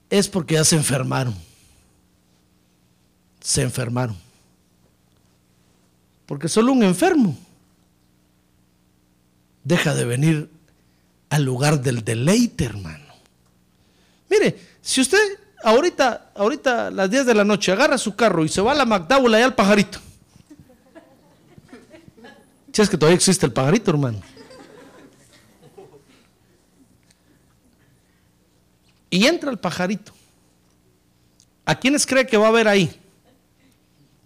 es 0.09 0.28
porque 0.28 0.55
ya 0.55 0.64
se 0.64 0.76
enfermaron. 0.76 1.34
Se 3.40 3.61
enfermaron. 3.61 4.23
Porque 6.26 6.48
solo 6.48 6.72
un 6.72 6.82
enfermo 6.82 7.36
deja 9.62 9.94
de 9.94 10.04
venir 10.04 10.50
al 11.30 11.42
lugar 11.42 11.80
del 11.80 12.04
deleite, 12.04 12.64
hermano. 12.64 13.04
Mire, 14.30 14.58
si 14.80 15.00
usted 15.00 15.18
ahorita, 15.62 16.32
ahorita 16.34 16.88
a 16.88 16.90
las 16.90 17.10
10 17.10 17.26
de 17.26 17.34
la 17.34 17.44
noche 17.44 17.72
agarra 17.72 17.98
su 17.98 18.14
carro 18.14 18.44
y 18.44 18.48
se 18.48 18.60
va 18.60 18.72
a 18.72 18.74
la 18.74 18.84
Magdábula 18.84 19.40
y 19.40 19.42
al 19.42 19.54
pajarito. 19.54 19.98
Si 22.72 22.82
es 22.82 22.88
que 22.88 22.98
todavía 22.98 23.16
existe 23.16 23.46
el 23.46 23.52
pajarito, 23.52 23.90
hermano. 23.90 24.20
Y 29.10 29.26
entra 29.26 29.50
el 29.50 29.58
pajarito. 29.58 30.12
¿A 31.64 31.78
quiénes 31.78 32.04
cree 32.04 32.26
que 32.26 32.36
va 32.36 32.46
a 32.46 32.48
haber 32.48 32.66
ahí? 32.66 33.00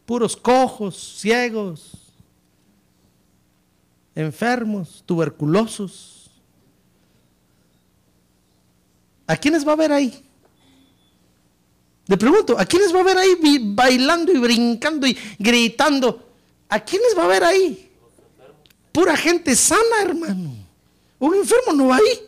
Puros 0.09 0.35
cojos, 0.39 1.19
ciegos, 1.21 1.93
enfermos, 4.15 5.03
tuberculosos. 5.05 6.31
¿A 9.27 9.37
quiénes 9.37 9.67
va 9.67 9.73
a 9.73 9.75
haber 9.75 9.93
ahí? 9.93 10.25
Le 12.07 12.17
pregunto, 12.17 12.59
¿a 12.59 12.65
quiénes 12.65 12.95
va 12.95 13.01
a 13.01 13.03
ver 13.03 13.19
ahí 13.19 13.37
bailando 13.75 14.33
y 14.33 14.39
brincando 14.39 15.07
y 15.07 15.15
gritando? 15.39 16.27
¿A 16.71 16.81
quiénes 16.81 17.15
va 17.15 17.25
a 17.25 17.29
ver 17.29 17.45
ahí? 17.45 17.93
Pura 18.91 19.15
gente 19.15 19.55
sana, 19.55 20.01
hermano. 20.01 20.55
Un 21.19 21.35
enfermo 21.35 21.75
no 21.75 21.89
va 21.89 21.97
ahí. 21.97 22.28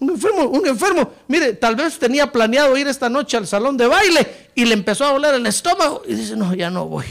Un 0.00 0.10
enfermo, 0.10 0.44
un 0.44 0.66
enfermo, 0.66 1.12
mire, 1.28 1.52
tal 1.52 1.76
vez 1.76 1.98
tenía 1.98 2.32
planeado 2.32 2.76
ir 2.76 2.88
esta 2.88 3.08
noche 3.08 3.36
al 3.36 3.46
salón 3.46 3.76
de 3.76 3.86
baile 3.86 4.50
y 4.54 4.64
le 4.64 4.72
empezó 4.74 5.04
a 5.04 5.12
doler 5.12 5.34
el 5.34 5.46
estómago 5.46 6.02
y 6.08 6.14
dice, 6.14 6.36
no, 6.36 6.54
ya 6.54 6.70
no 6.70 6.86
voy. 6.86 7.06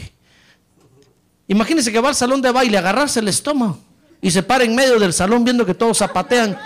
Imagínese 1.46 1.92
que 1.92 2.00
va 2.00 2.08
al 2.08 2.14
salón 2.14 2.42
de 2.42 2.50
baile 2.50 2.78
agarrarse 2.78 3.20
el 3.20 3.28
estómago 3.28 3.78
y 4.20 4.30
se 4.30 4.42
para 4.42 4.64
en 4.64 4.74
medio 4.74 4.98
del 4.98 5.12
salón 5.12 5.44
viendo 5.44 5.64
que 5.64 5.74
todos 5.74 5.98
zapatean. 5.98 6.58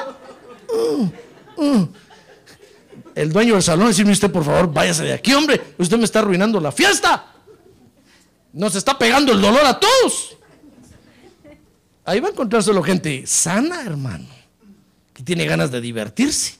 Mm, 1.59 1.63
mm 1.63 1.89
el 3.15 3.33
dueño 3.33 3.55
del 3.55 3.63
salón 3.63 3.89
decirme 3.89 4.13
usted, 4.13 4.31
por 4.31 4.45
favor, 4.45 4.73
váyase 4.73 5.05
de 5.05 5.13
aquí, 5.13 5.33
hombre, 5.35 5.61
usted 5.79 5.97
me 5.97 6.05
está 6.05 6.19
arruinando 6.19 6.61
la 6.61 6.73
fiesta. 6.73 7.33
Nos 8.53 8.75
está 8.75 8.99
pegando 8.99 9.33
el 9.33 9.41
dolor 9.41 9.65
a 9.65 9.79
todos. 9.79 10.37
Ahí 12.05 12.21
va 12.21 12.29
a 12.29 12.31
encontrar 12.33 12.63
solo 12.63 12.83
gente 12.83 13.27
sana, 13.27 13.83
hermano, 13.83 14.27
que 15.15 15.23
tiene 15.23 15.47
ganas 15.47 15.71
de 15.71 15.81
divertirse, 15.81 16.57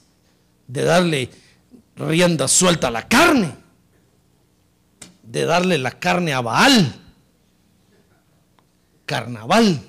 de 0.67 0.83
darle 0.83 1.29
rienda 1.95 2.47
suelta 2.47 2.87
a 2.87 2.91
la 2.91 3.07
carne, 3.07 3.53
de 5.21 5.45
darle 5.45 5.77
la 5.77 5.91
carne 5.91 6.33
a 6.33 6.41
Baal, 6.41 6.95
carnaval. 9.05 9.81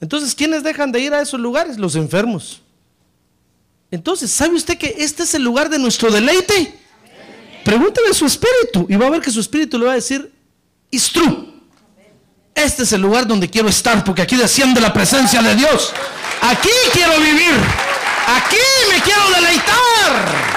Entonces, 0.00 0.34
¿quiénes 0.34 0.62
dejan 0.62 0.90
de 0.92 1.00
ir 1.00 1.14
a 1.14 1.20
esos 1.20 1.38
lugares? 1.38 1.78
Los 1.78 1.94
enfermos. 1.94 2.60
Entonces, 3.90 4.30
¿sabe 4.30 4.54
usted 4.54 4.76
que 4.76 4.94
este 4.98 5.22
es 5.22 5.34
el 5.34 5.42
lugar 5.42 5.68
de 5.68 5.78
nuestro 5.78 6.10
deleite? 6.10 6.74
Pregúntele 7.64 8.08
a 8.10 8.14
su 8.14 8.26
espíritu 8.26 8.86
y 8.88 8.96
va 8.96 9.06
a 9.06 9.10
ver 9.10 9.20
que 9.20 9.30
su 9.30 9.40
espíritu 9.40 9.78
le 9.78 9.86
va 9.86 9.92
a 9.92 9.96
decir, 9.96 10.32
it's 10.90 11.10
true. 11.12 11.55
Este 12.56 12.84
es 12.84 12.92
el 12.92 13.02
lugar 13.02 13.26
donde 13.26 13.50
quiero 13.50 13.68
estar 13.68 14.02
porque 14.02 14.22
aquí 14.22 14.34
desciende 14.34 14.80
la 14.80 14.92
presencia 14.92 15.42
de 15.42 15.54
Dios. 15.54 15.92
Aquí 16.40 16.70
quiero 16.92 17.12
vivir. 17.20 17.52
Aquí 18.26 18.56
me 18.90 19.00
quiero 19.02 19.30
deleitar. 19.30 20.56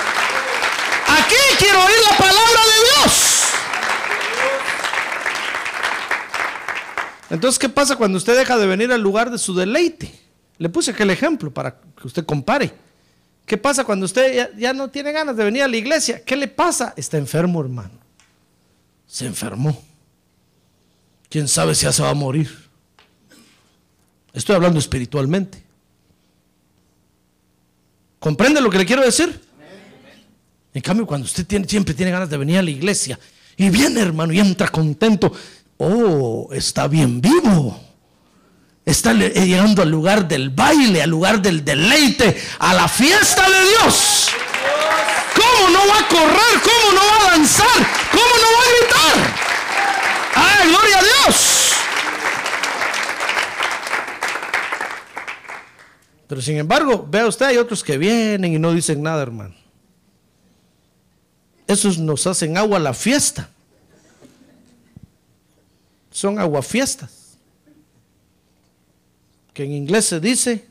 Aquí 1.08 1.36
quiero 1.60 1.84
oír 1.84 1.98
la 2.10 2.18
palabra 2.18 2.62
de 2.66 3.04
Dios. 3.04 3.40
Entonces, 7.30 7.60
¿qué 7.60 7.70
pasa 7.70 7.96
cuando 7.98 8.18
usted 8.18 8.36
deja 8.38 8.58
de 8.58 8.66
venir 8.66 8.92
al 8.92 9.02
lugar 9.02 9.30
de 9.30 9.38
su 9.38 9.54
deleite? 9.54 10.12
Le 10.58 10.70
puse 10.70 10.92
aquel 10.92 11.10
ejemplo 11.10 11.52
para 11.52 11.80
que 11.80 12.08
usted 12.08 12.26
compare. 12.26 12.74
¿Qué 13.46 13.58
pasa 13.58 13.84
cuando 13.84 14.06
usted 14.06 14.52
ya, 14.58 14.74
no 14.74 14.90
tiene 14.90 15.12
ganas 15.12 15.36
de 15.36 15.44
venir 15.44 15.64
a 15.64 15.68
la 15.68 15.76
iglesia? 15.76 16.24
¿Qué 16.24 16.36
le 16.36 16.48
pasa? 16.48 16.94
Está 16.96 17.18
enfermo, 17.18 17.60
hermano. 17.60 17.92
Se 19.06 19.26
enfermó. 19.26 19.89
¿Quién 21.30 21.48
sabe 21.48 21.76
si 21.76 21.84
ya 21.86 21.92
se 21.92 22.02
va 22.02 22.10
a 22.10 22.14
morir? 22.16 22.70
Estoy 24.34 24.56
hablando 24.56 24.80
espiritualmente. 24.80 25.64
¿Comprende 28.20 28.62
lo 28.62 28.70
que 28.70 28.80
le 28.80 28.86
quiero 28.86 29.04
decir? 29.04 29.40
En 30.74 30.82
cambio, 30.82 31.06
cuando 31.06 31.26
usted 31.26 31.46
siempre 31.68 31.94
tiene 31.94 32.12
ganas 32.12 32.30
de 32.30 32.38
venir 32.38 32.58
a 32.58 32.62
la 32.62 32.70
iglesia 32.70 33.20
y 33.58 33.70
viene, 33.70 34.02
hermano, 34.02 34.34
y 34.34 34.40
entra 34.40 34.68
contento, 34.68 35.32
oh, 35.78 36.50
está 36.52 36.88
bien 36.88 37.22
vivo 37.22 37.90
está 38.90 39.12
eh, 39.12 39.46
llegando 39.46 39.82
al 39.82 39.90
lugar 39.90 40.28
del 40.28 40.50
baile, 40.50 41.02
al 41.04 41.10
lugar 41.10 41.42
del 41.42 41.64
deleite, 41.64 42.42
a 42.60 42.74
la 42.74 42.88
fiesta 42.88 43.48
de 43.50 43.70
Dios. 43.70 44.30
¿Cómo 45.36 45.70
no 45.70 45.80
va 45.88 46.00
a 46.00 46.08
correr? 46.08 46.62
¿Cómo 46.64 46.94
no 46.94 47.02
va 47.08 47.28
a 47.28 47.32
danzar? 47.32 47.68
¿Cómo 48.12 48.34
no 48.42 48.48
va 48.56 48.62
a 48.62 48.70
gritar? 48.76 49.18
¡Ay, 50.36 50.59
gloria 50.70 51.00
a 51.00 51.04
Dios! 51.04 51.72
Pero 56.28 56.42
sin 56.42 56.58
embargo, 56.58 57.08
vea 57.10 57.26
usted, 57.26 57.48
hay 57.48 57.58
otros 57.58 57.84
que 57.84 57.98
vienen 57.98 58.54
y 58.54 58.60
no 58.60 58.72
dicen 58.72 59.02
nada, 59.02 59.24
hermano. 59.24 59.56
Esos 61.66 61.98
nos 61.98 62.28
hacen 62.28 62.56
agua 62.56 62.78
a 62.78 62.80
la 62.80 62.94
fiesta. 62.94 63.50
Son 66.12 66.38
aguafiestas 66.38 67.38
que 69.54 69.64
en 69.64 69.72
inglés 69.72 70.06
se 70.06 70.20
dice, 70.20 70.68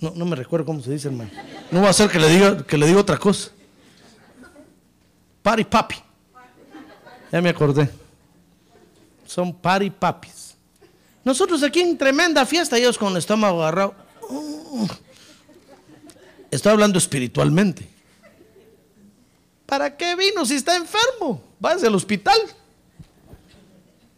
no, 0.00 0.12
no 0.14 0.24
me 0.24 0.34
recuerdo 0.34 0.64
cómo 0.64 0.80
se 0.80 0.92
dice, 0.92 1.08
hermano. 1.08 1.30
No 1.70 1.82
va 1.82 1.90
a 1.90 1.92
ser 1.92 2.10
que 2.10 2.18
le 2.18 2.28
diga, 2.28 2.66
que 2.66 2.78
le 2.78 2.86
diga 2.86 3.00
otra 3.00 3.18
cosa. 3.18 3.50
Party 5.42 5.64
papi. 5.64 5.96
Ya 7.30 7.42
me 7.42 7.50
acordé. 7.50 7.90
Son 9.28 9.52
party 9.52 9.90
papis. 9.90 10.54
Nosotros 11.22 11.62
aquí 11.62 11.80
en 11.80 11.98
tremenda 11.98 12.46
fiesta, 12.46 12.78
ellos 12.78 12.96
con 12.96 13.12
el 13.12 13.18
estómago 13.18 13.60
agarrado. 13.60 13.94
Estoy 16.50 16.72
hablando 16.72 16.98
espiritualmente. 16.98 17.86
¿Para 19.66 19.94
qué 19.94 20.16
vino 20.16 20.46
si 20.46 20.54
está 20.54 20.76
enfermo? 20.76 21.44
Váyase 21.60 21.88
al 21.88 21.94
hospital. 21.94 22.38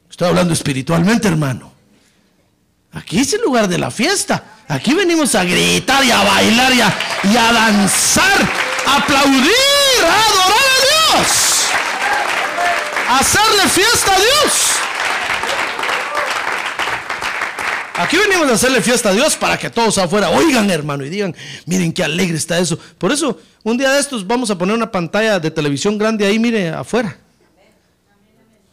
Estoy 0.09 0.29
hablando 0.29 0.55
espiritualmente, 0.55 1.27
hermano. 1.27 1.73
Aquí 2.93 3.19
es 3.19 3.33
el 3.33 3.41
lugar 3.41 3.67
de 3.67 3.79
la 3.79 3.91
fiesta. 3.91 4.45
Aquí 4.69 4.95
venimos 4.95 5.35
a 5.35 5.43
gritar 5.43 6.05
y 6.05 6.13
a 6.13 6.23
bailar 6.23 6.73
y 6.73 7.37
a, 7.37 7.53
danzar, 7.53 8.49
a 8.87 8.97
aplaudir, 8.99 10.05
a 10.05 10.27
adorar 10.27 10.67
a 10.71 11.19
Dios, 11.19 11.67
a 13.09 13.19
hacerle 13.19 13.69
fiesta 13.69 14.15
a 14.15 14.19
Dios. 14.19 14.70
Aquí 18.01 18.17
venimos 18.17 18.49
a 18.49 18.55
hacerle 18.55 18.81
fiesta 18.81 19.11
a 19.11 19.13
Dios 19.13 19.37
para 19.37 19.59
que 19.59 19.69
todos 19.69 19.99
afuera 19.99 20.31
oigan, 20.31 20.71
hermano, 20.71 21.05
y 21.05 21.11
digan, 21.11 21.37
miren 21.67 21.93
qué 21.93 22.03
alegre 22.03 22.35
está 22.35 22.59
eso. 22.59 22.79
Por 22.97 23.13
eso, 23.13 23.39
un 23.63 23.77
día 23.77 23.91
de 23.93 24.01
estos 24.01 24.27
vamos 24.27 24.51
a 24.51 24.57
poner 24.57 24.75
una 24.75 24.91
pantalla 24.91 25.39
de 25.39 25.51
televisión 25.51 25.99
grande 25.99 26.25
ahí, 26.25 26.39
mire, 26.39 26.71
afuera. 26.71 27.19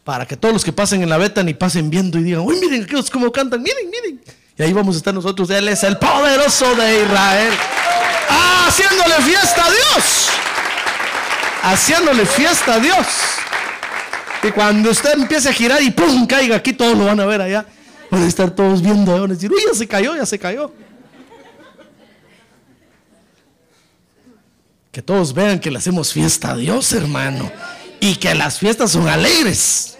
Para 0.02 0.24
que 0.24 0.34
todos 0.34 0.54
los 0.54 0.64
que 0.64 0.72
pasen 0.72 1.02
en 1.02 1.10
la 1.10 1.18
beta 1.18 1.42
ni 1.42 1.52
pasen 1.52 1.90
viendo 1.90 2.18
y 2.18 2.22
digan, 2.22 2.40
uy, 2.40 2.56
miren 2.58 2.84
aquellos 2.84 3.10
cómo 3.10 3.30
cantan, 3.30 3.62
miren, 3.62 3.90
miren. 3.90 4.20
Y 4.56 4.62
ahí 4.62 4.72
vamos 4.72 4.94
a 4.94 4.98
estar 4.98 5.12
nosotros. 5.12 5.50
Él 5.50 5.68
es 5.68 5.84
el 5.84 5.98
poderoso 5.98 6.74
de 6.74 7.02
Israel. 7.02 7.52
Haciéndole 8.66 9.14
fiesta 9.16 9.66
a 9.66 9.70
Dios. 9.70 10.28
Haciéndole 11.64 12.24
fiesta 12.24 12.74
a 12.74 12.78
Dios. 12.78 13.06
Y 14.42 14.50
cuando 14.52 14.90
usted 14.90 15.18
empiece 15.18 15.50
a 15.50 15.52
girar 15.52 15.82
y 15.82 15.90
¡pum! 15.90 16.26
caiga 16.26 16.56
aquí, 16.56 16.72
todos 16.72 16.96
lo 16.96 17.04
van 17.04 17.20
a 17.20 17.26
ver 17.26 17.42
allá. 17.42 17.66
Van 18.10 18.22
estar 18.22 18.50
todos 18.50 18.80
viendo, 18.80 19.12
van 19.12 19.30
a 19.30 19.34
decir, 19.34 19.50
uy, 19.52 19.60
ya 19.66 19.74
se 19.74 19.86
cayó, 19.86 20.16
ya 20.16 20.24
se 20.24 20.38
cayó. 20.38 20.72
Que 24.90 25.02
todos 25.02 25.32
vean 25.34 25.60
que 25.60 25.70
le 25.70 25.78
hacemos 25.78 26.12
fiesta 26.12 26.52
a 26.52 26.56
Dios, 26.56 26.92
hermano. 26.92 27.50
Y 28.00 28.16
que 28.16 28.34
las 28.34 28.58
fiestas 28.58 28.92
son 28.92 29.06
alegres. 29.08 29.98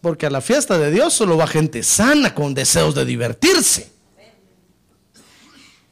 Porque 0.00 0.26
a 0.26 0.30
la 0.30 0.40
fiesta 0.40 0.78
de 0.78 0.90
Dios 0.92 1.12
solo 1.12 1.36
va 1.36 1.46
gente 1.46 1.82
sana, 1.82 2.34
con 2.34 2.54
deseos 2.54 2.94
de 2.94 3.04
divertirse. 3.04 3.90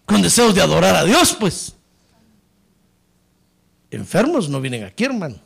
Con 0.05 0.23
deseos 0.23 0.55
de 0.55 0.63
adorar 0.63 0.95
a 0.95 1.05
Dios, 1.05 1.37
pues. 1.39 1.75
Enfermos 3.91 4.49
no 4.49 4.61
vienen 4.61 4.85
aquí, 4.85 5.05
hermano. 5.05 5.41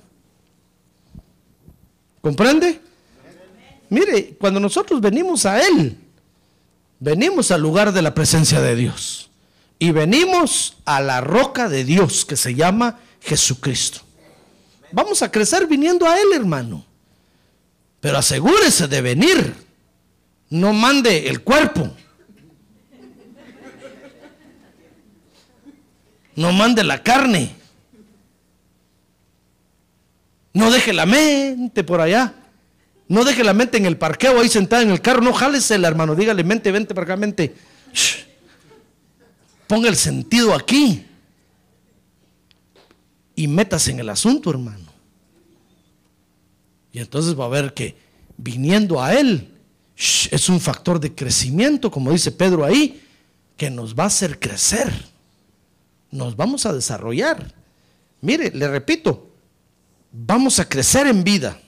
¿Comprende? 2.21 2.90
Mire, 3.91 4.37
cuando 4.39 4.61
nosotros 4.61 5.01
venimos 5.01 5.45
a 5.45 5.61
Él, 5.61 5.99
venimos 7.01 7.51
al 7.51 7.61
lugar 7.61 7.93
de 7.93 8.03
la 8.03 8.15
presencia 8.15 8.61
de 8.61 8.77
Dios. 8.77 9.31
Y 9.79 9.91
venimos 9.91 10.77
a 10.85 11.01
la 11.01 11.21
roca 11.21 11.69
de 11.69 11.85
Dios 11.85 12.25
que 12.25 12.37
se 12.37 12.55
llama 12.55 13.01
Jesucristo. 13.21 14.01
Vamos 14.93 15.23
a 15.23 15.31
crecer 15.31 15.67
viniendo 15.67 16.07
a 16.07 16.19
Él, 16.19 16.29
hermano. 16.35 16.85
Pero 18.01 18.19
asegúrese 18.19 18.89
de 18.89 19.03
venir. 19.03 19.55
No 20.51 20.73
mande 20.73 21.29
el 21.29 21.43
cuerpo. 21.43 21.91
No 26.37 26.53
mande 26.53 26.85
la 26.85 27.03
carne. 27.03 27.57
No 30.53 30.71
deje 30.71 30.93
la 30.93 31.07
mente 31.07 31.85
por 31.85 32.01
allá. 32.01 32.35
No 33.11 33.25
deje 33.25 33.43
la 33.43 33.53
mente 33.53 33.77
en 33.77 33.87
el 33.87 33.99
parqueo 33.99 34.39
ahí 34.39 34.49
sentada 34.49 34.83
en 34.83 34.91
el 34.91 35.01
carro. 35.01 35.21
No 35.21 35.33
jálesela, 35.33 35.89
hermano. 35.89 36.15
Dígale, 36.15 36.45
mente, 36.45 36.71
vente 36.71 36.95
para 36.95 37.07
acá, 37.07 37.17
mente. 37.17 37.53
Ponga 39.67 39.89
el 39.89 39.97
sentido 39.97 40.55
aquí. 40.55 41.05
Y 43.35 43.49
métase 43.49 43.91
en 43.91 43.99
el 43.99 44.09
asunto, 44.11 44.51
hermano. 44.51 44.93
Y 46.93 47.01
entonces 47.01 47.39
va 47.39 47.47
a 47.47 47.49
ver 47.49 47.75
que 47.75 47.97
viniendo 48.37 49.03
a 49.03 49.13
Él 49.13 49.57
es 49.97 50.49
un 50.49 50.61
factor 50.61 51.01
de 51.01 51.13
crecimiento, 51.13 51.91
como 51.91 52.13
dice 52.13 52.31
Pedro 52.31 52.65
ahí, 52.65 53.03
que 53.57 53.71
nos 53.71 53.97
va 53.97 54.05
a 54.05 54.07
hacer 54.07 54.39
crecer. 54.39 54.89
Nos 56.13 56.37
vamos 56.37 56.65
a 56.65 56.73
desarrollar. 56.73 57.53
Mire, 58.21 58.53
le 58.53 58.69
repito, 58.69 59.33
vamos 60.13 60.61
a 60.61 60.69
crecer 60.69 61.09
en 61.09 61.25
vida, 61.25 61.61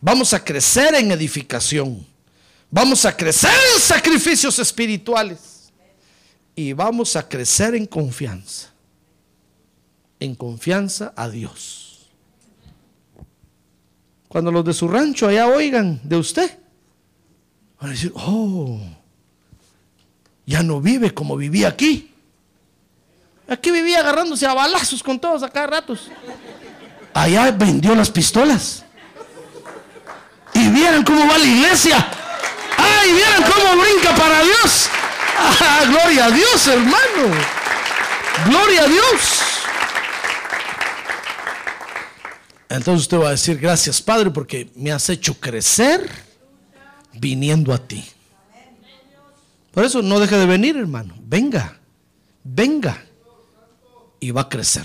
vamos 0.00 0.32
a 0.32 0.42
crecer 0.42 0.94
en 0.94 1.10
edificación, 1.10 2.06
vamos 2.70 3.04
a 3.04 3.16
crecer 3.16 3.54
en 3.74 3.80
sacrificios 3.80 4.58
espirituales 4.58 5.72
y 6.54 6.72
vamos 6.72 7.16
a 7.16 7.28
crecer 7.28 7.74
en 7.74 7.86
confianza, 7.86 8.70
en 10.20 10.34
confianza 10.34 11.12
a 11.16 11.28
Dios. 11.28 12.08
Cuando 14.28 14.50
los 14.50 14.64
de 14.64 14.74
su 14.74 14.88
rancho 14.88 15.28
allá 15.28 15.46
oigan 15.46 16.00
de 16.02 16.16
usted, 16.16 16.58
van 17.80 17.90
a 17.90 17.92
decir, 17.92 18.12
oh, 18.14 18.80
ya 20.46 20.62
no 20.62 20.80
vive 20.80 21.12
como 21.12 21.36
vivía 21.36 21.68
aquí. 21.68 22.10
Aquí 23.48 23.70
vivía 23.70 24.00
agarrándose 24.00 24.46
a 24.46 24.54
balazos 24.54 25.02
con 25.02 25.20
todos 25.20 25.42
a 25.42 25.48
cada 25.48 25.66
ratos. 25.66 26.08
Allá 27.14 27.50
vendió 27.52 27.94
las 27.94 28.10
pistolas. 28.10 28.85
Y 30.76 30.78
vieron 30.78 31.04
cómo 31.04 31.26
va 31.26 31.38
la 31.38 31.46
iglesia. 31.46 32.06
¡Ay, 32.76 33.10
vieron 33.10 33.42
cómo 33.50 33.82
brinca 33.82 34.14
para 34.14 34.42
Dios! 34.42 34.90
¡Ah, 35.38 35.84
gloria 35.88 36.26
a 36.26 36.30
Dios, 36.30 36.66
hermano! 36.66 37.34
¡Gloria 38.44 38.82
a 38.82 38.86
Dios! 38.86 39.40
Entonces 42.68 43.02
usted 43.04 43.18
va 43.18 43.28
a 43.28 43.30
decir, 43.30 43.58
gracias 43.58 44.02
Padre, 44.02 44.30
porque 44.30 44.70
me 44.74 44.92
has 44.92 45.08
hecho 45.08 45.40
crecer 45.40 46.10
viniendo 47.14 47.72
a 47.72 47.78
ti. 47.78 48.04
Por 49.72 49.82
eso 49.82 50.02
no 50.02 50.20
deje 50.20 50.36
de 50.36 50.44
venir, 50.44 50.76
hermano. 50.76 51.14
Venga, 51.20 51.78
venga. 52.44 53.02
Y 54.20 54.30
va 54.30 54.42
a 54.42 54.48
crecer. 54.50 54.84